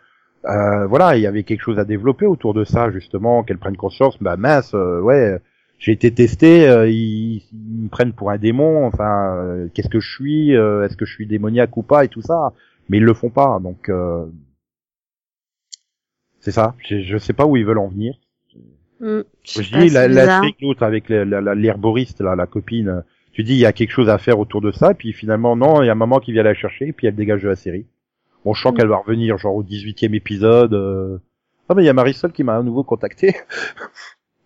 Euh, 0.46 0.86
voilà, 0.88 1.16
il 1.18 1.22
y 1.22 1.28
avait 1.28 1.44
quelque 1.44 1.62
chose 1.62 1.80
à 1.80 1.86
développer 1.86 2.26
autour 2.26 2.54
de 2.54 2.64
ça 2.66 2.92
justement, 2.92 3.44
qu'elles 3.44 3.58
prennent 3.58 3.78
conscience. 3.78 4.18
Bah 4.22 4.38
mince, 4.38 4.74
euh, 4.76 5.00
ouais, 5.02 5.40
j'ai 5.80 5.94
été 5.94 6.14
testé, 6.14 6.68
euh, 6.68 6.88
ils, 6.90 7.44
ils 7.54 7.84
me 7.84 7.90
prennent 7.90 8.14
pour 8.14 8.30
un 8.30 8.38
démon. 8.38 8.86
Enfin, 8.86 9.68
qu'est-ce 9.74 9.90
que 9.90 10.00
je 10.00 10.12
suis 10.12 10.56
euh, 10.56 10.86
Est-ce 10.86 10.98
que 10.98 11.06
je 11.06 11.14
suis 11.14 11.28
démoniaque 11.28 11.76
ou 11.78 11.84
pas 11.84 12.06
et 12.06 12.10
tout 12.10 12.22
ça 12.22 12.54
Mais 12.90 12.98
ils 12.98 13.04
le 13.04 13.14
font 13.14 13.30
pas, 13.30 13.60
donc 13.62 13.90
euh, 13.90 14.26
c'est 16.44 16.52
ça. 16.52 16.76
Je, 16.88 17.02
je 17.02 17.18
sais 17.18 17.34
pas 17.34 17.46
où 17.46 17.58
ils 17.58 17.66
veulent 17.66 17.80
en 17.80 17.88
venir. 17.88 18.16
Mm. 19.00 19.22
Je 19.44 19.62
dis 19.62 19.90
la, 19.90 20.08
la 20.08 20.22
bizarre. 20.24 20.42
trick, 20.42 20.58
l'autre 20.62 20.84
avec 20.84 21.10
la- 21.10 21.26
la- 21.26 21.42
la- 21.42 21.56
l'herboriste, 21.56 22.22
là, 22.22 22.36
la 22.36 22.46
copine. 22.46 23.04
Tu 23.32 23.44
dis 23.44 23.54
il 23.54 23.60
y 23.60 23.66
a 23.66 23.74
quelque 23.74 23.92
chose 23.92 24.10
à 24.10 24.18
faire 24.18 24.38
autour 24.40 24.62
de 24.62 24.72
ça, 24.72 24.92
et 24.92 24.94
puis 24.94 25.12
finalement 25.14 25.56
non, 25.56 25.82
il 25.82 25.88
y 25.88 25.90
a 25.90 25.96
maman 25.96 26.20
qui 26.20 26.32
vient 26.32 26.44
la 26.44 26.54
chercher, 26.54 26.90
et 26.90 26.94
puis 26.94 27.08
elle 27.08 27.16
dégage 27.16 27.42
de 27.42 27.48
la 27.50 27.56
série. 27.56 27.86
Bon, 28.46 28.54
je 28.54 28.62
sens 28.62 28.74
Mm. 28.74 28.78
qu'elle 28.78 28.88
va 28.88 28.98
revenir 28.98 29.38
genre 29.38 29.56
au 29.56 29.64
18e 29.64 30.14
épisode. 30.14 30.74
euh. 30.74 31.18
Ah 31.70 31.74
mais 31.76 31.84
il 31.84 31.86
y 31.86 31.90
a 31.90 31.94
Marisol 31.94 32.32
qui 32.34 32.44
m'a 32.44 32.58
à 32.58 32.62
nouveau 32.64 32.84
contacté. 32.84 33.36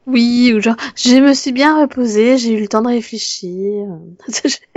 Oui, 0.10 0.54
ou 0.56 0.62
genre, 0.62 0.78
je 0.96 1.20
me 1.22 1.34
suis 1.34 1.52
bien 1.52 1.82
reposée, 1.82 2.38
j'ai 2.38 2.58
eu 2.58 2.62
le 2.62 2.70
temps 2.70 2.82
de 2.82 2.88
réfléchir. 2.88 3.88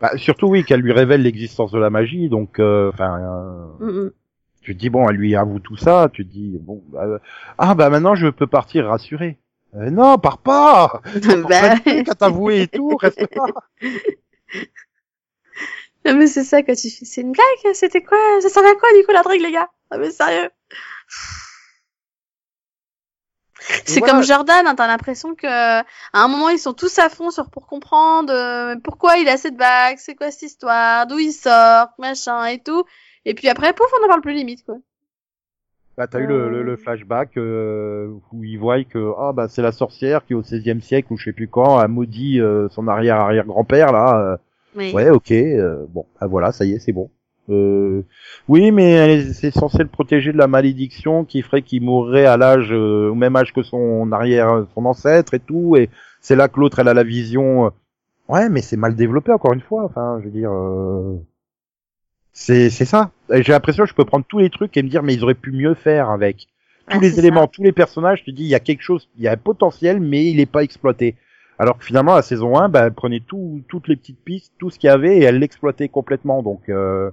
Bah, 0.00 0.10
surtout 0.16 0.46
oui 0.48 0.64
qu'elle 0.64 0.80
lui 0.80 0.92
révèle 0.92 1.22
l'existence 1.22 1.70
de 1.70 1.78
la 1.78 1.90
magie, 1.90 2.28
donc 2.28 2.58
euh, 2.58 2.90
enfin. 2.92 3.20
euh, 3.80 4.06
mm. 4.06 4.10
Tu 4.66 4.74
te 4.74 4.80
dis 4.80 4.90
bon, 4.90 5.08
elle 5.08 5.14
lui 5.14 5.36
avoue 5.36 5.60
tout 5.60 5.76
ça, 5.76 6.08
tu 6.12 6.26
te 6.26 6.32
dis 6.32 6.58
bon, 6.60 6.82
bah, 6.88 7.04
euh, 7.04 7.18
ah 7.56 7.76
bah 7.76 7.88
maintenant 7.88 8.16
je 8.16 8.26
peux 8.26 8.48
partir 8.48 8.86
rassuré. 8.86 9.38
Euh, 9.76 9.90
non, 9.90 10.18
pars 10.18 10.38
pas. 10.38 11.02
Bah, 11.48 11.78
Qu'à 11.78 12.14
t'avouer 12.16 12.62
et 12.62 12.66
tout, 12.66 12.96
reste 12.96 13.20
là. 13.20 13.44
non, 16.04 16.16
mais 16.16 16.26
c'est 16.26 16.42
ça 16.42 16.62
quand 16.64 16.74
tu 16.74 16.90
fais, 16.90 17.04
c'est 17.04 17.20
une 17.20 17.30
blague, 17.30 17.74
c'était 17.74 18.02
quoi, 18.02 18.18
ça 18.40 18.48
servait 18.48 18.70
à 18.70 18.74
quoi 18.74 18.88
du 18.98 19.06
coup 19.06 19.12
la 19.12 19.22
drague 19.22 19.40
les 19.40 19.52
gars? 19.52 19.70
Ah 19.92 19.98
mais 19.98 20.10
sérieux 20.10 20.50
C'est 23.84 24.00
voilà. 24.00 24.14
comme 24.14 24.22
Jordan, 24.24 24.66
hein, 24.66 24.74
t'as 24.74 24.88
l'impression 24.88 25.36
que 25.36 25.46
à 25.46 25.84
un 26.12 26.26
moment 26.26 26.48
ils 26.48 26.58
sont 26.58 26.74
tous 26.74 26.98
à 26.98 27.08
fond 27.08 27.30
sur 27.30 27.50
pour 27.50 27.68
comprendre 27.68 28.32
euh, 28.32 28.74
pourquoi 28.82 29.18
il 29.18 29.28
a 29.28 29.36
cette 29.36 29.56
bague, 29.56 29.98
c'est 30.00 30.16
quoi 30.16 30.32
cette 30.32 30.42
histoire, 30.42 31.06
d'où 31.06 31.20
il 31.20 31.32
sort, 31.32 31.90
machin 31.98 32.46
et 32.46 32.60
tout. 32.60 32.84
Et 33.26 33.34
puis 33.34 33.48
après, 33.48 33.74
pouf, 33.74 33.86
on 34.00 34.04
en 34.06 34.08
parle 34.08 34.22
plus 34.22 34.32
limite 34.32 34.64
quoi. 34.64 34.78
Bah, 35.98 36.06
t'as 36.06 36.20
eu 36.20 36.26
le, 36.26 36.50
le, 36.50 36.62
le 36.62 36.76
flashback 36.76 37.38
euh, 37.38 38.08
où 38.32 38.44
ils 38.44 38.58
voient 38.58 38.84
que 38.84 39.12
ah 39.18 39.32
bah 39.32 39.48
c'est 39.48 39.62
la 39.62 39.72
sorcière 39.72 40.26
qui 40.26 40.34
au 40.34 40.42
XVIe 40.42 40.82
siècle 40.82 41.10
ou 41.12 41.16
je 41.16 41.24
sais 41.24 41.32
plus 41.32 41.48
quand 41.48 41.78
a 41.78 41.88
maudit 41.88 42.38
euh, 42.38 42.68
son 42.68 42.86
arrière 42.86 43.16
arrière 43.16 43.46
grand 43.46 43.64
père 43.64 43.92
là. 43.92 44.20
euh, 44.20 44.36
Oui. 44.76 44.92
ouais, 44.92 45.08
ok, 45.08 45.30
euh, 45.32 45.86
bon, 45.88 46.04
ah 46.20 46.26
voilà, 46.26 46.52
ça 46.52 46.66
y 46.66 46.72
est, 46.72 46.78
c'est 46.80 46.92
bon. 46.92 47.10
Euh, 47.48 48.02
oui, 48.46 48.72
mais 48.72 48.90
elle 48.90 49.10
est- 49.10 49.32
c'est 49.32 49.50
censé 49.52 49.78
le 49.78 49.86
protéger 49.88 50.32
de 50.32 50.36
la 50.38 50.48
malédiction 50.48 51.24
qui 51.24 51.40
ferait 51.42 51.62
qu'il 51.62 51.82
mourrait 51.82 52.26
à 52.26 52.36
l'âge 52.36 52.68
euh, 52.72 53.08
au 53.10 53.14
même 53.14 53.34
âge 53.36 53.54
que 53.54 53.62
son 53.62 54.12
arrière, 54.12 54.66
son 54.74 54.84
ancêtre 54.84 55.32
et 55.32 55.40
tout. 55.40 55.76
Et 55.76 55.88
c'est 56.20 56.36
là 56.36 56.48
que 56.48 56.60
l'autre 56.60 56.78
elle 56.80 56.88
a 56.88 56.94
la 56.94 57.04
vision. 57.04 57.66
euh, 57.66 57.70
Ouais, 58.28 58.48
mais 58.50 58.60
c'est 58.62 58.76
mal 58.76 58.96
développé 58.96 59.32
encore 59.32 59.52
une 59.54 59.60
fois. 59.62 59.84
Enfin, 59.84 60.18
je 60.20 60.26
veux 60.26 60.30
dire, 60.32 60.50
euh, 60.52 61.16
c'est 62.38 62.70
c'est 62.70 62.84
ça. 62.84 63.10
J'ai 63.30 63.52
l'impression 63.52 63.84
que 63.84 63.88
je 63.90 63.94
peux 63.94 64.04
prendre 64.04 64.24
tous 64.28 64.38
les 64.38 64.50
trucs 64.50 64.76
et 64.76 64.82
me 64.82 64.88
dire 64.88 65.02
mais 65.02 65.14
ils 65.14 65.24
auraient 65.24 65.34
pu 65.34 65.52
mieux 65.52 65.74
faire 65.74 66.10
avec 66.10 66.46
tous 66.90 66.98
Ah, 66.98 67.00
les 67.00 67.18
éléments, 67.18 67.42
ça. 67.42 67.48
tous 67.52 67.62
les 67.62 67.72
personnages. 67.72 68.22
Tu 68.24 68.32
dis 68.32 68.42
il 68.44 68.48
y 68.48 68.54
a 68.54 68.60
quelque 68.60 68.82
chose, 68.82 69.08
il 69.16 69.22
y 69.24 69.28
a 69.28 69.32
un 69.32 69.36
potentiel, 69.36 70.00
mais 70.00 70.26
il 70.26 70.36
n'est 70.36 70.46
pas 70.46 70.62
exploité. 70.62 71.16
Alors 71.58 71.78
que 71.78 71.84
finalement 71.84 72.14
la 72.14 72.22
saison 72.22 72.58
1, 72.58 72.68
bah, 72.68 72.84
elle 72.86 72.92
prenait 72.92 73.20
tout, 73.20 73.62
toutes 73.68 73.88
les 73.88 73.96
petites 73.96 74.22
pistes, 74.22 74.52
tout 74.58 74.70
ce 74.70 74.78
qu'il 74.78 74.88
y 74.88 74.90
avait 74.90 75.16
et 75.18 75.22
elle 75.22 75.38
l'exploitait 75.38 75.88
complètement. 75.88 76.42
Donc 76.42 76.68
euh, 76.68 77.10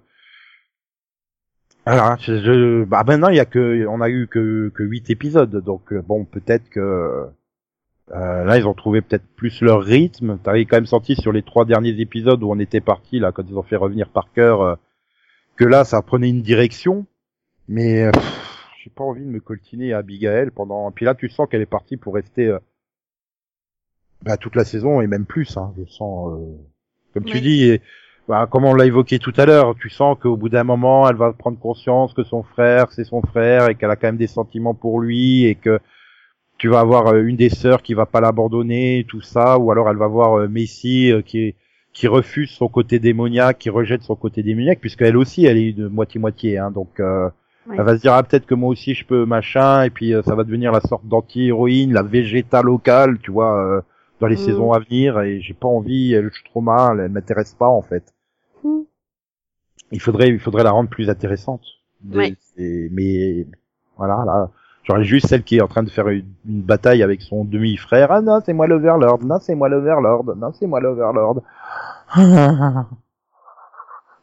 Alors, 1.85 2.17
je, 2.19 2.37
je- 2.41 2.83
bah 2.85 3.03
maintenant 3.05 3.29
il 3.29 3.35
y 3.37 3.39
a 3.39 3.45
que, 3.45 3.85
on 3.87 4.01
a 4.01 4.09
eu 4.09 4.27
que 4.27 4.69
que 4.75 4.83
huit 4.83 5.09
épisodes, 5.09 5.55
donc 5.63 5.91
euh, 5.93 6.01
bon 6.01 6.25
peut-être 6.25 6.69
que 6.69 6.79
euh, 8.11 8.43
là 8.45 8.57
ils 8.57 8.67
ont 8.67 8.73
trouvé 8.73 9.01
peut-être 9.01 9.25
plus 9.35 9.61
leur 9.61 9.81
rythme. 9.83 10.37
T'avais 10.43 10.65
quand 10.65 10.77
même 10.77 10.85
senti 10.85 11.15
sur 11.15 11.31
les 11.31 11.41
trois 11.43 11.65
derniers 11.65 11.99
épisodes 11.99 12.41
où 12.43 12.51
on 12.51 12.59
était 12.59 12.81
parti 12.81 13.19
là 13.19 13.31
quand 13.31 13.43
ils 13.49 13.57
ont 13.57 13.63
fait 13.63 13.75
revenir 13.77 14.09
Parker 14.09 14.55
euh, 14.59 14.75
que 15.55 15.65
là 15.65 15.83
ça 15.85 16.01
prenait 16.01 16.29
une 16.29 16.41
direction, 16.41 17.05
mais 17.67 18.03
euh, 18.03 18.11
j'ai 18.83 18.89
pas 18.89 19.03
envie 19.03 19.21
de 19.21 19.29
me 19.29 19.39
coltiner 19.39 19.93
à 19.93 19.99
Abigail 19.99 20.49
pendant. 20.51 20.91
Puis 20.91 21.05
là 21.05 21.15
tu 21.15 21.29
sens 21.29 21.47
qu'elle 21.49 21.61
est 21.61 21.65
partie 21.65 21.97
pour 21.97 22.15
rester 22.15 22.47
euh, 22.47 22.59
bah, 24.23 24.37
toute 24.37 24.55
la 24.55 24.65
saison 24.65 25.01
et 25.01 25.07
même 25.07 25.25
plus. 25.25 25.57
Hein, 25.57 25.73
je 25.77 25.85
sens, 25.91 26.31
euh, 26.33 26.55
comme 27.13 27.25
tu 27.25 27.39
dis. 27.41 27.63
et- 27.69 27.81
bah, 28.25 28.47
comme 28.49 28.63
on 28.63 28.73
l'a 28.73 28.85
évoqué 28.85 29.19
tout 29.19 29.33
à 29.35 29.45
l'heure, 29.45 29.75
tu 29.75 29.89
sens 29.89 30.17
qu'au 30.17 30.37
bout 30.37 30.47
d'un 30.47 30.63
moment, 30.63 31.09
elle 31.09 31.17
va 31.17 31.33
prendre 31.33 31.59
conscience 31.59 32.13
que 32.13 32.23
son 32.23 32.41
frère, 32.41 32.89
c'est 32.93 33.03
son 33.03 33.21
frère 33.21 33.67
et 33.67 33.75
qu'elle 33.75 33.91
a 33.91 33.97
quand 33.97 34.07
même 34.07 34.15
des 34.17 34.27
sentiments 34.27 34.73
pour 34.73 35.01
lui 35.01 35.43
et 35.43 35.55
que 35.55 35.81
tu 36.57 36.69
vas 36.69 36.79
avoir 36.79 37.13
une 37.17 37.35
des 37.35 37.49
sœurs 37.49 37.81
qui 37.81 37.93
va 37.93 38.05
pas 38.05 38.21
l'abandonner, 38.21 39.05
tout 39.09 39.19
ça, 39.19 39.59
ou 39.59 39.71
alors 39.71 39.89
elle 39.89 39.97
va 39.97 40.07
voir 40.07 40.47
Messi 40.47 41.11
qui 41.25 41.53
qui 41.93 42.07
refuse 42.07 42.49
son 42.49 42.67
côté 42.67 42.99
démoniaque, 42.99 43.59
qui 43.59 43.69
rejette 43.69 44.01
son 44.03 44.15
côté 44.15 44.41
démoniaque, 44.43 44.79
puisqu'elle 44.79 45.15
aussi, 45.15 45.45
elle 45.45 45.57
est 45.57 45.73
de 45.73 45.87
moitié-moitié, 45.87 46.57
hein, 46.57 46.71
donc 46.71 46.99
euh, 46.99 47.29
Ouais. 47.65 47.77
elle 47.79 47.85
va 47.85 47.95
se 47.95 48.01
dire 48.01 48.11
ah 48.13 48.21
peut-être 48.23 48.45
que 48.45 48.55
moi 48.55 48.67
aussi 48.69 48.93
je 48.93 49.05
peux 49.05 49.25
machin, 49.25 49.83
et 49.83 49.89
puis 49.89 50.13
euh, 50.13 50.21
ça 50.23 50.35
va 50.35 50.43
devenir 50.43 50.73
la 50.73 50.81
sorte 50.81 51.05
d'anti-héroïne, 51.07 51.93
la 51.93 52.03
végéta 52.03 52.61
locale, 52.61 53.19
tu 53.19 53.31
vois, 53.31 53.57
euh, 53.57 53.81
dans 54.19 54.27
les 54.27 54.35
Mm. 54.35 54.39
saisons 54.39 54.73
à 54.73 54.79
venir, 54.79 55.21
et 55.21 55.39
j'ai 55.39 55.53
pas 55.53 55.69
envie, 55.69 56.11
elle, 56.13 56.27
je 56.29 56.35
suis 56.39 56.43
trop 56.49 56.59
mal, 56.59 56.99
elle 56.99 57.11
m'intéresse 57.11 57.53
pas 57.53 57.69
en 57.69 57.81
fait 57.81 58.03
Mm. 58.65 58.81
il 59.91 60.01
faudrait 60.01 60.29
il 60.29 60.39
faudrait 60.39 60.63
la 60.63 60.71
rendre 60.71 60.89
plus 60.89 61.09
intéressante 61.09 61.61
De- 62.01 62.17
Ouais. 62.17 62.35
c'est- 62.55 62.89
mais 62.91 63.45
voilà 63.97 64.23
là 64.25 64.49
j'aurais 64.83 65.03
juste 65.03 65.27
celle 65.27 65.43
qui 65.43 65.57
est 65.57 65.61
en 65.61 65.67
train 65.67 65.83
de 65.83 65.89
faire 65.89 66.07
une, 66.09 66.25
une 66.47 66.61
bataille 66.61 67.03
avec 67.03 67.21
son 67.21 67.45
demi-frère. 67.45 68.11
Ah 68.11 68.21
non 68.21 68.39
c'est 68.45 68.53
moi 68.53 68.67
l'Overlord. 68.67 69.23
Non 69.23 69.39
c'est 69.41 69.55
moi 69.55 69.69
l'Overlord. 69.69 70.35
Non 70.35 70.51
c'est 70.53 70.67
moi 70.67 70.79
l'Overlord. 70.79 71.41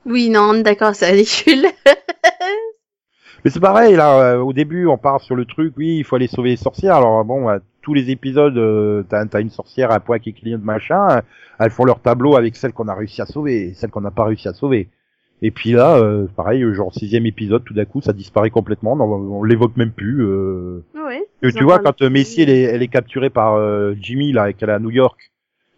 Oui, 0.06 0.30
non, 0.30 0.54
d'accord, 0.54 0.94
c'est 0.94 1.10
ridicule. 1.10 1.66
mais 3.44 3.50
c'est 3.50 3.60
pareil 3.60 3.96
là 3.96 4.34
euh, 4.34 4.38
au 4.38 4.52
début 4.52 4.86
on 4.86 4.98
part 4.98 5.22
sur 5.22 5.34
le 5.34 5.46
truc 5.46 5.72
oui 5.78 5.96
il 5.96 6.04
faut 6.04 6.16
aller 6.16 6.26
sauver 6.26 6.50
les 6.50 6.56
sorcières. 6.56 6.96
Alors 6.96 7.24
bon 7.24 7.48
euh, 7.48 7.58
tous 7.80 7.94
les 7.94 8.10
épisodes 8.10 8.56
euh, 8.56 9.02
t'as 9.08 9.40
une 9.40 9.50
sorcière 9.50 9.90
à 9.92 10.00
poids 10.00 10.18
qui 10.18 10.34
clignote 10.34 10.62
machin 10.62 11.22
elles 11.58 11.70
font 11.70 11.84
leur 11.84 12.00
tableau 12.00 12.36
avec 12.36 12.56
celles 12.56 12.72
qu'on 12.72 12.88
a 12.88 12.94
réussi 12.94 13.22
à 13.22 13.26
sauver 13.26 13.68
et 13.68 13.74
celles 13.74 13.90
qu'on 13.90 14.02
n'a 14.02 14.10
pas 14.10 14.24
réussi 14.24 14.48
à 14.48 14.52
sauver 14.52 14.88
et 15.42 15.50
puis 15.50 15.72
là 15.72 15.96
euh, 15.96 16.26
pareil 16.36 16.64
genre 16.74 16.92
sixième 16.92 17.26
épisode 17.26 17.64
tout 17.64 17.74
d'un 17.74 17.84
coup 17.86 18.00
ça 18.02 18.12
disparaît 18.12 18.50
complètement 18.50 18.92
on, 18.92 19.38
on 19.38 19.42
l'évoque 19.42 19.76
même 19.76 19.92
plus 19.92 20.22
euh, 20.24 20.84
oui. 20.94 21.20
Que 21.42 21.48
tu 21.48 21.64
vois, 21.64 21.78
quand 21.78 22.02
euh, 22.02 22.10
Messi 22.10 22.42
elle 22.42 22.50
est, 22.50 22.62
elle 22.62 22.82
est 22.82 22.88
capturée 22.88 23.30
par 23.30 23.54
euh, 23.54 23.94
Jimmy 24.00 24.32
là 24.32 24.50
et 24.50 24.54
qu'elle 24.54 24.68
est 24.68 24.74
à 24.74 24.78
New 24.78 24.90
York, 24.90 25.30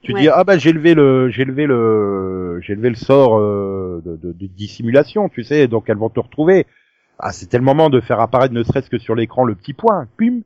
tu 0.03 0.13
Ouais. 0.13 0.21
dis 0.23 0.29
ah 0.29 0.43
bah 0.45 0.59
j'ai 0.59 0.73
levé 0.73 0.95
le 0.95 1.29
j'ai 1.31 1.45
levé 1.45 1.67
le 1.67 2.59
j'ai 2.61 2.75
levé 2.75 2.89
le 2.91 2.97
sort 2.97 3.39
euh, 3.39 4.03
de, 4.05 4.17
de, 4.17 4.33
de 4.33 4.47
dissimulation, 4.47 5.29
tu 5.29 5.43
sais, 5.45 5.69
donc 5.69 5.89
elles 5.89 5.97
vont 5.97 6.11
te 6.11 6.19
retrouver. 6.21 6.67
Ah 7.21 7.31
c'était 7.33 7.57
le 7.59 7.65
moment 7.65 7.89
de 7.89 8.01
faire 8.01 8.19
apparaître 8.21 8.53
ne 8.53 8.63
serait-ce 8.65 8.91
que 8.91 8.99
sur 8.99 9.15
l'écran 9.15 9.45
le 9.45 9.55
petit 9.55 9.73
point, 9.75 10.09
pim. 10.19 10.41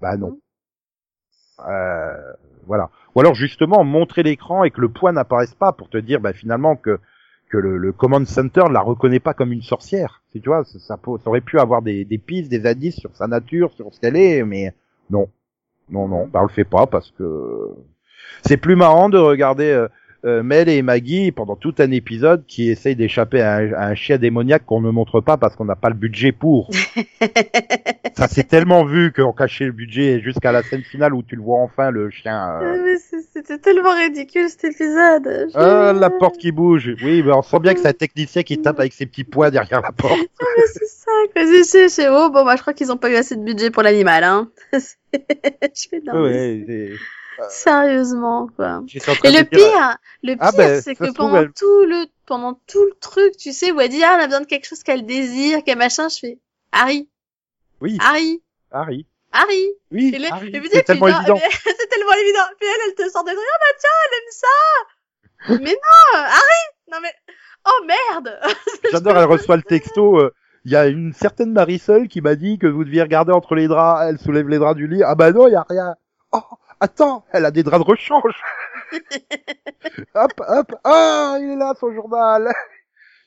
Bah 0.00 0.16
non. 0.16 0.38
Euh, 1.68 2.32
voilà. 2.66 2.90
Ou 3.14 3.20
alors 3.20 3.34
justement 3.34 3.84
montrer 3.84 4.22
l'écran 4.22 4.64
et 4.64 4.70
que 4.70 4.80
le 4.80 4.88
point 4.88 5.12
n'apparaisse 5.12 5.54
pas 5.54 5.72
pour 5.72 5.88
te 5.88 5.98
dire 5.98 6.20
bah 6.20 6.32
finalement 6.32 6.76
que 6.76 6.98
que 7.50 7.58
le, 7.58 7.76
le 7.76 7.92
command 7.92 8.26
center 8.26 8.64
ne 8.68 8.72
la 8.72 8.80
reconnaît 8.80 9.20
pas 9.20 9.34
comme 9.34 9.52
une 9.52 9.62
sorcière. 9.62 10.22
Tu 10.32 10.40
vois, 10.44 10.64
ça, 10.64 10.78
ça, 10.78 10.98
ça 11.04 11.28
aurait 11.28 11.40
pu 11.40 11.58
avoir 11.58 11.82
des, 11.82 12.04
des 12.04 12.18
pistes, 12.18 12.50
des 12.50 12.66
indices 12.66 12.96
sur 12.96 13.14
sa 13.14 13.26
nature, 13.26 13.72
sur 13.72 13.92
ce 13.92 14.00
qu'elle 14.00 14.16
est, 14.16 14.44
mais 14.44 14.74
non, 15.10 15.28
non, 15.90 16.08
non, 16.08 16.26
bah 16.26 16.40
on 16.40 16.44
le 16.44 16.48
fait 16.48 16.64
pas 16.64 16.86
parce 16.86 17.10
que 17.12 17.70
c'est 18.42 18.56
plus 18.56 18.76
marrant 18.76 19.08
de 19.08 19.18
regarder 19.18 19.70
euh, 19.70 19.88
euh, 20.24 20.42
Mel 20.42 20.68
et 20.68 20.80
Maggie 20.82 21.32
pendant 21.32 21.54
tout 21.56 21.74
un 21.78 21.90
épisode 21.90 22.44
qui 22.46 22.70
essayent 22.70 22.96
d'échapper 22.96 23.40
à, 23.42 23.56
un- 23.56 23.72
à 23.74 23.86
un 23.88 23.94
chien 23.94 24.16
démoniaque 24.18 24.64
qu'on 24.64 24.80
ne 24.80 24.90
montre 24.90 25.20
pas 25.20 25.36
parce 25.36 25.54
qu'on 25.56 25.64
n'a 25.66 25.76
pas 25.76 25.88
le 25.90 25.94
budget 25.94 26.32
pour. 26.32 26.70
ça 28.16 28.28
s'est 28.28 28.44
tellement 28.44 28.84
vu 28.84 29.12
qu'on 29.12 29.32
cachait 29.32 29.64
le 29.66 29.72
budget 29.72 30.20
jusqu'à 30.20 30.52
la 30.52 30.62
scène 30.62 30.82
finale 30.82 31.14
où 31.14 31.22
tu 31.22 31.36
le 31.36 31.42
vois 31.42 31.58
enfin 31.60 31.90
le 31.90 32.10
chien. 32.10 32.60
euh, 32.62 32.96
c'est- 32.98 33.14
C'était 33.34 33.58
tellement 33.58 33.94
ridicule 33.94 34.48
cet 34.48 34.64
épisode. 34.64 35.50
Ah, 35.54 35.92
la 35.92 36.08
porte 36.08 36.38
qui 36.38 36.52
bouge. 36.52 36.94
Oui, 37.02 37.22
mais 37.24 37.32
on 37.32 37.42
sent 37.42 37.58
bien 37.58 37.74
que 37.74 37.80
c'est 37.80 37.88
un 37.88 37.92
technicien 37.92 38.42
qui 38.44 38.58
tape 38.62 38.78
avec 38.78 38.92
ses 38.92 39.06
petits 39.06 39.24
poings 39.24 39.50
derrière 39.50 39.80
la 39.82 39.92
porte. 39.92 40.18
Ah, 40.40 40.62
c'est 40.72 40.86
ça. 40.86 41.10
C'est- 41.36 41.64
C'est 41.64 41.88
c'est- 41.88 42.08
oh, 42.08 42.30
bon, 42.30 42.44
bah, 42.44 42.54
je 42.56 42.62
crois 42.62 42.72
qu'ils 42.72 42.92
ont 42.92 42.96
pas 42.96 43.10
eu 43.10 43.16
assez 43.16 43.34
de 43.36 43.42
budget 43.42 43.70
pour 43.70 43.82
l'animal, 43.82 44.22
hein. 44.24 44.48
je 44.72 44.78
fais 45.90 46.00
non, 46.06 46.22
Ouais, 46.22 46.92
Sérieusement, 47.50 48.48
quoi. 48.56 48.82
Et 49.24 49.30
le 49.30 49.42
dire- 49.42 49.48
pire, 49.48 49.96
le 50.22 50.34
pire, 50.34 50.38
Ah, 50.40 50.52
ben, 50.52 50.80
c'est 50.82 50.94
que 50.94 51.12
pendant 51.12 51.36
elle- 51.42 51.52
tout 51.52 51.84
le, 51.86 52.06
pendant 52.26 52.54
tout 52.66 52.84
le 52.84 52.94
truc, 53.00 53.36
tu 53.36 53.52
sais, 53.52 53.72
où 53.72 53.80
elle 53.80 53.88
dit, 53.88 54.02
ah, 54.04 54.16
on 54.18 54.22
a 54.22 54.26
besoin 54.26 54.40
de 54.42 54.46
quelque 54.46 54.66
chose 54.66 54.82
qu'elle 54.82 55.04
désire, 55.06 55.62
qu'elle 55.64 55.78
machin, 55.78 56.08
je 56.08 56.18
fais, 56.18 56.38
Harry, 56.72 57.08
Oui, 57.80 57.98
Harry, 58.00 58.42
Harry. 58.70 59.06
Harry. 59.32 59.68
Oui, 59.90 60.12
puis, 60.12 60.68
c'est 60.72 60.82
tellement 60.84 61.08
non, 61.08 61.18
évident. 61.18 61.38
c'est 61.64 61.88
tellement 61.88 62.12
évident. 62.12 62.44
Puis 62.60 62.68
elle, 62.68 62.80
elle 62.88 62.94
te 62.94 63.10
sort 63.10 63.24
des 63.24 63.32
trucs, 63.32 63.44
ah 63.52 63.58
bah 63.60 63.78
tiens, 63.80 63.90
elle 64.06 64.18
aime 64.18 65.58
ça. 65.58 65.58
mais 65.64 65.72
non, 65.72 66.20
Harry! 66.20 66.92
Non 66.92 66.98
mais, 67.02 67.12
oh 67.66 67.84
merde! 67.84 68.38
J'adore, 68.92 69.16
elle 69.18 69.24
reçoit 69.24 69.56
le 69.56 69.62
texto. 69.62 70.18
euh, 70.20 70.32
Il 70.64 70.70
y 70.72 70.76
a 70.76 70.86
une 70.86 71.12
certaine 71.12 71.52
Marisol 71.52 72.06
qui 72.08 72.20
m'a 72.20 72.36
dit 72.36 72.58
que 72.58 72.66
vous 72.68 72.84
deviez 72.84 73.02
regarder 73.02 73.32
entre 73.32 73.54
les 73.56 73.66
draps. 73.68 74.06
Elle 74.08 74.18
soulève 74.18 74.48
les 74.48 74.58
draps 74.58 74.76
du 74.76 74.86
lit. 74.86 75.02
Ah 75.02 75.14
bah 75.16 75.32
non, 75.32 75.48
il 75.48 75.52
y 75.52 75.56
a 75.56 75.66
rien. 75.68 75.96
Oh, 76.32 76.40
attends, 76.84 77.24
elle 77.32 77.44
a 77.44 77.50
des 77.50 77.62
draps 77.62 77.84
de 77.84 77.90
rechange. 77.90 78.34
hop, 80.14 80.32
hop. 80.46 80.74
Ah, 80.84 81.36
il 81.40 81.50
est 81.52 81.56
là, 81.56 81.74
son 81.78 81.92
journal. 81.92 82.52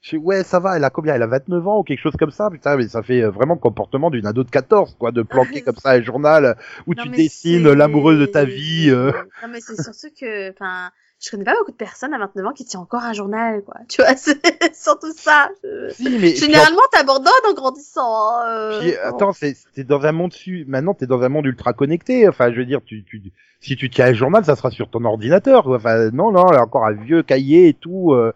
Je 0.03 0.11
dis, 0.11 0.17
ouais, 0.17 0.43
ça 0.43 0.59
va, 0.59 0.77
elle 0.77 0.83
a 0.83 0.89
combien? 0.89 1.15
Elle 1.15 1.23
a 1.23 1.27
29 1.27 1.67
ans 1.67 1.79
ou 1.79 1.83
quelque 1.83 1.99
chose 1.99 2.15
comme 2.17 2.31
ça? 2.31 2.49
Putain, 2.49 2.77
mais 2.77 2.87
ça 2.87 3.01
fait 3.03 3.23
euh, 3.23 3.29
vraiment 3.31 3.57
comportement 3.57 4.09
d'une 4.09 4.25
ado 4.27 4.43
de 4.43 4.49
14, 4.49 4.95
quoi, 4.99 5.11
de 5.11 5.21
planquer 5.23 5.61
comme 5.63 5.75
ça 5.75 5.91
un 5.91 6.01
journal 6.01 6.55
où 6.85 6.93
Non, 6.93 7.03
tu 7.03 7.09
dessines 7.09 7.63
c'est- 7.67 7.75
l'amoureux 7.75 8.17
de 8.17 8.25
ta 8.27 8.45
vie. 8.45 8.89
euh. 8.89 9.11
Non 9.41 9.49
mais 9.49 9.59
c'est 9.59 9.81
surtout 9.81 10.13
que, 10.17 10.51
enfin, 10.51 10.91
je 11.19 11.31
connais 11.31 11.43
pas 11.43 11.55
beaucoup 11.57 11.71
de 11.71 11.77
personnes 11.77 12.13
à 12.13 12.19
29 12.19 12.45
ans 12.45 12.51
qui 12.53 12.63
tiennent 12.65 12.81
encore 12.83 13.03
un 13.03 13.13
journal, 13.13 13.63
quoi. 13.63 13.75
Tu 13.89 14.01
vois, 14.01 14.15
c'est 14.17 14.39
surtout 14.75 15.11
ça. 15.15 15.49
Si, 15.89 16.09
mais 16.19 16.33
en 16.33 16.35
Généralement, 16.35 16.81
t'abandonnes 16.91 17.31
en 17.49 17.53
grandissant. 17.53 18.29
hein, 18.41 18.45
euh, 18.47 18.79
Puis, 18.79 18.95
attends, 18.97 19.33
c'est 19.33 19.55
dans 19.85 20.05
un 20.05 20.11
monde 20.11 20.33
su... 20.33 20.65
maintenant 20.67 20.93
t'es 20.93 21.07
dans 21.07 21.21
un 21.23 21.29
monde 21.29 21.45
ultra 21.45 21.73
connecté. 21.73 22.27
Enfin, 22.27 22.51
je 22.51 22.57
veux 22.57 22.65
dire, 22.65 22.81
tu, 22.85 23.03
tu 23.03 23.21
si 23.59 23.75
tu 23.75 23.89
tiens 23.89 24.07
un 24.07 24.13
journal, 24.13 24.45
ça 24.45 24.55
sera 24.55 24.69
sur 24.69 24.89
ton 24.89 25.03
ordinateur. 25.05 25.63
quoi. 25.63 25.77
Enfin, 25.77 26.11
non, 26.11 26.31
non, 26.31 26.45
elle 26.51 26.59
a 26.59 26.63
encore 26.63 26.85
un 26.85 26.93
vieux 26.93 27.23
cahier 27.23 27.69
et 27.69 27.73
tout. 27.73 28.13
euh. 28.13 28.33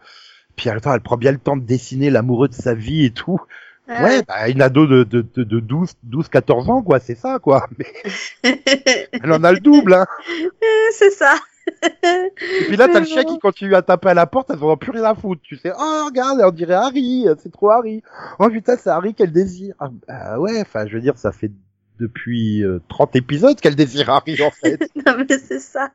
Puis 0.56 0.70
attends, 0.70 0.94
elle 0.94 1.02
prend 1.02 1.18
bien 1.18 1.32
le 1.32 1.38
temps 1.40 1.56
de 1.58 1.64
dessiner 1.64 2.10
l'amoureux 2.10 2.48
de 2.48 2.54
sa 2.54 2.74
vie 2.74 3.06
et 3.06 3.12
tout. 3.12 3.40
Ah. 3.88 4.04
Ouais, 4.04 4.24
bah, 4.28 4.48
une 4.50 4.62
ado 4.62 4.88
de, 4.88 5.04
de, 5.04 5.22
de, 5.22 5.44
de 5.44 5.60
12, 5.60 5.94
12, 6.04 6.30
14 6.30 6.70
ans, 6.70 6.82
quoi, 6.82 7.00
c'est 7.00 7.16
ça, 7.16 7.40
quoi. 7.40 7.68
Mais 7.78 7.86
elle 9.12 9.32
en 9.32 9.44
a 9.44 9.52
le 9.52 9.60
double, 9.60 9.94
hein. 9.94 10.06
c'est 10.94 11.10
ça. 11.12 11.36
Et 11.84 12.66
puis 12.68 12.78
là, 12.78 12.88
t'as 12.88 13.00
le 13.00 13.06
chien 13.06 13.24
qui 13.24 13.40
continue 13.40 13.76
à 13.76 13.82
taper 13.82 14.10
à 14.10 14.14
la 14.14 14.26
porte, 14.26 14.50
elles 14.50 14.64
en 14.64 14.72
ont 14.72 14.78
plus 14.78 14.92
rien 14.92 15.04
à 15.04 15.16
foutre. 15.16 15.42
Tu 15.44 15.58
sais, 15.58 15.72
oh, 15.78 16.04
regarde, 16.06 16.42
on 16.44 16.52
dirait 16.52 16.74
Harry, 16.74 17.26
c'est 17.40 17.52
trop 17.52 17.70
Harry. 17.70 18.02
Oh 18.40 18.50
putain, 18.50 18.78
c'est 18.78 18.90
Harry 18.90 19.14
qu'elle 19.14 19.32
désire. 19.32 19.76
Ah, 19.80 19.90
bah 20.08 20.40
ouais, 20.40 20.62
enfin, 20.62 20.86
je 20.88 20.96
veux 20.96 21.02
dire, 21.02 21.18
ça 21.18 21.32
fait 21.32 21.52
depuis 22.00 22.64
euh, 22.64 22.82
30 22.90 23.16
épisodes 23.16 23.60
qu'elle 23.60 23.76
désire 23.76 24.10
Harry, 24.10 24.42
en 24.42 24.52
fait. 24.52 24.80
non 25.06 25.14
mais 25.18 25.38
c'est 25.38 25.60
ça. 25.60 25.92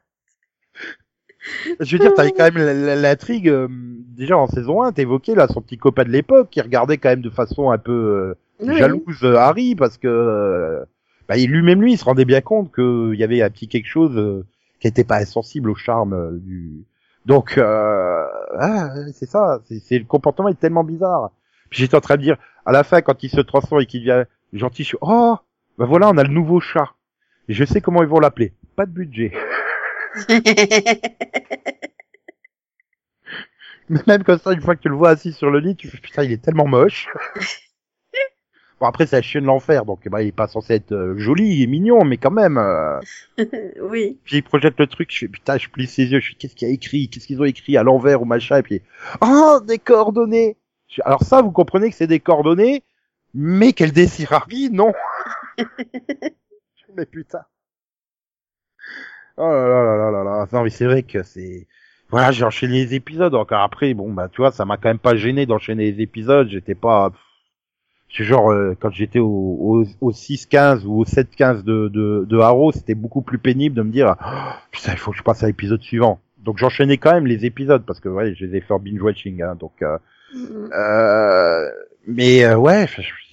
je 1.80 1.96
veux 1.96 1.98
dire, 1.98 2.14
t'avais 2.14 2.32
quand 2.32 2.50
même 2.52 2.58
l'intrigue, 3.00 3.48
euh, 3.48 3.68
déjà 3.70 4.36
en 4.36 4.46
saison 4.46 4.82
1, 4.82 4.92
t'évoquais 4.92 5.34
là 5.34 5.46
son 5.48 5.60
petit 5.60 5.78
copain 5.78 6.04
de 6.04 6.10
l'époque, 6.10 6.48
qui 6.50 6.60
regardait 6.60 6.98
quand 6.98 7.10
même 7.10 7.22
de 7.22 7.30
façon 7.30 7.70
un 7.70 7.78
peu 7.78 7.92
euh, 7.92 8.34
Oui. 8.60 8.76
jalouse 8.78 9.22
euh, 9.24 9.36
Harry, 9.36 9.74
parce 9.74 9.98
que 9.98 10.84
bah, 11.28 11.36
lui-même 11.36 11.82
lui, 11.82 11.92
il 11.92 11.98
se 11.98 12.04
rendait 12.04 12.24
bien 12.24 12.40
compte 12.40 12.72
qu'il 12.74 13.18
y 13.18 13.24
avait 13.24 13.42
un 13.42 13.50
petit 13.50 13.68
quelque 13.68 13.88
chose 13.88 14.44
qui 14.80 14.88
était 14.88 15.04
pas 15.04 15.18
insensible 15.18 15.70
au 15.70 15.74
charme 15.74 16.12
euh, 16.14 16.38
du... 16.40 16.84
Donc, 17.26 17.58
euh, 17.58 18.24
ah, 18.58 18.90
c'est 19.12 19.26
ça, 19.28 19.60
c'est 19.66 19.80
c'est- 19.80 19.98
le 19.98 20.04
comportement 20.04 20.48
est 20.48 20.60
tellement 20.60 20.84
bizarre. 20.84 21.30
Puis 21.70 21.80
j'étais 21.80 21.96
en 21.96 22.00
train 22.00 22.16
de 22.16 22.22
dire, 22.22 22.36
à 22.64 22.72
la 22.72 22.84
fin, 22.84 23.00
quand 23.02 23.22
il 23.22 23.30
se 23.30 23.40
transforme 23.40 23.82
et 23.82 23.86
qu'il 23.86 24.00
devient 24.00 24.24
gentil, 24.52 24.82
je 24.84 24.88
suis, 24.88 24.98
oh, 25.00 25.36
bah 25.78 25.86
voilà, 25.86 26.08
on 26.10 26.16
a 26.18 26.22
le 26.22 26.32
nouveau 26.32 26.60
chat. 26.60 26.94
Et 27.48 27.54
je 27.54 27.64
sais 27.64 27.80
comment 27.80 28.02
ils 28.02 28.08
vont 28.08 28.20
l'appeler. 28.20 28.52
Pas 28.76 28.86
de 28.86 28.92
budget. 28.92 29.32
Mais 30.28 30.40
même 34.06 34.24
comme 34.24 34.38
ça, 34.38 34.52
une 34.52 34.60
fois 34.60 34.76
que 34.76 34.82
tu 34.82 34.88
le 34.88 34.94
vois 34.96 35.10
assis 35.10 35.32
sur 35.32 35.50
le 35.50 35.58
lit, 35.60 35.76
tu 35.76 35.88
fais 35.88 35.98
putain, 35.98 36.22
il 36.24 36.32
est 36.32 36.42
tellement 36.42 36.66
moche. 36.66 37.08
bon 38.80 38.86
après 38.86 39.06
c'est 39.06 39.16
un 39.16 39.22
chien 39.22 39.40
de 39.40 39.46
l'enfer, 39.46 39.84
donc 39.84 40.08
bah, 40.08 40.22
il 40.22 40.28
est 40.28 40.32
pas 40.32 40.48
censé 40.48 40.74
être 40.74 40.92
euh, 40.92 41.16
joli 41.18 41.62
et 41.62 41.66
mignon, 41.66 42.04
mais 42.04 42.16
quand 42.16 42.30
même. 42.30 42.58
euh, 42.58 43.00
oui. 43.82 44.18
Puis 44.24 44.36
il 44.36 44.42
projette 44.42 44.78
le 44.78 44.86
truc, 44.86 45.10
je 45.12 45.18
fais 45.20 45.28
putain, 45.28 45.58
je 45.58 45.68
plie 45.68 45.86
ses 45.86 46.06
yeux, 46.06 46.20
je 46.20 46.30
fais 46.30 46.34
qu'est-ce 46.34 46.54
qu'il 46.54 46.68
y 46.68 46.70
a 46.70 46.74
écrit, 46.74 47.08
qu'est-ce 47.08 47.26
qu'ils 47.26 47.40
ont 47.40 47.44
écrit 47.44 47.76
à 47.76 47.82
l'envers 47.82 48.22
ou 48.22 48.24
machin, 48.24 48.58
et 48.58 48.62
puis 48.62 48.82
oh 49.22 49.60
des 49.66 49.78
coordonnées. 49.78 50.56
Je 50.88 51.00
Alors 51.04 51.22
ça, 51.22 51.42
vous 51.42 51.52
comprenez 51.52 51.90
que 51.90 51.96
c'est 51.96 52.06
des 52.06 52.20
coordonnées 52.20 52.84
Mais 53.34 53.72
qu'elle 53.72 53.92
désire 53.92 54.32
Harry, 54.32 54.70
non. 54.70 54.92
mais 56.96 57.06
putain. 57.06 57.44
Oh 59.36 59.42
là 59.42 59.68
là 59.68 59.84
là 59.84 59.96
là 59.96 60.10
là 60.10 60.24
là. 60.24 60.46
Non 60.52 60.62
mais 60.62 60.70
c'est 60.70 60.86
vrai 60.86 61.02
que 61.02 61.22
c'est 61.22 61.66
voilà, 62.08 62.30
j'ai 62.32 62.44
enchaîné 62.44 62.84
les 62.84 62.94
épisodes. 62.94 63.34
Encore 63.34 63.60
après, 63.62 63.92
bon 63.94 64.12
bah 64.12 64.28
tu 64.28 64.40
vois, 64.40 64.52
ça 64.52 64.64
m'a 64.64 64.76
quand 64.76 64.88
même 64.88 64.98
pas 64.98 65.16
gêné 65.16 65.44
d'enchaîner 65.46 65.90
les 65.92 66.02
épisodes. 66.02 66.48
J'étais 66.48 66.74
pas, 66.74 67.12
c'est 68.16 68.24
genre 68.24 68.50
euh, 68.50 68.76
quand 68.80 68.90
j'étais 68.90 69.18
au, 69.18 69.26
au, 69.28 69.84
au 70.00 70.12
6-15 70.12 70.84
ou 70.84 71.00
au 71.00 71.04
7-15 71.04 71.62
de 71.62 71.88
de, 71.88 72.24
de 72.28 72.38
Arrow, 72.38 72.72
c'était 72.72 72.94
beaucoup 72.94 73.22
plus 73.22 73.38
pénible 73.38 73.74
de 73.76 73.82
me 73.82 73.90
dire 73.90 74.16
oh, 74.24 74.52
putain 74.70 74.92
il 74.92 74.98
faut 74.98 75.10
que 75.10 75.16
je 75.16 75.22
passe 75.22 75.42
à 75.42 75.46
l'épisode 75.46 75.82
suivant. 75.82 76.20
Donc 76.38 76.58
j'enchaînais 76.58 76.98
quand 76.98 77.12
même 77.12 77.26
les 77.26 77.44
épisodes 77.44 77.84
parce 77.84 78.00
que 78.00 78.08
ouais, 78.08 78.34
je 78.34 78.44
les 78.44 78.56
ai 78.56 78.60
fait 78.60 78.78
binge 78.78 79.02
watching. 79.02 79.42
Hein, 79.42 79.56
donc 79.58 79.82
euh, 79.82 79.98
Mm. 80.34 80.70
euh, 80.72 81.70
mais 82.06 82.44
euh, 82.44 82.56
ouais, 82.56 82.86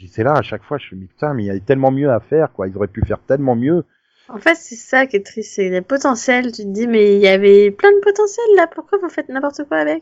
c'est 0.07 0.23
là 0.23 0.33
à 0.33 0.41
chaque 0.41 0.63
fois, 0.63 0.77
je 0.77 0.95
me 0.95 1.01
dis 1.01 1.07
putain, 1.07 1.33
mais 1.33 1.43
il 1.43 1.47
y 1.47 1.49
a 1.49 1.59
tellement 1.59 1.91
mieux 1.91 2.11
à 2.11 2.19
faire, 2.19 2.51
quoi. 2.51 2.67
Ils 2.67 2.75
auraient 2.75 2.87
pu 2.87 3.01
faire 3.05 3.19
tellement 3.19 3.55
mieux. 3.55 3.83
En 4.29 4.37
fait, 4.37 4.55
c'est 4.55 4.75
ça 4.75 5.05
qui 5.05 5.17
est 5.17 5.25
triste, 5.25 5.53
c'est 5.55 5.69
les 5.69 5.81
potentiels. 5.81 6.51
Tu 6.51 6.63
te 6.63 6.67
dis, 6.69 6.87
mais 6.87 7.15
il 7.15 7.21
y 7.21 7.27
avait 7.27 7.71
plein 7.71 7.91
de 7.91 7.99
potentiel 7.99 8.45
là, 8.55 8.67
pourquoi 8.67 8.97
vous 8.99 9.09
faites 9.09 9.29
n'importe 9.29 9.63
quoi 9.67 9.77
avec? 9.77 10.01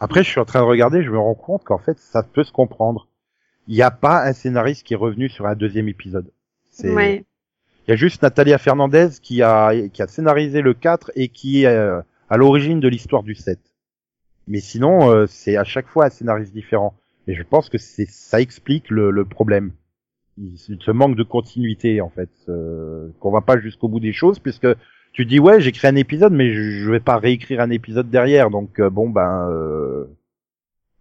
Après, 0.00 0.22
je 0.22 0.30
suis 0.30 0.40
en 0.40 0.44
train 0.44 0.60
de 0.60 0.64
regarder, 0.66 1.02
je 1.02 1.10
me 1.10 1.18
rends 1.18 1.34
compte 1.34 1.62
qu'en 1.64 1.78
fait, 1.78 1.98
ça 1.98 2.22
peut 2.22 2.42
se 2.42 2.52
comprendre. 2.52 3.06
Il 3.70 3.76
n'y 3.76 3.82
a 3.82 3.90
pas 3.92 4.26
un 4.26 4.32
scénariste 4.32 4.84
qui 4.84 4.94
est 4.94 4.96
revenu 4.96 5.28
sur 5.28 5.46
un 5.46 5.54
deuxième 5.54 5.88
épisode. 5.88 6.26
C'est... 6.70 6.92
Ouais. 6.92 7.24
Il 7.86 7.90
y 7.90 7.94
a 7.94 7.96
juste 7.96 8.20
Natalia 8.22 8.58
Fernandez 8.58 9.08
qui 9.22 9.42
a, 9.42 9.72
qui 9.88 10.02
a 10.02 10.06
scénarisé 10.08 10.60
le 10.60 10.74
4 10.74 11.12
et 11.14 11.28
qui 11.28 11.62
est 11.62 11.66
euh, 11.66 12.00
à 12.28 12.36
l'origine 12.36 12.80
de 12.80 12.88
l'histoire 12.88 13.22
du 13.22 13.34
7. 13.34 13.58
Mais 14.48 14.58
sinon, 14.60 15.10
euh, 15.12 15.26
c'est 15.28 15.56
à 15.56 15.62
chaque 15.64 15.86
fois 15.86 16.06
un 16.06 16.10
scénariste 16.10 16.52
différent. 16.52 16.94
Et 17.28 17.34
je 17.34 17.42
pense 17.44 17.68
que 17.68 17.78
c'est 17.78 18.08
ça 18.08 18.40
explique 18.40 18.90
le, 18.90 19.10
le 19.12 19.24
problème. 19.24 19.70
Il- 20.36 20.58
Ce 20.58 20.90
manque 20.90 21.14
de 21.16 21.22
continuité, 21.22 22.00
en 22.00 22.10
fait. 22.10 22.30
euh, 22.48 23.08
qu'on 23.20 23.30
va 23.30 23.40
pas 23.40 23.58
jusqu'au 23.60 23.86
bout 23.88 24.00
des 24.00 24.12
choses, 24.12 24.40
puisque 24.40 24.66
tu 25.12 25.24
dis, 25.26 25.38
ouais, 25.38 25.60
j'écris 25.60 25.86
un 25.88 25.96
épisode, 25.96 26.32
mais 26.32 26.52
je, 26.52 26.60
je 26.84 26.90
vais 26.90 27.00
pas 27.00 27.18
réécrire 27.18 27.60
un 27.60 27.70
épisode 27.70 28.10
derrière. 28.10 28.50
Donc, 28.50 28.80
euh, 28.80 28.90
bon, 28.90 29.08
ben... 29.10 29.48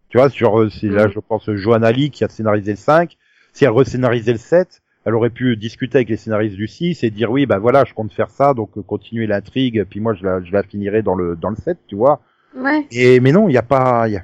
tu 0.10 0.18
vois, 0.18 0.30
genre, 0.30 0.62
euh, 0.62 0.70
c'est 0.70 0.88
là, 0.88 1.08
Mm. 1.08 1.12
je 1.16 1.20
pense, 1.20 1.50
Johanna 1.54 1.92
Lee 1.92 2.10
qui 2.12 2.24
a 2.24 2.30
scénarisé 2.30 2.72
le 2.72 2.78
5. 2.78 3.18
Si 3.54 3.66
elle 3.66 3.72
rescénarisait 3.72 4.32
le 4.34 4.38
7, 4.38 4.82
elle 5.06 5.16
aurait 5.16 5.30
pu 5.30 5.56
discuter 5.58 5.98
avec 6.00 6.10
les 6.10 6.18
scénaristes 6.18 6.56
du 6.56 6.68
6 6.68 7.04
et 7.04 7.10
dire 7.10 7.32
oui 7.32 7.46
bah 7.46 7.58
voilà 7.58 7.84
je 7.86 7.94
compte 7.94 8.12
faire 8.12 8.30
ça 8.30 8.54
donc 8.54 8.78
euh, 8.78 8.82
continuer 8.84 9.26
l'intrigue 9.28 9.86
puis 9.90 10.02
moi 10.02 10.14
je 10.14 10.24
la, 10.26 10.44
je 10.44 10.52
la 10.52 10.62
finirai 10.62 11.02
dans 11.02 11.16
le 11.16 11.36
dans 11.38 11.50
le 11.50 11.56
7 11.56 11.78
tu 11.88 11.96
vois 11.96 12.20
Ouais. 12.56 12.86
et 12.92 13.20
mais 13.22 13.32
non 13.32 13.48
il 13.48 13.54
y 13.54 13.58
a 13.58 13.62
pas 13.64 14.08
il 14.08 14.14
y 14.14 14.18
a, 14.18 14.24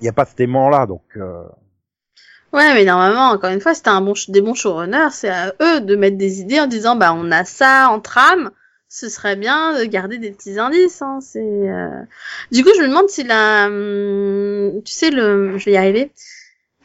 y 0.00 0.08
a 0.08 0.12
pas 0.12 0.24
cet 0.24 0.40
aimant 0.40 0.70
là 0.70 0.86
donc 0.86 1.02
euh, 1.16 1.44
Ouais, 2.52 2.72
mais 2.74 2.84
normalement, 2.84 3.30
encore 3.30 3.50
une 3.50 3.60
fois, 3.60 3.74
c'était 3.74 3.90
un 3.90 4.00
bon, 4.00 4.14
des 4.28 4.40
bons 4.40 4.54
showrunners, 4.54 5.10
c'est 5.10 5.28
à 5.28 5.52
eux 5.60 5.80
de 5.82 5.94
mettre 5.94 6.16
des 6.16 6.40
idées 6.40 6.58
en 6.60 6.66
disant, 6.68 6.96
bah, 6.96 7.12
on 7.12 7.30
a 7.30 7.44
ça 7.44 7.88
en 7.90 8.00
trame, 8.00 8.50
ce 8.96 9.10
serait 9.10 9.36
bien 9.36 9.78
de 9.78 9.84
garder 9.84 10.16
des 10.16 10.30
petits 10.32 10.58
indices, 10.58 11.02
hein, 11.02 11.20
c'est, 11.20 11.38
euh... 11.38 12.02
Du 12.50 12.64
coup, 12.64 12.70
je 12.74 12.80
me 12.80 12.88
demande 12.88 13.10
si 13.10 13.24
la, 13.24 13.66
hum, 13.66 14.82
tu 14.84 14.92
sais, 14.92 15.10
le, 15.10 15.58
je 15.58 15.64
vais 15.66 15.72
y 15.72 15.76
arriver. 15.76 16.12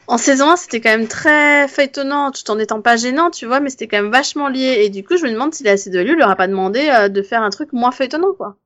En 0.08 0.18
saison 0.18 0.50
1, 0.50 0.56
c'était 0.56 0.82
quand 0.82 0.90
même 0.90 1.08
très 1.08 1.68
feuilletonnant, 1.68 2.30
tout 2.30 2.50
en 2.50 2.58
étant 2.58 2.82
pas 2.82 2.96
gênant, 2.96 3.30
tu 3.30 3.46
vois, 3.46 3.60
mais 3.60 3.70
c'était 3.70 3.88
quand 3.88 4.02
même 4.02 4.12
vachement 4.12 4.48
lié. 4.48 4.82
Et 4.84 4.90
du 4.90 5.04
coup, 5.04 5.16
je 5.16 5.24
me 5.24 5.30
demande 5.30 5.54
si 5.54 5.64
la 5.64 5.78
CW 5.78 6.18
leur 6.18 6.28
a 6.28 6.36
pas 6.36 6.48
demandé 6.48 6.90
euh, 6.90 7.08
de 7.08 7.22
faire 7.22 7.42
un 7.42 7.48
truc 7.48 7.72
moins 7.72 7.92
feuilletonnant, 7.92 8.34
quoi. 8.34 8.56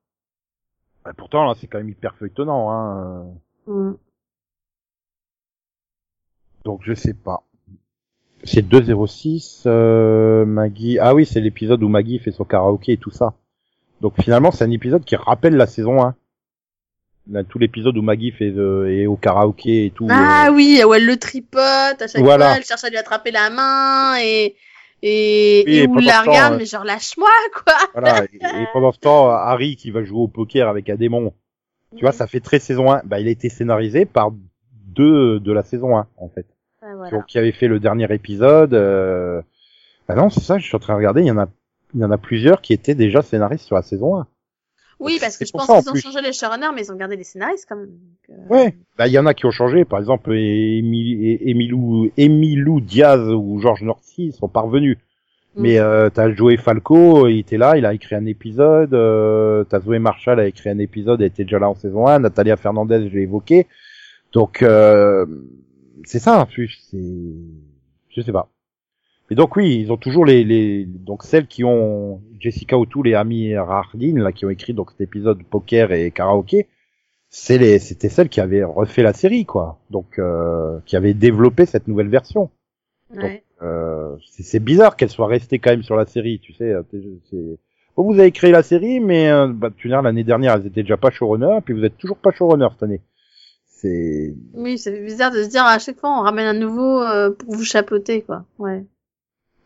bah, 1.05 1.13
pourtant 1.17 1.45
là 1.45 1.55
c'est 1.57 1.69
quand 1.69 1.79
même 1.79 1.89
hyper 1.89 2.17
feuilletonnant 2.17 2.71
hein 2.73 3.27
euh. 3.69 3.91
Mm. 3.91 3.97
donc 6.65 6.81
je 6.83 6.95
sais 6.95 7.15
pas 7.15 7.45
c'est 8.47 8.63
206 8.63 9.65
euh, 9.67 10.45
Maggie 10.45 10.99
ah 10.99 11.15
oui 11.15 11.27
c'est 11.27 11.41
l'épisode 11.41 11.83
où 11.83 11.89
Maggie 11.89 12.19
fait 12.19 12.31
son 12.33 12.45
karaoké 12.45 12.93
et 12.93 12.97
tout 12.97 13.11
ça 13.11 13.35
donc 14.01 14.15
finalement 14.23 14.51
c'est 14.51 14.65
un 14.65 14.71
épisode 14.71 15.05
qui 15.05 15.17
rappelle 15.17 15.57
la 15.57 15.67
saison 15.67 16.03
1 16.03 16.15
Là, 17.29 17.43
tout 17.43 17.59
l'épisode 17.59 17.97
où 17.99 18.03
Maggie 18.03 18.31
fait 18.31 18.53
euh, 18.57 18.89
est 18.89 19.07
au 19.07 19.17
karaoké 19.17 19.87
et 19.87 19.91
tout 19.91 20.07
Ah 20.09 20.47
euh, 20.47 20.53
oui, 20.53 20.81
où 20.87 20.95
elle 20.95 21.05
le 21.05 21.17
tripote, 21.17 21.61
à 21.61 22.07
chaque 22.07 22.23
Voilà. 22.23 22.47
fois, 22.47 22.57
elle 22.59 22.65
cherche 22.65 22.85
à 22.85 22.89
lui 22.89 22.99
attraper 22.99 23.33
la 23.33 23.51
main, 23.51 24.17
et, 24.21 24.55
et, 25.03 25.65
Oui, 25.67 25.73
et 25.73 25.77
et 25.79 25.87
où 25.89 25.95
pendant 25.95 26.07
la 26.07 26.13
temps, 26.13 26.31
regarde, 26.31 26.55
euh, 26.55 26.59
mais 26.59 26.67
genre 26.67 26.85
lâche-moi, 26.85 27.29
quoi. 27.65 27.75
Voilà, 27.95 28.25
et, 28.33 28.37
et 28.37 28.67
pendant 28.73 28.93
ce 28.93 29.01
temps, 29.01 29.29
Harry 29.29 29.75
qui 29.75 29.91
va 29.91 30.05
jouer 30.05 30.21
au 30.21 30.29
poker 30.29 30.69
avec 30.69 30.89
un 30.89 30.95
démon, 30.95 31.33
tu 31.97 32.03
vois, 32.03 32.13
ça 32.13 32.29
fait 32.29 32.41
très 32.41 32.61
saison 32.61 32.93
1. 32.93 33.03
Bah, 33.05 33.19
il 33.19 33.27
a 33.27 33.31
été 33.31 33.49
scénarisé 33.49 34.05
par 34.05 34.31
deux 34.87 35.41
de 35.41 35.53
la 35.53 35.65
saison 35.65 35.97
1, 35.97 36.07
en 36.19 36.29
fait. 36.29 36.47
Voilà. 36.97 37.11
Donc, 37.11 37.27
qui 37.27 37.39
avait 37.39 37.53
fait 37.53 37.69
le 37.69 37.81
dernier 37.81 38.13
épisode. 38.13 38.75
Euh... 38.75 39.43
Bah 40.09 40.15
non, 40.15 40.31
c'est 40.31 40.41
ça, 40.41 40.59
je 40.59 40.65
suis 40.65 40.77
en 40.77 40.79
train 40.79 40.93
de 40.95 40.99
regarder, 40.99 41.23
il 41.23 41.27
y 41.27 41.31
en 41.31 41.39
a, 41.39 41.49
il 41.95 42.01
y 42.01 42.05
en 42.05 42.11
a 42.11 42.19
plusieurs 42.19 42.61
qui 42.61 42.73
étaient 42.73 42.95
déjà 42.95 43.23
scénaristes 43.23 43.65
sur 43.65 43.75
la 43.75 43.83
saison 43.83 44.17
1. 44.17 44.27
Oui, 44.99 45.19
parce 45.21 45.37
que 45.37 45.45
je 45.45 45.53
pense 45.53 45.67
qu'ils 45.67 45.89
ont 45.91 45.93
plus. 45.93 46.01
changé 46.01 46.23
les 46.23 46.33
showrunners, 46.33 46.71
mais 46.75 46.83
ils 46.83 46.93
ont 46.93 46.97
gardé 46.97 47.17
les 47.17 47.25
scénaristes 47.25 47.67
quand 47.69 47.77
même. 47.77 47.99
Euh, 48.31 48.35
Ouais. 48.49 48.77
Bah, 48.97 49.07
il 49.09 49.13
y 49.13 49.19
en 49.19 49.27
a 49.27 49.35
qui 49.35 49.45
ont 49.45 49.51
changé, 49.51 49.85
par 49.85 49.99
exemple, 49.99 50.33
Emilou, 50.33 52.11
Emilou 52.17 52.81
Diaz 52.81 53.21
ou 53.21 53.61
George 53.61 53.83
Norty 53.83 54.33
sont 54.33 54.49
parvenus. 54.49 54.97
Mm. 55.57 55.63
Mais 55.63 55.79
euh, 55.79 56.09
t'as 56.11 56.33
Joey 56.33 56.57
Falco, 56.57 57.29
il 57.29 57.41
était 57.41 57.59
là, 57.59 57.77
il 57.77 57.85
a 57.85 57.93
écrit 57.93 58.15
un 58.15 58.27
épisode. 58.27 58.95
Euh, 58.95 59.65
t'as 59.65 59.81
Zoé 59.81 59.99
Marshall 59.99 60.41
a 60.41 60.47
écrit 60.47 60.71
un 60.71 60.79
épisode, 60.79 61.21
elle 61.21 61.29
était 61.29 61.45
déjà 61.45 61.59
là 61.59 61.69
en 61.69 61.75
saison 61.75 62.07
1. 62.07 62.21
Natalia 62.21 62.57
Fernandez, 62.57 63.09
je 63.09 63.15
l'ai 63.15 63.23
évoqué. 63.23 63.67
Donc 64.33 64.63
euh, 64.63 65.27
c'est 66.05 66.19
ça 66.19 66.47
plus. 66.47 66.79
C'est, 66.91 66.99
je 68.11 68.21
sais 68.21 68.33
pas. 68.33 68.49
Et 69.31 69.35
donc 69.35 69.57
oui, 69.57 69.79
ils 69.81 69.91
ont 69.91 69.97
toujours 69.97 70.25
les, 70.25 70.45
les 70.45 70.85
donc 70.87 71.25
celles 71.25 71.47
qui 71.49 71.65
ont 71.65 72.21
Jessica 72.39 72.79
O'Toole 72.79 73.09
et 73.09 73.15
Amy 73.15 73.55
Hardin 73.55 74.21
là 74.21 74.31
qui 74.33 74.47
ont 74.47 74.51
écrit 74.51 74.73
donc 74.73 74.91
cet 74.93 75.01
épisode 75.01 75.43
poker 75.45 75.93
et 75.93 76.11
karaoké. 76.13 76.69
C'est 77.29 77.59
les, 77.59 77.79
c'était 77.81 78.09
celles 78.09 78.29
qui 78.29 78.41
avaient 78.41 78.63
refait 78.63 79.03
la 79.03 79.13
série 79.13 79.45
quoi. 79.45 79.81
Donc 79.91 80.19
euh, 80.19 80.79
qui 80.87 80.95
avaient 80.97 81.15
développé 81.15 81.67
cette 81.67 81.89
nouvelle 81.89 82.09
version. 82.09 82.51
ouais. 83.23 83.43
Euh, 83.63 84.17
c'est 84.29 84.61
bizarre 84.63 84.97
qu'elle 84.97 85.09
soit 85.09 85.27
restée 85.27 85.59
quand 85.59 85.71
même 85.71 85.83
sur 85.83 85.97
la 85.97 86.05
série, 86.07 86.39
tu 86.41 86.53
sais. 86.53 86.71
euh, 86.73 86.83
c'est- 86.93 87.59
Bon, 87.97 88.05
vous 88.05 88.21
avez 88.21 88.31
créé 88.31 88.51
la 88.51 88.63
série, 88.63 89.01
mais 89.01 89.31
euh, 89.31 89.49
bah, 89.49 89.71
tu 89.75 89.89
l'année 89.89 90.25
dernière, 90.25 90.53
elles 90.55 90.67
étaient 90.67 90.83
déjà 90.83 90.99
pas 90.99 91.11
showrunner, 91.11 91.61
puis 91.65 91.73
vous 91.73 91.83
êtes 91.83 91.97
toujours 91.97 92.19
pas 92.19 92.31
showrunner 92.33 92.69
cette 92.73 92.83
année. 92.83 93.01
C'est 93.87 94.35
Oui, 94.55 94.79
fait 94.79 95.01
bizarre 95.05 95.31
de 95.31 95.43
se 95.43 95.49
dire 95.49 95.65
à 95.65 95.79
chaque 95.79 95.99
fois 96.01 96.11
on 96.11 96.23
ramène 96.23 96.47
un 96.47 96.59
nouveau 96.59 97.01
euh, 97.03 97.31
pour 97.31 97.55
vous 97.55 97.65
chapeauter, 97.65 98.23
quoi. 98.23 98.45
Ouais. 98.59 98.85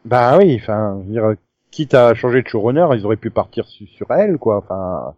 bah 0.04 0.36
oui, 0.38 0.58
enfin, 0.60 1.00
dire, 1.06 1.34
quitte 1.70 1.94
à 1.94 2.14
changer 2.14 2.42
de 2.42 2.48
showrunner, 2.48 2.86
ils 2.94 3.04
auraient 3.06 3.16
pu 3.16 3.30
partir 3.30 3.66
su- 3.66 3.86
sur 3.86 4.10
elle, 4.10 4.36
quoi. 4.38 4.58
Enfin. 4.58 5.14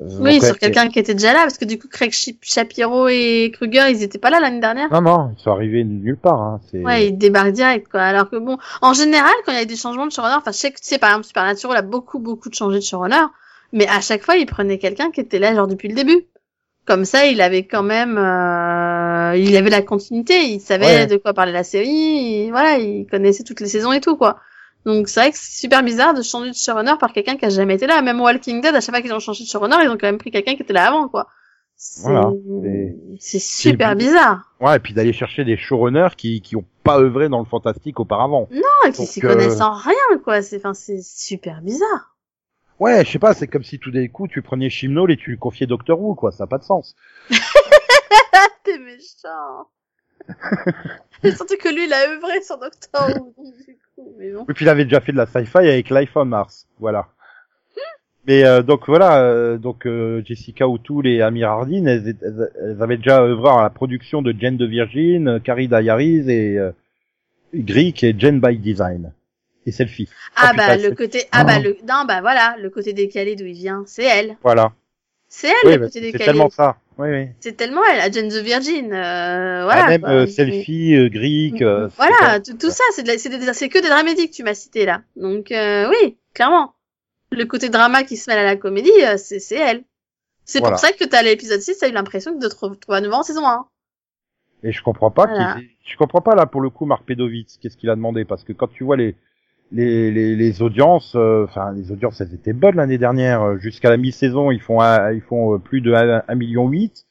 euh, 0.00 0.18
Oui, 0.20 0.40
sur 0.40 0.58
quelqu'un 0.58 0.88
qui 0.88 0.98
était 0.98 1.14
déjà 1.14 1.32
là, 1.32 1.40
parce 1.40 1.58
que 1.58 1.64
du 1.64 1.78
coup, 1.78 1.88
Craig 1.88 2.12
Shapiro 2.12 3.08
et 3.08 3.50
Kruger, 3.54 3.90
ils 3.90 4.02
étaient 4.02 4.18
pas 4.18 4.30
là 4.30 4.40
l'année 4.40 4.60
dernière. 4.60 4.90
Non, 4.92 5.00
non, 5.00 5.34
ils 5.36 5.42
sont 5.42 5.50
arrivés 5.50 5.84
nulle 5.84 6.16
part. 6.16 6.40
Hein. 6.40 6.60
C'est. 6.70 6.82
Ouais, 6.84 7.08
ils 7.08 7.18
débarquent 7.18 7.52
direct, 7.52 7.88
quoi. 7.88 8.00
Alors 8.02 8.30
que 8.30 8.36
bon, 8.36 8.58
en 8.80 8.92
général, 8.94 9.32
quand 9.44 9.52
il 9.52 9.58
y 9.58 9.62
a 9.62 9.64
des 9.64 9.76
changements 9.76 10.06
de 10.06 10.12
showrunner, 10.12 10.36
enfin, 10.38 10.52
je 10.52 10.56
sais 10.58 10.70
que, 10.70 10.78
tu 10.80 10.86
sais, 10.86 10.98
par 10.98 11.10
exemple, 11.10 11.26
Supernatural 11.26 11.76
a 11.76 11.82
beaucoup, 11.82 12.18
beaucoup 12.18 12.48
de 12.48 12.54
changé 12.54 12.78
de 12.78 12.84
showrunner, 12.84 13.26
mais 13.72 13.86
à 13.88 14.00
chaque 14.00 14.22
fois, 14.22 14.36
ils 14.36 14.46
prenaient 14.46 14.78
quelqu'un 14.78 15.10
qui 15.10 15.20
était 15.20 15.38
là, 15.38 15.54
genre, 15.54 15.66
depuis 15.66 15.88
le 15.88 15.94
début. 15.94 16.26
Comme 16.84 17.04
ça, 17.04 17.26
il 17.26 17.40
avait 17.40 17.64
quand 17.64 17.84
même, 17.84 18.18
euh, 18.18 19.36
il 19.36 19.56
avait 19.56 19.70
la 19.70 19.82
continuité, 19.82 20.46
il 20.46 20.60
savait 20.60 20.84
Ouais. 20.86 21.06
de 21.06 21.16
quoi 21.16 21.32
parlait 21.32 21.52
la 21.52 21.62
série, 21.64 22.42
et 22.42 22.50
voilà, 22.50 22.78
il 22.78 23.06
connaissait 23.06 23.44
toutes 23.44 23.60
les 23.60 23.68
saisons 23.68 23.92
et 23.92 24.00
tout, 24.00 24.16
quoi. 24.16 24.38
Donc, 24.84 25.08
c'est 25.08 25.20
vrai 25.20 25.30
que 25.30 25.36
c'est 25.38 25.60
super 25.60 25.84
bizarre 25.84 26.12
de 26.12 26.22
changer 26.22 26.50
de 26.50 26.56
showrunner 26.56 26.94
par 26.98 27.12
quelqu'un 27.12 27.36
qui 27.36 27.44
a 27.44 27.50
jamais 27.50 27.74
été 27.76 27.86
là. 27.86 28.02
Même 28.02 28.20
Walking 28.20 28.60
Dead, 28.60 28.74
à 28.74 28.80
chaque 28.80 28.92
fois 28.94 29.00
qu'ils 29.00 29.12
ont 29.12 29.20
changé 29.20 29.44
de 29.44 29.48
showrunner, 29.48 29.76
ils 29.84 29.88
ont 29.88 29.92
quand 29.96 30.08
même 30.08 30.18
pris 30.18 30.32
quelqu'un 30.32 30.56
qui 30.56 30.62
était 30.62 30.72
là 30.72 30.88
avant, 30.88 31.06
quoi. 31.08 31.28
C'est 31.76 32.02
Voilà, 32.10 32.30
c'est- 33.20 33.38
super 33.40 33.94
bizarre. 33.96 34.52
Ouais, 34.60 34.76
et 34.76 34.78
puis 34.80 34.92
d'aller 34.92 35.12
chercher 35.12 35.44
des 35.44 35.56
showrunners 35.56 36.14
qui 36.16 36.40
qui 36.40 36.54
ont 36.56 36.64
pas 36.84 36.98
œuvré 37.00 37.28
dans 37.28 37.38
le 37.40 37.44
fantastique 37.44 37.98
auparavant. 38.00 38.48
Ah, 38.84 38.90
qui 38.90 38.98
Donc, 38.98 39.06
s'y 39.08 39.24
euh, 39.24 39.28
connaissent 39.28 39.60
en 39.60 39.72
rien, 39.72 40.18
quoi. 40.24 40.42
C'est, 40.42 40.56
enfin, 40.58 40.74
c'est 40.74 41.00
super 41.02 41.60
bizarre. 41.62 42.11
Ouais, 42.80 43.04
je 43.04 43.10
sais 43.10 43.18
pas, 43.18 43.34
c'est 43.34 43.46
comme 43.46 43.62
si 43.62 43.78
tout 43.78 43.90
d'un 43.90 44.08
coup 44.08 44.26
tu 44.28 44.42
prenais 44.42 44.68
Chimnall 44.70 45.10
et 45.12 45.16
tu 45.16 45.30
lui 45.30 45.38
confiais 45.38 45.66
Doctor 45.66 46.00
Who, 46.00 46.14
quoi. 46.14 46.32
Ça 46.32 46.44
a 46.44 46.46
pas 46.46 46.58
de 46.58 46.64
sens. 46.64 46.96
T'es 48.64 48.78
méchant. 48.78 49.68
Et 51.24 51.30
surtout 51.32 51.56
que 51.56 51.68
lui, 51.68 51.84
il 51.86 51.92
a 51.92 52.10
œuvré 52.12 52.40
sur 52.42 52.58
Doctor 52.58 53.08
Who, 53.36 53.52
du 53.66 53.76
coup, 53.94 54.14
mais 54.18 54.32
bon. 54.32 54.44
Et 54.48 54.54
puis 54.54 54.64
il 54.64 54.68
avait 54.68 54.84
déjà 54.84 55.00
fait 55.00 55.12
de 55.12 55.16
la 55.16 55.26
sci-fi 55.26 55.58
avec 55.58 55.90
Life 55.90 56.12
on 56.16 56.24
Mars, 56.24 56.66
voilà. 56.78 57.08
Mais 58.26 58.44
euh, 58.44 58.62
donc 58.62 58.86
voilà, 58.86 59.20
euh, 59.24 59.58
donc 59.58 59.84
euh, 59.84 60.22
Jessica 60.24 60.68
O'Toole 60.68 61.08
et 61.08 61.22
Amir 61.22 61.50
Hardin, 61.50 61.86
elles, 61.86 62.16
elles- 62.22 62.50
elles 62.62 62.80
avaient 62.82 62.96
déjà 62.96 63.20
œuvré 63.22 63.50
à 63.50 63.62
la 63.62 63.70
production 63.70 64.22
de 64.22 64.32
Jane 64.38 64.56
de 64.56 64.64
Virgin, 64.66 65.26
euh, 65.28 65.38
Carrie 65.40 65.66
Diaries 65.66 66.30
et 66.30 66.56
euh, 66.56 66.70
Greek 67.52 68.04
et 68.04 68.14
Jane 68.16 68.40
by 68.40 68.56
Design. 68.58 69.12
Et 69.66 69.72
Selfie. 69.72 70.08
Ah 70.36 70.50
Oh, 70.52 70.56
bah, 70.56 70.62
putain, 70.62 70.76
le 70.76 70.82
c'est- 70.82 70.94
côté, 70.96 71.24
ah 71.32 71.44
bah, 71.44 71.54
Oh. 71.58 71.62
le, 71.62 71.76
non, 71.88 72.04
bah 72.06 72.20
voilà, 72.20 72.56
le 72.60 72.68
côté 72.70 72.92
décalé 72.92 73.36
d'où 73.36 73.44
il 73.44 73.54
vient, 73.54 73.84
c'est 73.86 74.02
elle. 74.04 74.36
Voilà. 74.42 74.72
C'est 75.28 75.48
elle 75.48 75.54
Oui, 75.64 75.72
le 75.72 75.78
bah, 75.78 75.86
côté 75.86 76.00
c'est 76.00 76.06
décalé. 76.06 76.24
tellement 76.24 76.50
ça. 76.50 76.76
Oui, 76.98 77.08
oui. 77.10 77.28
C'est 77.40 77.56
tellement 77.56 77.80
elle, 77.84 78.12
Jane 78.12 78.28
the 78.28 78.42
Virgin. 78.44 78.92
Euh, 78.92 79.64
voilà. 79.64 79.84
Ah, 79.84 79.88
même 79.88 80.04
euh, 80.04 80.26
selfie, 80.26 80.94
euh, 80.94 81.08
Greek. 81.08 81.62
euh, 81.62 81.88
c'est 81.90 81.96
Voilà, 81.96 82.40
tout, 82.40 82.54
tout 82.58 82.70
ça, 82.70 82.84
c'est 82.92 83.02
de 83.02 83.12
c'est 83.16 83.52
c'est 83.54 83.68
que 83.68 83.78
des 83.80 83.88
dramédies 83.88 84.28
que 84.28 84.34
tu 84.34 84.42
m'as 84.42 84.54
cité 84.54 84.84
là. 84.84 85.02
Donc 85.16 85.52
euh, 85.52 85.88
oui, 85.88 86.18
clairement. 86.34 86.74
Le 87.30 87.44
côté 87.46 87.70
drama 87.70 88.02
qui 88.02 88.18
se 88.18 88.28
mêle 88.28 88.40
à 88.40 88.44
la 88.44 88.56
comédie, 88.56 88.90
euh, 89.04 89.16
c'est 89.16 89.38
c'est 89.38 89.56
elle. 89.56 89.84
C'est 90.44 90.58
Voilà. 90.58 90.74
pour 90.76 90.80
ça 90.84 90.92
que 90.92 91.04
t'as 91.04 91.22
l'épisode 91.22 91.60
6, 91.60 91.78
t'as 91.78 91.88
eu 91.88 91.92
l'impression 91.92 92.36
de 92.36 92.46
te 92.46 92.54
retrouver 92.56 92.98
à 92.98 93.00
nouveau 93.00 93.14
en 93.14 93.22
saison 93.22 93.46
1. 93.46 93.64
Et 94.64 94.72
je 94.72 94.82
comprends 94.82 95.10
pas 95.10 95.26
Voilà. 95.26 95.56
je 95.86 95.96
comprends 95.96 96.20
pas 96.20 96.34
là 96.34 96.46
pour 96.46 96.60
le 96.60 96.68
coup 96.68 96.84
Marc 96.84 97.04
Pedovitz, 97.06 97.56
qu'est-ce 97.58 97.76
qu'il 97.78 97.88
a 97.90 97.94
demandé? 97.96 98.24
Parce 98.26 98.44
que 98.44 98.52
quand 98.52 98.68
tu 98.68 98.84
vois 98.84 98.96
les 98.98 99.16
les 99.72 100.10
les, 100.10 100.36
les 100.36 100.62
audiences 100.62 101.14
euh, 101.16 101.44
enfin 101.44 101.72
les 101.72 101.90
audiences 101.92 102.20
elles 102.20 102.34
étaient 102.34 102.52
bonnes 102.52 102.76
l'année 102.76 102.98
dernière 102.98 103.42
euh, 103.42 103.58
jusqu'à 103.58 103.90
la 103.90 103.96
mi-saison, 103.96 104.50
ils 104.50 104.60
font 104.60 104.80
ils 105.12 105.22
font 105.22 105.54
euh, 105.54 105.58
plus 105.58 105.80
de 105.80 105.92
1 105.92 106.34
million 106.34 106.68
8 106.68 107.06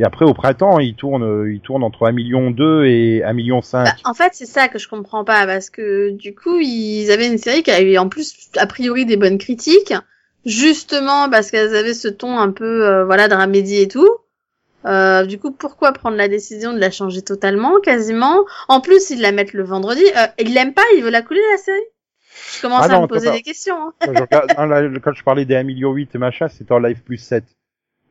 et 0.00 0.04
après 0.04 0.24
au 0.24 0.32
printemps, 0.32 0.78
ils 0.78 0.94
tournent 0.94 1.46
ils 1.46 1.60
tournent 1.60 1.84
entre 1.84 2.06
1 2.06 2.12
million 2.12 2.50
2 2.50 2.86
et 2.86 3.22
1 3.22 3.32
million 3.34 3.60
5. 3.60 3.84
Bah, 3.84 3.92
en 4.04 4.14
fait, 4.14 4.30
c'est 4.32 4.46
ça 4.46 4.68
que 4.68 4.78
je 4.78 4.88
comprends 4.88 5.24
pas 5.24 5.46
parce 5.46 5.68
que 5.68 6.10
du 6.10 6.34
coup, 6.34 6.58
ils 6.58 7.10
avaient 7.10 7.26
une 7.26 7.36
série 7.36 7.62
qui 7.62 7.70
avait 7.70 7.98
en 7.98 8.08
plus 8.08 8.50
a 8.56 8.66
priori 8.66 9.04
des 9.04 9.18
bonnes 9.18 9.36
critiques, 9.36 9.92
justement 10.46 11.28
parce 11.28 11.50
qu'elles 11.50 11.76
avaient 11.76 11.92
ce 11.92 12.08
ton 12.08 12.38
un 12.38 12.50
peu 12.50 12.86
euh, 12.86 13.04
voilà 13.04 13.28
dramédie 13.28 13.82
et 13.82 13.88
tout. 13.88 14.08
Euh, 14.86 15.26
du 15.26 15.38
coup, 15.38 15.50
pourquoi 15.50 15.92
prendre 15.92 16.16
la 16.16 16.28
décision 16.28 16.72
de 16.72 16.78
la 16.78 16.90
changer 16.90 17.20
totalement, 17.20 17.78
quasiment? 17.80 18.46
En 18.68 18.80
plus, 18.80 19.10
ils 19.10 19.20
la 19.20 19.32
mettent 19.32 19.52
le 19.52 19.64
vendredi. 19.64 20.02
Euh, 20.16 20.26
ils 20.38 20.54
l'aiment 20.54 20.72
pas, 20.72 20.84
ils 20.96 21.02
veulent 21.02 21.12
la 21.12 21.20
couler 21.20 21.42
la 21.52 21.58
série? 21.58 21.78
Je 22.56 22.62
commence 22.62 22.86
Ah 22.88 22.96
à 22.96 23.00
me 23.00 23.06
poser 23.06 23.30
des 23.32 23.42
questions. 23.42 23.74
hein. 23.76 23.92
Quand 24.00 24.14
je, 24.14 24.20
regarde- 24.22 24.52
non, 24.58 24.64
là, 24.66 24.88
quand 25.02 25.12
je 25.12 25.24
parlais 25.24 25.44
des 25.44 25.56
1 25.56 25.62
million 25.64 25.92
8 25.92 26.14
et 26.14 26.18
machin, 26.18 26.48
c'était 26.48 26.72
en 26.72 26.78
live 26.78 27.02
plus 27.02 27.16
7. 27.18 27.44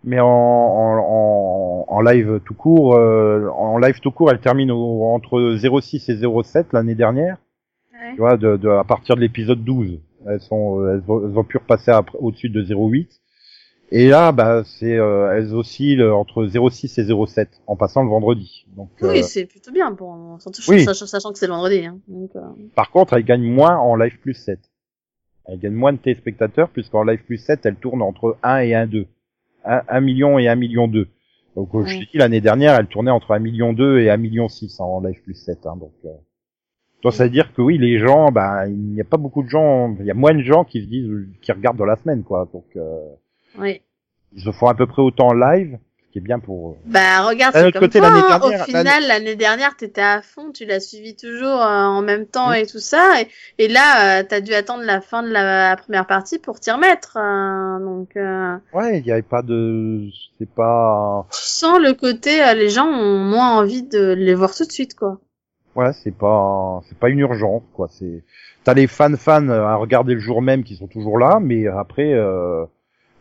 Mais 0.04 0.20
en, 0.20 0.28
en, 0.28 0.98
en, 1.00 1.86
en 1.88 2.02
live 2.02 2.40
tout 2.46 2.54
court, 2.54 2.96
euh, 2.96 3.50
en 3.50 3.78
live 3.78 4.00
tout 4.00 4.12
court, 4.12 4.32
elle 4.32 4.40
termine 4.40 4.72
au- 4.72 5.04
entre 5.14 5.58
06 5.82 6.08
et 6.10 6.18
07 6.44 6.68
l'année 6.74 6.96
dernière. 6.96 7.38
Ouais. 7.94 8.12
Tu 8.14 8.18
vois, 8.20 8.38
de, 8.38 8.56
de, 8.56 8.70
à 8.70 8.84
partir 8.86 9.16
de 9.16 9.22
l'épisode 9.22 9.64
12, 9.64 10.00
elles 10.28 10.40
sont, 10.42 10.80
euh, 10.82 10.94
elles, 10.96 11.12
ont, 11.12 11.22
elles 11.30 11.38
ont 11.38 11.44
pu 11.44 11.58
repasser 11.58 11.92
au-dessus 12.18 12.50
de 12.50 12.62
08. 12.64 13.10
Et 13.92 14.08
là, 14.08 14.32
bah, 14.32 14.64
c'est, 14.66 14.98
euh, 14.98 15.36
elles 15.36 15.56
oscillent 15.56 16.04
entre 16.04 16.46
06 16.48 16.98
et 17.00 17.06
07 17.06 17.50
en 17.66 17.76
passant 17.76 18.04
le 18.04 18.10
vendredi. 18.10 18.66
Donc, 18.76 18.90
euh, 19.02 19.10
Oui, 19.12 19.24
c'est 19.24 19.46
plutôt 19.46 19.72
bien 19.72 19.94
pour 19.94 20.16
Oui. 20.68 20.84
sachant, 20.84 21.08
sachant 21.08 21.32
que 21.32 21.40
c'est 21.40 21.48
le 21.48 21.54
vendredi. 21.54 21.86
Hein. 21.86 22.00
Donc, 22.08 22.36
euh, 22.36 22.42
par 22.76 22.92
contre, 22.92 23.14
elles 23.14 23.24
gagnent 23.24 23.52
moins 23.52 23.78
en 23.78 23.96
live 23.96 24.20
plus 24.20 24.36
7. 24.36 24.60
Elles 25.48 25.60
gagnent 25.60 25.74
moins 25.74 25.94
de 25.94 25.98
téléspectateurs 25.98 26.70
puisqu'en 26.70 27.04
live 27.04 27.24
plus 27.24 27.38
7, 27.38 27.66
elles 27.66 27.78
tournent 27.78 28.04
entre 28.04 28.38
1 28.44 28.60
et 28.60 28.74
1,2. 28.74 29.08
1, 29.66 29.82
1 29.88 30.02
million 30.02 30.38
et 30.38 30.48
1 30.48 30.56
million 30.56 30.88
2. 30.88 31.08
Donc, 31.56 31.74
euh, 31.74 31.84
je 31.86 31.98
t'ai 31.98 32.06
dit, 32.06 32.18
l'année 32.18 32.42
dernière, 32.42 32.76
elle 32.80 32.88
tournait 32.88 33.12
entre 33.12 33.32
1 33.32 33.40
million 33.40 33.74
2 33.74 34.00
et 34.02 34.12
1 34.12 34.18
million 34.18 34.48
6 34.48 34.80
en 34.80 35.02
live 35.02 35.20
plus 35.24 35.34
7. 35.34 35.66
Hein, 35.66 35.78
donc, 35.80 35.94
euh, 36.06 36.10
donc, 37.02 37.14
ça 37.14 37.24
veut 37.24 37.30
dire 37.32 37.54
que 37.54 37.62
oui, 37.64 37.80
les 37.80 37.98
gens, 37.98 38.32
bah, 38.32 38.68
il 38.68 38.78
n'y 38.78 39.02
a 39.02 39.06
pas 39.06 39.18
beaucoup 39.18 39.42
de 39.42 39.50
gens, 39.50 39.96
il 40.00 40.06
y 40.06 40.12
a 40.12 40.14
moins 40.14 40.36
de 40.36 40.42
gens 40.42 40.64
qui 40.64 40.84
se 40.84 40.88
disent, 40.88 41.10
qui 41.42 41.52
regardent 41.52 41.78
dans 41.78 41.86
la 41.86 41.96
semaine, 41.96 42.24
quoi. 42.24 42.48
Donc, 42.54 42.66
euh, 42.76 43.00
oui. 43.60 43.82
ils 44.34 44.42
se 44.42 44.52
font 44.52 44.68
à 44.68 44.74
peu 44.76 44.86
près 44.88 45.02
autant 45.02 45.28
en 45.30 45.34
live, 45.34 45.78
ce 46.06 46.12
qui 46.12 46.18
est 46.18 46.22
bien 46.22 46.40
pour. 46.40 46.78
Bah 46.86 47.22
regarde, 47.28 47.54
D'un 47.54 47.66
c'est 47.66 47.72
comme 47.72 47.82
côté, 47.82 48.00
toi, 48.00 48.10
l'année 48.10 48.22
hein. 48.30 48.40
dernière- 48.40 48.62
Au 48.62 48.66
final, 48.66 49.08
l'année 49.08 49.36
dernière, 49.36 49.76
t'étais 49.78 50.02
à 50.02 50.22
fond, 50.24 50.52
tu 50.52 50.66
l'as 50.66 50.80
suivi 50.80 51.16
toujours 51.16 51.62
euh, 51.62 51.84
en 51.84 52.02
même 52.02 52.26
temps 52.26 52.52
et 52.52 52.66
tout 52.66 52.80
ça. 52.80 53.22
Et, 53.22 53.28
et 53.64 53.68
là, 53.68 54.20
euh, 54.20 54.24
t'as 54.28 54.42
dû 54.42 54.54
attendre 54.54 54.84
la 54.84 55.02
fin 55.02 55.22
de 55.24 55.30
la, 55.30 55.76
première 55.78 56.08
partie 56.08 56.40
pour 56.40 56.60
t'y 56.60 56.72
remettre. 56.72 57.18
euh, 57.18 57.80
donc, 57.80 58.16
euh, 58.18 58.56
Ouais, 58.74 58.98
il 59.00 59.04
n'y 59.04 59.12
avait 59.12 59.22
pas 59.22 59.42
de, 59.44 60.08
c'est 60.40 60.50
pas, 60.50 61.28
tu 61.32 61.40
sens 61.42 61.80
le 61.80 61.94
côté, 61.94 62.42
euh, 62.44 62.54
les 62.56 62.70
gens 62.70 62.88
ont 62.88 63.20
moins 63.20 63.58
envie 63.58 63.84
de 63.84 64.14
les 64.14 64.34
voir 64.34 64.56
tout 64.56 64.66
de 64.66 64.72
suite, 64.72 64.96
quoi. 64.96 65.20
ouais, 65.76 65.94
c'est 65.94 66.16
pas, 66.18 66.82
c'est 66.90 66.98
pas 66.98 67.10
une 67.10 67.20
urgence, 67.20 67.62
quoi. 67.74 67.88
C'est, 67.92 68.24
t'as 68.64 68.74
les 68.74 68.88
fans 68.88 69.16
fans 69.16 69.48
à 69.50 69.76
regarder 69.76 70.16
le 70.16 70.20
jour 70.20 70.42
même 70.42 70.64
qui 70.64 70.76
sont 70.76 70.88
toujours 70.88 71.20
là, 71.20 71.40
mais 71.40 71.68
après, 71.68 72.14
euh, 72.14 72.66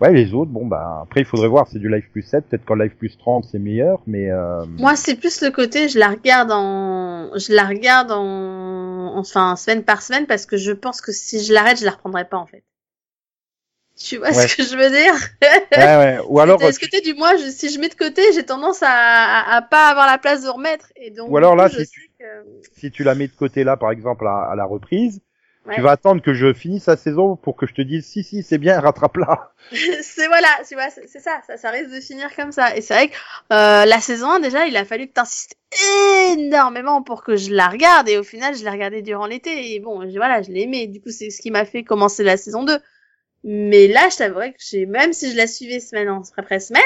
ouais, 0.01 0.13
les 0.13 0.35
autres, 0.35 0.51
bon, 0.51 0.67
bah, 0.67 1.01
après, 1.03 1.21
il 1.21 1.27
faudrait 1.27 1.49
voir, 1.49 1.67
c'est 1.69 1.79
du 1.79 1.89
live 1.89 2.09
plus 2.11 2.23
7, 2.23 2.47
peut-être 2.49 2.65
qu'en 2.65 2.75
live 2.75 2.95
plus 2.97 3.17
30, 3.19 3.45
c'est 3.45 3.59
meilleur, 3.59 4.01
mais, 4.07 4.31
euh, 4.31 4.65
Moi, 4.67 4.97
c'est 4.97 5.17
plus 5.17 5.41
le 5.43 5.51
côté, 5.51 5.89
je 5.89 5.99
la 5.99 6.09
regarde 6.09 6.51
en, 6.53 7.31
je 7.39 7.53
la 7.53 7.65
regarde 7.65 8.11
en, 8.13 9.17
enfin, 9.19 9.57
semaine 9.57 9.85
par 9.85 10.03
semaine 10.03 10.27
parce 10.27 10.47
que 10.47 10.57
je 10.57 10.73
pense 10.73 11.01
que 11.01 11.13
si 11.13 11.43
je 11.45 11.53
l'arrête, 11.53 11.79
je 11.81 11.85
la 11.85 11.93
reprendrai 11.93 12.25
pas, 12.29 12.37
en 12.39 12.47
fait. 12.47 12.65
Tu 13.97 14.17
vois 14.19 14.29
Ouais. 14.29 14.47
ce 14.47 14.57
que 14.57 14.63
je 14.63 14.77
veux 14.77 14.91
dire? 14.91 15.15
ouais, 15.77 15.97
ouais. 15.97 16.19
Ou 16.29 16.39
alors, 16.41 16.63
Est-ce 16.63 16.79
que 16.79 16.87
t'es 16.87 17.01
du 17.01 17.15
moi, 17.15 17.37
je, 17.37 17.51
si 17.51 17.69
je 17.69 17.81
mets 17.81 17.89
de 17.89 17.95
côté, 17.95 18.23
j'ai 18.33 18.45
tendance 18.47 18.81
à, 18.83 18.89
à, 18.91 19.57
à 19.57 19.63
pas 19.63 19.89
avoir 19.89 20.07
la 20.07 20.19
place 20.19 20.45
de 20.45 20.49
remettre. 20.49 20.87
Et 20.97 21.11
donc, 21.11 21.29
Ou 21.31 21.37
alors 21.37 21.53
coup, 21.53 21.59
là, 21.59 21.69
si 21.69 21.87
tu- 21.89 22.11
que- 22.19 22.69
si 22.79 22.91
tu 22.93 23.03
la 23.03 23.17
mets 23.17 23.27
de 23.27 23.33
côté 23.33 23.65
là, 23.65 23.77
par 23.77 23.91
exemple, 23.91 24.25
à, 24.27 24.45
à 24.51 24.55
la 24.55 24.65
reprise, 24.65 25.21
Ouais. 25.69 25.75
tu 25.77 25.81
vas 25.83 25.91
attendre 25.93 26.23
que 26.23 26.33
je 26.35 26.53
finisse 26.55 26.87
la 26.87 26.97
saison 26.97 27.37
pour 27.37 27.55
que 27.57 27.67
je 27.67 27.75
te 27.75 27.83
dise, 27.83 28.07
si, 28.07 28.25
si, 28.25 28.43
c'est 28.43 28.59
bien, 28.59 28.81
rattrape-la. 28.81 29.53
c'est 30.03 30.27
voilà, 30.27 30.49
tu 30.67 30.75
vois, 30.75 30.89
c'est 30.91 31.21
ça, 31.21 31.41
ça, 31.47 31.57
ça 31.57 31.71
risque 31.71 31.91
de 31.95 32.01
finir 32.01 32.35
comme 32.35 32.53
ça. 32.53 32.75
Et 32.77 32.81
c'est 32.81 32.95
vrai 32.95 33.09
que 33.09 33.15
euh, 33.53 33.85
la 33.85 34.01
saison 34.01 34.31
1, 34.33 34.41
déjà, 34.41 34.67
il 34.67 34.77
a 34.77 34.85
fallu 34.85 35.07
que 35.09 35.13
t'insistes 35.13 35.57
énormément 36.33 37.03
pour 37.03 37.23
que 37.23 37.37
je 37.37 37.53
la 37.53 37.69
regarde. 37.69 38.09
Et 38.09 38.19
au 38.19 38.23
final, 38.23 38.55
je 38.57 38.65
l'ai 38.65 38.71
regardée 38.71 39.03
durant 39.03 39.27
l'été. 39.27 39.75
Et 39.75 39.81
bon, 39.81 40.09
je- 40.09 40.17
voilà, 40.17 40.43
je 40.43 40.51
l'ai 40.51 40.63
aimé. 40.63 40.87
Du 40.87 41.01
coup, 41.01 41.11
c'est 41.11 41.31
ce 41.31 41.41
qui 41.41 41.51
m'a 41.51 41.65
fait 41.65 41.85
commencer 41.85 42.25
la 42.25 42.37
saison 42.37 42.65
2. 42.65 42.79
Mais 43.45 43.87
là, 43.89 44.09
je 44.11 44.17
t'avouerais 44.17 44.53
que 44.53 44.59
j'ai, 44.61 44.87
même 44.87 45.13
si 45.13 45.31
je 45.31 45.37
la 45.37 45.47
suivais 45.47 45.81
semaine 45.81 46.09
après 46.37 46.59
semaine, 46.61 46.83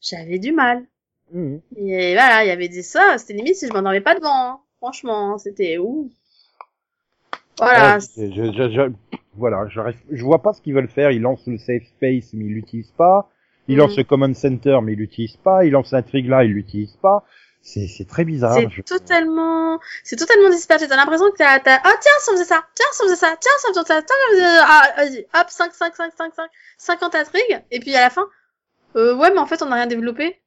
j'avais 0.00 0.38
du 0.38 0.52
mal. 0.52 0.86
Mhm. 1.32 1.60
Et 1.76 2.12
voilà, 2.14 2.44
il 2.44 2.48
y 2.48 2.52
avait 2.52 2.68
des 2.68 2.82
ça, 2.82 3.16
c'était 3.18 3.34
limite 3.34 3.56
si 3.56 3.66
je 3.66 3.72
m'endormais 3.72 4.00
pas 4.00 4.14
devant. 4.14 4.30
hein. 4.52 4.60
Franchement, 4.78 5.34
hein, 5.34 5.38
c'était 5.38 5.78
ouf. 5.78 6.10
Voilà. 7.60 7.96
Ouais, 7.96 8.00
je, 8.16 8.52
je, 8.52 8.70
je- 8.72 8.92
voilà, 9.36 9.68
j'arrive- 9.68 10.00
je 10.10 10.24
vois 10.24 10.42
pas 10.42 10.52
ce 10.52 10.60
qu'ils 10.60 10.74
veulent 10.74 10.88
faire. 10.88 11.10
Ils 11.12 11.20
lancent 11.22 11.46
le 11.46 11.58
safe 11.58 11.84
space, 11.84 12.32
mais 12.32 12.44
ils 12.46 12.54
l'utilisent 12.54 12.92
pas. 12.96 13.30
Ils 13.68 13.74
Mhm. 13.74 13.80
lancent 13.80 13.96
le 13.98 14.04
command 14.04 14.34
center, 14.34 14.78
mais 14.82 14.94
ils 14.94 14.98
l'utilisent 14.98 15.36
pas. 15.36 15.64
Ils 15.64 15.70
lancent 15.70 15.92
l'intrigue 15.92 16.26
là, 16.28 16.42
ils 16.44 16.52
l'utilisent 16.52 16.96
pas. 17.00 17.24
C'est, 17.62 17.86
c'est 17.86 18.06
très 18.06 18.24
bizarre. 18.24 18.54
C'est 18.54 18.70
Je- 18.70 18.80
totalement, 18.82 19.78
c'est 20.02 20.16
totalement 20.16 20.48
dispersé. 20.48 20.88
T'as 20.88 20.96
l'impression 20.96 21.30
que 21.30 21.36
t'as, 21.36 21.60
t'as, 21.60 21.78
oh 21.84 21.90
tiens, 22.00 22.12
si 22.20 22.30
on 22.30 22.32
faisait 22.32 22.44
ça, 22.44 22.64
tiens, 22.74 22.86
si 22.92 23.02
on 23.02 23.04
faisait 23.04 23.16
ça, 23.16 23.36
tiens, 23.38 23.52
si 23.58 23.66
on 23.68 23.74
faisait 23.74 23.84
ça, 23.94 24.02
tiens, 24.02 24.16
si 24.16 24.32
on 24.32 24.34
faisait 24.34 24.44
ça. 24.46 24.64
ah, 24.66 24.92
vas-y, 24.96 25.18
hop, 25.34 25.46
5, 25.50 25.72
5, 25.74 25.94
5, 25.94 26.12
5, 26.16 26.34
5, 26.34 26.50
50 26.78 27.14
intrigues, 27.14 27.62
et 27.70 27.78
puis 27.80 27.94
à 27.94 28.00
la 28.00 28.10
fin, 28.10 28.24
euh, 28.96 29.14
ouais, 29.14 29.30
mais 29.30 29.38
en 29.38 29.46
fait, 29.46 29.62
on 29.62 29.66
n'a 29.66 29.76
rien 29.76 29.86
développé. 29.86 30.40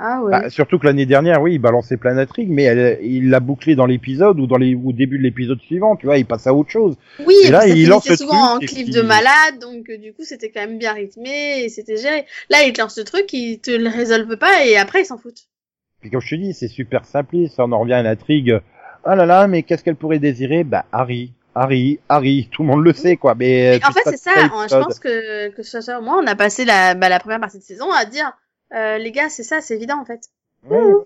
Ah 0.00 0.22
ouais. 0.22 0.30
Bah, 0.30 0.50
surtout 0.50 0.78
que 0.78 0.86
l'année 0.86 1.06
dernière, 1.06 1.42
oui, 1.42 1.54
il 1.54 1.58
balançait 1.58 1.96
plein 1.96 2.14
d'intrigues, 2.14 2.50
mais 2.50 2.62
elle, 2.64 2.98
il 3.02 3.30
l'a 3.30 3.40
bouclé 3.40 3.74
dans 3.74 3.86
l'épisode 3.86 4.38
ou 4.38 4.46
dans 4.46 4.56
les, 4.56 4.74
au 4.74 4.92
début 4.92 5.18
de 5.18 5.22
l'épisode 5.24 5.60
suivant, 5.60 5.96
tu 5.96 6.06
vois, 6.06 6.18
il 6.18 6.26
passe 6.26 6.46
à 6.46 6.54
autre 6.54 6.70
chose. 6.70 6.96
oui, 7.26 7.34
et 7.44 7.50
là, 7.50 7.62
ça 7.62 7.68
il 7.68 7.88
lance 7.88 8.12
souvent 8.14 8.56
en 8.56 8.58
puis- 8.58 8.84
de 8.84 9.02
malade, 9.02 9.58
donc 9.60 9.88
euh, 9.90 9.98
du 9.98 10.12
coup, 10.12 10.22
c'était 10.24 10.50
quand 10.50 10.60
même 10.60 10.78
bien 10.78 10.92
rythmé, 10.92 11.64
et 11.64 11.68
c'était 11.68 11.96
géré. 11.96 12.24
Là, 12.50 12.62
ils 12.64 12.72
te 12.72 12.80
lancent 12.80 12.98
le 12.98 13.04
truc, 13.04 13.32
ils 13.32 13.58
te 13.58 13.70
le 13.70 13.88
résolvent 13.88 14.36
pas, 14.36 14.64
et 14.64 14.76
après, 14.76 15.02
ils 15.02 15.06
s'en 15.06 15.18
foutent. 15.18 15.48
Puis 16.00 16.10
comme 16.10 16.20
je 16.20 16.30
te 16.36 16.40
dis, 16.40 16.54
c'est 16.54 16.68
super 16.68 17.04
simpliste, 17.04 17.58
on 17.58 17.72
en 17.72 17.80
revient 17.80 17.94
à 17.94 18.02
l'intrigue. 18.02 18.60
Ah 19.04 19.16
là 19.16 19.26
là, 19.26 19.48
mais 19.48 19.62
qu'est-ce 19.64 19.82
qu'elle 19.82 19.96
pourrait 19.96 20.20
désirer? 20.20 20.62
Bah 20.62 20.84
Harry, 20.92 21.32
Harry, 21.56 21.98
Harry, 22.08 22.48
tout 22.52 22.62
le 22.62 22.68
monde 22.68 22.84
le 22.84 22.92
sait 22.92 23.16
quoi. 23.16 23.34
Mais, 23.34 23.78
Et 23.78 23.84
en 23.84 23.88
tout 23.88 23.94
fait, 23.94 24.10
c'est 24.10 24.16
ça. 24.16 24.30
hein, 24.36 24.66
Je 24.70 24.76
pense 24.76 25.00
que 25.00 25.48
que 25.50 25.62
ce 25.64 25.80
soit 25.80 26.00
moi, 26.00 26.20
on 26.22 26.26
a 26.28 26.36
passé 26.36 26.64
la 26.64 26.94
bah, 26.94 27.08
la 27.08 27.18
première 27.18 27.40
partie 27.40 27.58
de 27.58 27.64
saison 27.64 27.90
à 27.90 28.04
dire, 28.04 28.30
euh, 28.74 28.98
les 28.98 29.12
gars, 29.12 29.28
c'est 29.28 29.42
ça, 29.42 29.60
c'est 29.60 29.74
évident 29.74 30.00
en 30.00 30.04
fait. 30.04 30.28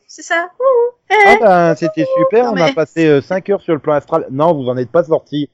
C'est 0.07 0.23
ça. 0.23 0.51
Ouh, 0.59 0.93
eh, 1.11 1.15
Ah 1.15 1.37
ben, 1.41 1.75
c'était 1.75 2.07
super, 2.17 2.53
Non, 2.53 2.63
on 2.63 2.65
a 2.65 2.73
passé 2.73 3.21
5 3.21 3.51
heures 3.51 3.61
sur 3.61 3.75
le 3.75 3.81
plan 3.81 3.95
astral. 3.95 4.27
Non, 4.31 4.55
vous 4.55 4.69
en 4.69 4.77
êtes 4.77 4.91
pas 4.91 5.05
sorti. 5.05 5.51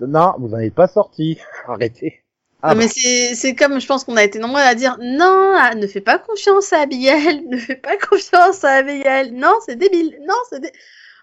Non, 0.00 0.34
vous 0.38 0.52
en 0.54 0.58
êtes 0.58 0.74
pas 0.74 0.88
sorti. 0.88 1.38
Arrêtez. 1.66 2.22
Ah, 2.62 2.74
non, 2.74 2.80
mais 2.80 2.88
c'est 2.88 3.34
c'est 3.34 3.54
comme 3.54 3.80
je 3.80 3.86
pense 3.86 4.04
qu'on 4.04 4.16
a 4.16 4.24
été 4.24 4.38
nombreux 4.38 4.60
à 4.60 4.74
dire 4.74 4.96
non, 5.00 5.54
ah, 5.56 5.74
ne 5.74 5.86
fais 5.86 6.00
pas 6.00 6.18
confiance 6.18 6.72
à 6.72 6.80
Abigail, 6.80 7.46
ne 7.50 7.56
fais 7.58 7.76
pas 7.76 7.96
confiance 7.96 8.64
à 8.64 8.76
Abigail. 8.76 9.32
Non, 9.32 9.54
c'est 9.64 9.76
débile. 9.76 10.18
Non, 10.26 10.34
c'est 10.50 10.60
dé... 10.60 10.72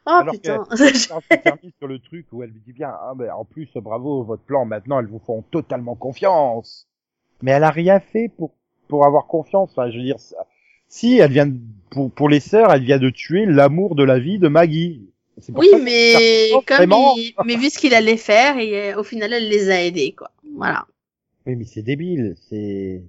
Oh 0.06 0.12
Alors 0.12 0.34
putain. 0.34 0.64
Termines 1.44 1.72
sur 1.78 1.88
le 1.88 2.00
truc 2.00 2.28
où 2.32 2.44
elle 2.44 2.50
lui 2.50 2.62
dit 2.66 2.74
bien, 2.74 2.90
ah 2.90 3.14
ben 3.16 3.32
en 3.32 3.46
plus 3.46 3.70
bravo 3.76 4.24
votre 4.24 4.44
plan, 4.44 4.66
maintenant 4.66 5.00
elles 5.00 5.08
vous 5.08 5.22
font 5.26 5.44
totalement 5.44 5.96
confiance. 5.96 6.88
Mais 7.42 7.52
elle 7.52 7.64
a 7.64 7.72
rien 7.72 8.00
fait 8.00 8.30
pour 8.38 8.52
pour 8.94 9.08
avoir 9.08 9.26
confiance. 9.26 9.72
Enfin, 9.72 9.90
je 9.90 9.98
veux 9.98 10.04
dire, 10.04 10.18
si 10.88 11.18
elle 11.18 11.32
vient 11.32 11.48
de- 11.48 11.58
pour 11.90 12.12
pour 12.12 12.30
les 12.30 12.40
sœurs, 12.40 12.72
elle 12.72 12.84
vient 12.84 13.00
de 13.00 13.10
tuer 13.10 13.48
l'amour 13.48 13.96
de 13.96 14.04
la 14.04 14.20
vie 14.20 14.38
de 14.38 14.48
Maggie. 14.48 15.10
Oui, 15.56 15.70
mais 15.82 16.52
comme 16.68 16.94
il... 17.18 17.34
mais 17.44 17.56
vu 17.56 17.72
ce 17.72 17.80
qu'il 17.80 17.96
allait 17.96 18.18
faire, 18.18 18.60
et 18.60 18.94
au 18.94 19.02
final, 19.04 19.34
elle 19.34 19.50
les 19.50 19.72
a 19.72 19.82
aidés 19.84 20.12
quoi. 20.16 20.30
Voilà. 20.56 20.86
Oui, 21.48 21.56
mais 21.56 21.66
c'est 21.66 21.82
débile. 21.82 22.36
C'est 22.48 23.02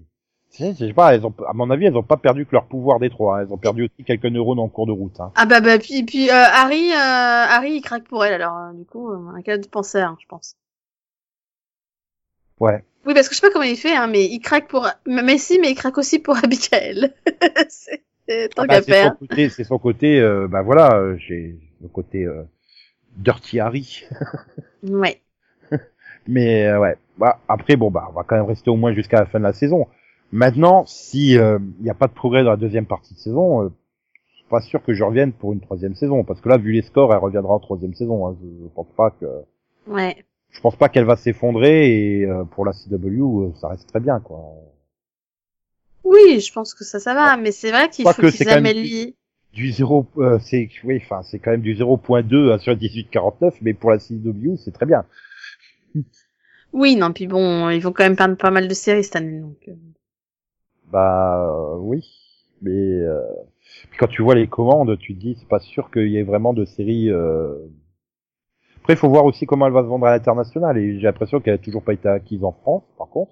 je 0.59 0.73
sais 0.73 0.93
pas. 0.95 1.15
Elles 1.15 1.27
ont, 1.27 1.35
à 1.47 1.53
mon 1.53 1.69
avis, 1.69 1.85
elles 1.85 1.97
ont 1.99 2.03
pas 2.03 2.17
perdu 2.17 2.47
que 2.47 2.53
leur 2.53 2.65
pouvoir 2.65 2.99
des 2.99 3.11
trois. 3.11 3.37
hein. 3.37 3.43
Elles 3.43 3.53
ont 3.53 3.59
perdu 3.59 3.83
aussi 3.83 4.05
quelques 4.07 4.25
neurones 4.25 4.61
en 4.61 4.69
cours 4.69 4.87
de 4.87 4.93
route. 4.93 5.21
Hein. 5.21 5.33
Ah 5.35 5.45
bah 5.45 5.61
bah 5.61 5.79
puis 5.79 6.03
puis 6.05 6.31
euh, 6.31 6.33
Harry 6.33 6.93
euh, 6.93 7.55
Harry 7.55 7.73
il 7.75 7.83
craque 7.83 8.05
pour 8.05 8.25
elle 8.25 8.33
alors 8.41 8.57
euh, 8.57 8.73
du 8.73 8.87
coup 8.87 9.11
un 9.11 9.43
cas 9.43 9.59
de 9.59 9.67
penseur 9.69 10.17
je 10.19 10.27
pense. 10.27 10.57
Ouais. 12.59 12.83
Oui, 13.07 13.15
parce 13.15 13.29
que 13.29 13.35
je 13.35 13.41
sais 13.41 13.47
pas 13.47 13.53
comment 13.53 13.65
il 13.65 13.77
fait, 13.77 13.95
hein, 13.95 14.07
mais 14.07 14.25
il 14.25 14.41
craque 14.41 14.69
pour 14.69 14.89
Messi, 15.07 15.59
mais 15.61 15.71
il 15.71 15.75
craque 15.75 15.99
aussi 15.99 16.19
pour 16.19 16.37
Abigail. 16.45 17.13
c'est 17.69 18.49
tant 18.55 18.63
Ah 18.63 18.67
bah, 18.67 18.75
qu'à 18.77 18.83
c'est 18.83 18.91
faire. 18.93 19.13
son 19.13 19.27
côté, 19.27 19.49
c'est 19.51 19.65
son 19.65 19.79
côté, 19.79 20.21
euh, 20.21 20.49
bah 20.49 20.63
voilà, 20.63 20.97
euh, 20.97 21.17
j'ai 21.19 21.59
le 21.83 21.89
côté 21.89 22.25
euh, 22.25 22.43
Dirty 23.17 23.61
Harry. 23.61 24.05
Ouais. 24.83 25.21
Mais 26.27 26.67
euh, 26.67 26.79
ouais, 26.81 26.97
bah, 27.19 27.39
après 27.49 27.77
bon 27.77 27.91
bah 27.91 28.07
on 28.11 28.13
va 28.13 28.23
quand 28.23 28.37
même 28.37 28.47
rester 28.47 28.71
au 28.71 28.77
moins 28.77 28.93
jusqu'à 28.95 29.21
la 29.21 29.27
fin 29.27 29.39
de 29.39 29.45
la 29.45 29.53
saison. 29.53 29.87
Maintenant, 30.33 30.85
si 30.87 31.33
il 31.35 31.59
n'y 31.81 31.91
a 31.91 31.95
pas 31.95 32.07
de 32.07 32.13
progrès 32.13 32.45
dans 32.45 32.51
la 32.51 32.57
deuxième 32.57 32.87
partie 32.87 33.15
de 33.15 33.19
saison, 33.19 33.63
euh, 33.65 33.69
je 34.31 34.37
suis 34.39 34.47
pas 34.49 34.61
sûr 34.61 34.83
que 34.83 34.95
je 34.95 35.05
revienne 35.05 35.33
pour 35.33 35.53
une 35.53 35.61
troisième 35.61 35.95
saison, 35.95 36.25
parce 36.25 36.41
que 36.41 36.49
là 36.49 36.57
vu 36.57 36.73
les 36.73 36.83
scores, 36.83 37.13
elle 37.13 37.19
reviendra 37.21 37.55
en 37.55 37.61
troisième 37.61 37.95
saison. 37.95 38.27
Hein. 38.27 38.37
Je, 38.43 38.47
je 38.65 38.69
pense 38.75 38.89
pas 38.97 39.11
que, 39.11 39.27
Ouais. 39.87 40.25
Je 40.55 40.61
pense 40.61 40.77
pas 40.77 40.89
qu'elle 40.89 41.05
va 41.05 41.17
s'effondrer 41.17 42.21
et 42.21 42.25
euh, 42.25 42.45
pour 42.45 42.65
la 42.65 42.73
CW 42.73 42.95
euh, 42.97 43.53
ça 43.61 43.69
reste 43.69 43.89
très 43.89 44.01
bien 44.01 44.21
quoi. 44.21 44.41
Oui, 46.05 46.41
je 46.41 46.53
pense 46.53 46.75
que 46.75 46.85
ça, 46.85 47.01
ça 47.01 47.15
va, 47.15 47.37
mais 47.37 47.51
c'est 47.51 47.71
vrai 47.71 47.89
qu'il 47.91 48.07
faut 48.07 48.13
que 48.13 48.31
c'est 48.31 48.45
qu'ils 48.45 48.51
améliorent. 48.51 49.13
Du 49.53 49.71
0, 49.71 50.07
euh, 50.19 50.39
c'est 50.41 50.69
oui, 50.85 51.01
enfin 51.03 51.23
c'est 51.23 51.39
quand 51.39 51.51
même 51.51 51.61
du 51.63 51.75
0.2 51.75 52.59
sur 52.59 52.75
18-49, 52.75 53.55
mais 53.63 53.73
pour 53.75 53.91
la 53.91 53.99
CW 53.99 54.57
c'est 54.57 54.73
très 54.73 54.87
bien. 54.87 55.05
Oui, 56.73 56.97
non, 56.97 57.13
puis 57.13 57.27
bon, 57.27 57.71
ils 57.71 57.81
vont 57.81 57.93
quand 57.93 58.05
même 58.05 58.17
perdre 58.17 58.37
pas 58.37 58.51
mal 58.51 58.67
de 58.69 58.75
séries 58.75 59.05
cette 59.05 59.17
année, 59.17 59.41
donc. 59.41 59.59
euh. 59.69 59.75
Bah 60.91 61.47
euh, 61.49 61.79
oui, 61.79 62.05
mais 62.63 62.71
euh, 62.71 63.21
puis 63.91 63.99
quand 63.99 64.09
tu 64.09 64.23
vois 64.23 64.35
les 64.35 64.47
commandes, 64.47 64.97
tu 64.99 65.15
te 65.15 65.21
dis 65.21 65.37
c'est 65.39 65.49
pas 65.49 65.61
sûr 65.61 65.91
qu'il 65.91 66.09
y 66.09 66.17
ait 66.17 66.23
vraiment 66.23 66.53
de 66.53 66.65
séries. 66.65 67.11
Après, 68.85 68.93
il 68.93 68.99
faut 68.99 69.09
voir 69.09 69.25
aussi 69.25 69.47
comment 69.47 69.67
elle 69.67 69.73
va 69.73 69.81
se 69.83 69.87
vendre 69.87 70.05
à 70.07 70.11
l'international 70.11 70.77
et 70.77 70.99
j'ai 70.99 71.07
l'impression 71.07 71.41
qu'elle 71.41 71.55
a 71.55 71.59
toujours 71.59 71.83
pas 71.83 71.95
été 71.95 72.07
acquise 72.07 72.45
en 72.45 72.53
France. 72.53 72.83
Par 72.99 73.09
contre, 73.09 73.31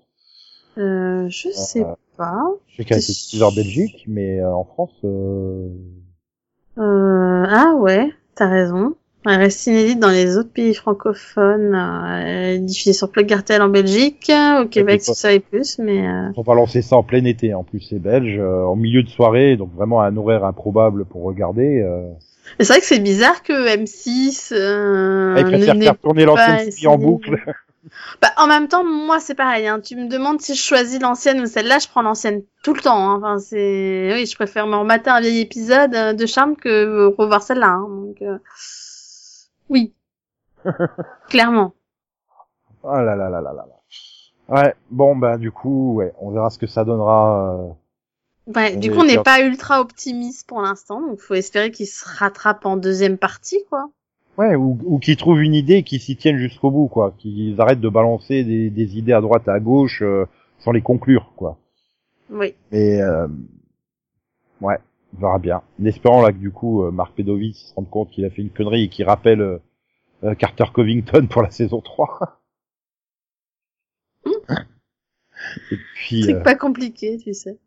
Euh, 0.79 1.27
je 1.29 1.51
sais 1.51 1.83
Euh, 1.83 1.95
pas. 2.17 2.41
je 2.69 2.77
sais 2.77 2.85
qu'elle 2.87 2.97
a 2.97 3.01
été 3.01 3.13
diffusée 3.13 3.45
en 3.45 3.53
Belgique, 3.53 4.05
mais 4.09 4.41
euh, 4.41 4.51
en 4.55 4.65
France, 4.65 4.95
euh... 5.05 5.69
Euh, 6.79 7.45
ah 7.51 7.75
ouais, 7.77 8.09
t'as 8.35 8.49
raison. 8.49 8.95
Elle 9.27 9.41
reste 9.41 9.67
inédite 9.67 10.01
dans 10.01 10.09
les 10.09 10.39
autres 10.39 10.51
pays 10.51 10.73
francophones. 10.75 11.75
Euh, 11.75 12.23
elle 12.25 12.55
est 12.55 12.59
diffusée 12.61 12.95
sur 12.95 13.11
Plug 13.11 13.27
Cartel 13.27 13.61
en 13.61 13.69
Belgique, 13.69 14.33
au 14.63 14.67
Québec, 14.69 15.03
si 15.03 15.13
tu 15.13 15.19
savais 15.19 15.41
plus, 15.41 15.79
mais 15.79 16.09
euh, 16.09 16.31
ont 16.35 16.43
pas 16.45 16.55
lancé 16.55 16.81
ça 16.81 16.97
en 16.97 17.03
plein 17.03 17.25
été. 17.27 17.53
En 17.53 17.63
plus, 17.63 17.81
c'est 17.81 17.99
belge, 17.99 18.39
euh, 18.39 18.65
en 18.65 18.75
milieu 18.75 19.03
de 19.03 19.09
soirée, 19.11 19.59
donc 19.59 19.71
vraiment 19.75 20.01
à 20.01 20.07
un 20.07 20.17
horaire 20.17 20.47
improbable 20.47 21.05
pour 21.05 21.25
regarder. 21.25 21.83
Euh... 21.83 22.11
c'est 22.59 22.69
vrai 22.69 22.81
que 22.81 22.87
c'est 22.87 22.99
bizarre 23.01 23.43
que 23.43 23.53
M6 23.77 24.53
euh, 24.53 25.35
Ah, 25.37 25.43
n'ait 25.43 25.85
faire 25.85 25.99
tourner 25.99 26.25
l'ancienne 26.25 26.71
série 26.71 26.87
en 26.87 26.99
boucle. 26.99 27.37
Bah, 28.21 28.29
en 28.37 28.47
même 28.47 28.69
temps, 28.69 28.85
moi, 28.85 29.19
c'est 29.19 29.35
pareil. 29.35 29.67
Hein. 29.67 29.81
Tu 29.81 29.97
me 29.97 30.07
demandes 30.09 30.41
si 30.41 30.55
je 30.55 30.63
choisis 30.63 31.01
l'ancienne 31.01 31.41
ou 31.41 31.47
celle-là, 31.47 31.79
je 31.81 31.89
prends 31.89 32.03
l'ancienne 32.03 32.43
tout 32.63 32.75
le 32.75 32.81
temps. 32.81 32.97
Hein. 32.97 33.17
Enfin, 33.19 33.39
c'est, 33.41 34.13
oui, 34.15 34.25
je 34.25 34.37
préfère 34.37 34.69
me 34.69 34.77
remater 34.77 35.11
un 35.11 35.21
vieil 35.21 35.41
épisode 35.41 35.93
euh, 35.95 36.13
de 36.13 36.25
Charme 36.27 36.55
que 36.55 37.13
revoir 37.19 37.43
celle-là. 37.43 37.71
Hein. 37.71 37.89
Donc, 37.89 38.23
euh, 38.23 38.39
oui, 39.69 39.95
clairement. 41.29 41.75
Oh 42.85 42.95
là 42.95 43.17
là 43.17 43.29
là 43.29 43.41
là 43.41 43.53
là 43.53 43.67
là. 43.67 43.77
Ouais, 44.49 44.75
bon 44.91 45.17
bah 45.17 45.37
du 45.39 45.51
coup, 45.51 45.95
ouais, 45.95 46.13
on 46.21 46.31
verra 46.31 46.51
ce 46.51 46.59
que 46.59 46.67
ça 46.67 46.85
donnera. 46.85 47.55
euh, 47.59 47.69
Ouais, 48.47 48.77
du 48.77 48.91
coup, 48.91 48.99
on 48.99 49.05
n'est 49.05 49.23
pas 49.23 49.41
ultra 49.41 49.81
optimiste 49.81 50.49
pour 50.49 50.61
l'instant, 50.61 51.01
donc 51.01 51.21
faut 51.21 51.35
espérer 51.35 51.71
qu'il 51.71 51.87
se 51.87 52.05
rattrape 52.05 52.67
en 52.67 52.77
deuxième 52.77 53.17
partie, 53.19 53.65
quoi. 53.69 53.91
Ouais, 54.39 54.57
ou, 54.57 54.79
ou 54.85 54.99
qu'ils 54.99 55.17
trouvent 55.17 55.43
une 55.43 55.55
idée 55.55 55.77
et 55.77 55.83
qu'ils 55.83 56.01
s'y 56.01 56.17
tiennent 56.17 56.39
jusqu'au 56.39 56.71
bout, 56.71 56.89
quoi. 56.89 57.15
Qu'ils 57.19 57.61
arrêtent 57.61 57.81
de 57.81 57.89
balancer 57.89 58.45
des, 58.45 58.71
des 58.71 58.99
idées 58.99 59.13
à 59.13 59.21
droite 59.21 59.47
et 59.47 59.51
à 59.51 59.61
gauche 59.61 60.03
euh, 60.03 60.27
sans 60.59 60.73
les 60.73 60.81
conclure, 60.81 61.33
quoi. 61.37 61.59
Oui. 62.31 62.55
Mais 62.73 63.01
euh, 63.03 63.29
ouais, 64.61 64.79
on 65.15 65.21
verra 65.21 65.39
bien. 65.39 65.63
En 65.81 65.85
espérant 65.85 66.23
là 66.23 66.33
que 66.33 66.39
du 66.39 66.51
coup, 66.51 66.83
euh, 66.83 66.91
Marc 66.91 67.15
Pedovic 67.15 67.57
se 67.57 67.75
rende 67.75 67.91
compte 67.91 68.11
qu'il 68.11 68.25
a 68.25 68.31
fait 68.31 68.43
une 68.43 68.51
connerie 68.51 68.85
et 68.85 68.89
qu'il 68.89 69.05
rappelle 69.05 69.43
euh, 69.43 69.59
euh, 70.25 70.35
Carter 70.35 70.65
Covington 70.73 71.27
pour 71.29 71.43
la 71.43 71.51
saison 71.51 71.81
3. 71.81 72.41
et 74.27 75.77
puis, 75.95 76.23
C'est 76.25 76.35
euh, 76.35 76.41
pas 76.41 76.55
compliqué, 76.55 77.19
tu 77.19 77.35
sais. 77.35 77.59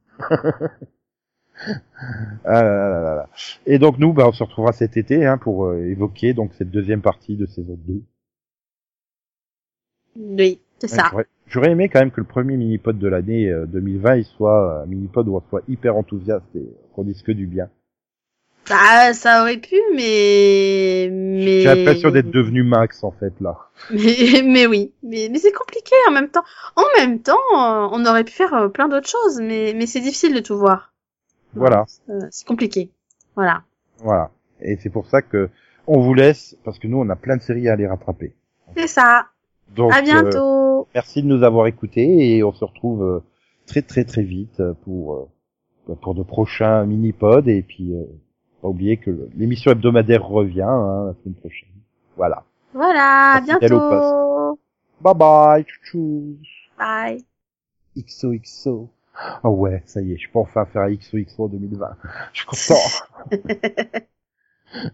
Ah 2.43 2.61
là 2.63 2.63
là 2.63 2.89
là 3.01 3.15
là. 3.15 3.29
Et 3.65 3.79
donc 3.79 3.97
nous, 3.97 4.13
bah, 4.13 4.27
on 4.27 4.31
se 4.33 4.43
retrouvera 4.43 4.73
cet 4.73 4.97
été 4.97 5.25
hein, 5.25 5.37
pour 5.37 5.65
euh, 5.65 5.85
évoquer 5.85 6.33
donc 6.33 6.53
cette 6.53 6.69
deuxième 6.71 7.01
partie 7.01 7.35
de 7.37 7.45
saison 7.45 7.77
2. 7.87 8.01
Oui, 10.17 10.59
c'est 10.79 10.91
Ouais, 10.91 10.97
ça. 10.97 11.07
j'aurais- 11.11 11.25
J'aurais 11.47 11.71
aimé 11.71 11.89
quand 11.89 11.99
même 11.99 12.09
que 12.11 12.21
le 12.21 12.25
premier 12.27 12.57
mini-pod 12.57 12.97
de 12.97 13.07
l'année 13.07 13.49
euh, 13.49 13.67
2020, 13.67 14.15
il 14.15 14.25
soit 14.25 14.81
un 14.81 14.85
mini-pod 14.87 15.27
où 15.27 15.35
on 15.35 15.41
soit 15.41 15.61
hyper 15.67 15.95
enthousiaste 15.95 16.55
et 16.55 16.65
qu'on 16.93 17.03
dise 17.03 17.21
que 17.21 17.31
du 17.31 17.45
bien. 17.45 17.69
Bah, 18.69 19.13
ça 19.13 19.41
aurait 19.41 19.57
pu, 19.57 19.75
mais, 19.93 21.09
mais. 21.11 21.61
J'ai 21.61 21.75
l'impression 21.75 22.09
d'être 22.09 22.31
devenu 22.31 22.63
Max 22.63 23.03
en 23.03 23.11
fait 23.11 23.33
là. 23.39 23.57
Mais, 23.91 24.41
mais 24.43 24.65
oui, 24.65 24.93
mais, 25.03 25.29
mais 25.31 25.37
c'est 25.37 25.51
compliqué 25.51 25.93
en 26.07 26.11
même 26.11 26.29
temps. 26.29 26.43
En 26.75 26.83
même 26.97 27.19
temps, 27.19 27.33
euh, 27.53 27.87
on 27.91 28.05
aurait 28.05 28.23
pu 28.23 28.33
faire 28.33 28.53
euh, 28.53 28.67
plein 28.69 28.87
d'autres 28.87 29.09
choses, 29.09 29.39
mais, 29.39 29.73
mais 29.75 29.85
c'est 29.85 29.99
difficile 29.99 30.33
de 30.33 30.39
tout 30.39 30.57
voir. 30.57 30.93
Voilà, 31.53 31.85
Euh, 32.09 32.19
c'est 32.31 32.47
compliqué. 32.47 32.91
Voilà. 33.35 33.63
voilà. 33.99 34.31
Et 34.61 34.77
c'est 34.77 34.89
pour 34.89 35.07
ça 35.07 35.21
que 35.21 35.49
on 35.87 35.99
vous 36.01 36.13
laisse 36.13 36.57
parce 36.65 36.79
que 36.79 36.87
nous 36.87 36.97
on 36.97 37.09
a 37.09 37.15
plein 37.15 37.37
de 37.37 37.41
séries 37.41 37.69
à 37.69 37.73
aller 37.73 37.87
rattraper. 37.87 38.33
C'est 38.75 38.87
ça. 38.87 39.27
Donc 39.75 39.93
à 39.93 39.99
euh, 39.99 40.01
bientôt. 40.01 40.87
merci 40.93 41.21
de 41.21 41.27
nous 41.27 41.43
avoir 41.43 41.67
écoutés 41.67 42.35
et 42.35 42.43
on 42.43 42.53
se 42.53 42.65
retrouve 42.65 43.21
très 43.67 43.81
très 43.81 44.05
très 44.05 44.23
vite 44.23 44.61
pour 44.83 45.29
pour 46.01 46.15
de 46.15 46.23
prochains 46.23 46.85
mini-pods 46.85 47.47
et 47.47 47.61
puis 47.61 47.93
euh, 47.93 48.03
pas 48.65 48.69
oublier 48.69 48.97
que 48.97 49.11
l'émission 49.37 49.71
hebdomadaire 49.71 50.25
revient 50.25 50.63
hein, 50.63 51.05
la 51.05 51.13
semaine 51.21 51.35
prochaine. 51.35 51.69
Voilà. 52.17 52.43
Voilà, 52.73 53.33
à 53.33 53.41
bientôt. 53.41 54.59
Bye 55.01 55.13
bye, 55.13 55.65
chouchou. 55.67 56.37
Bye. 56.75 57.23
XOXO. 57.95 58.89
Oh 59.43 59.49
ouais, 59.49 59.83
ça 59.85 60.01
y 60.01 60.13
est, 60.13 60.17
je 60.17 60.29
peux 60.31 60.39
enfin 60.39 60.65
faire 60.65 60.81
un 60.81 60.93
XOXO 60.93 61.43
en 61.43 61.47
2020. 61.47 61.97
Je 62.33 62.39
suis 62.39 62.47
content. 62.47 62.81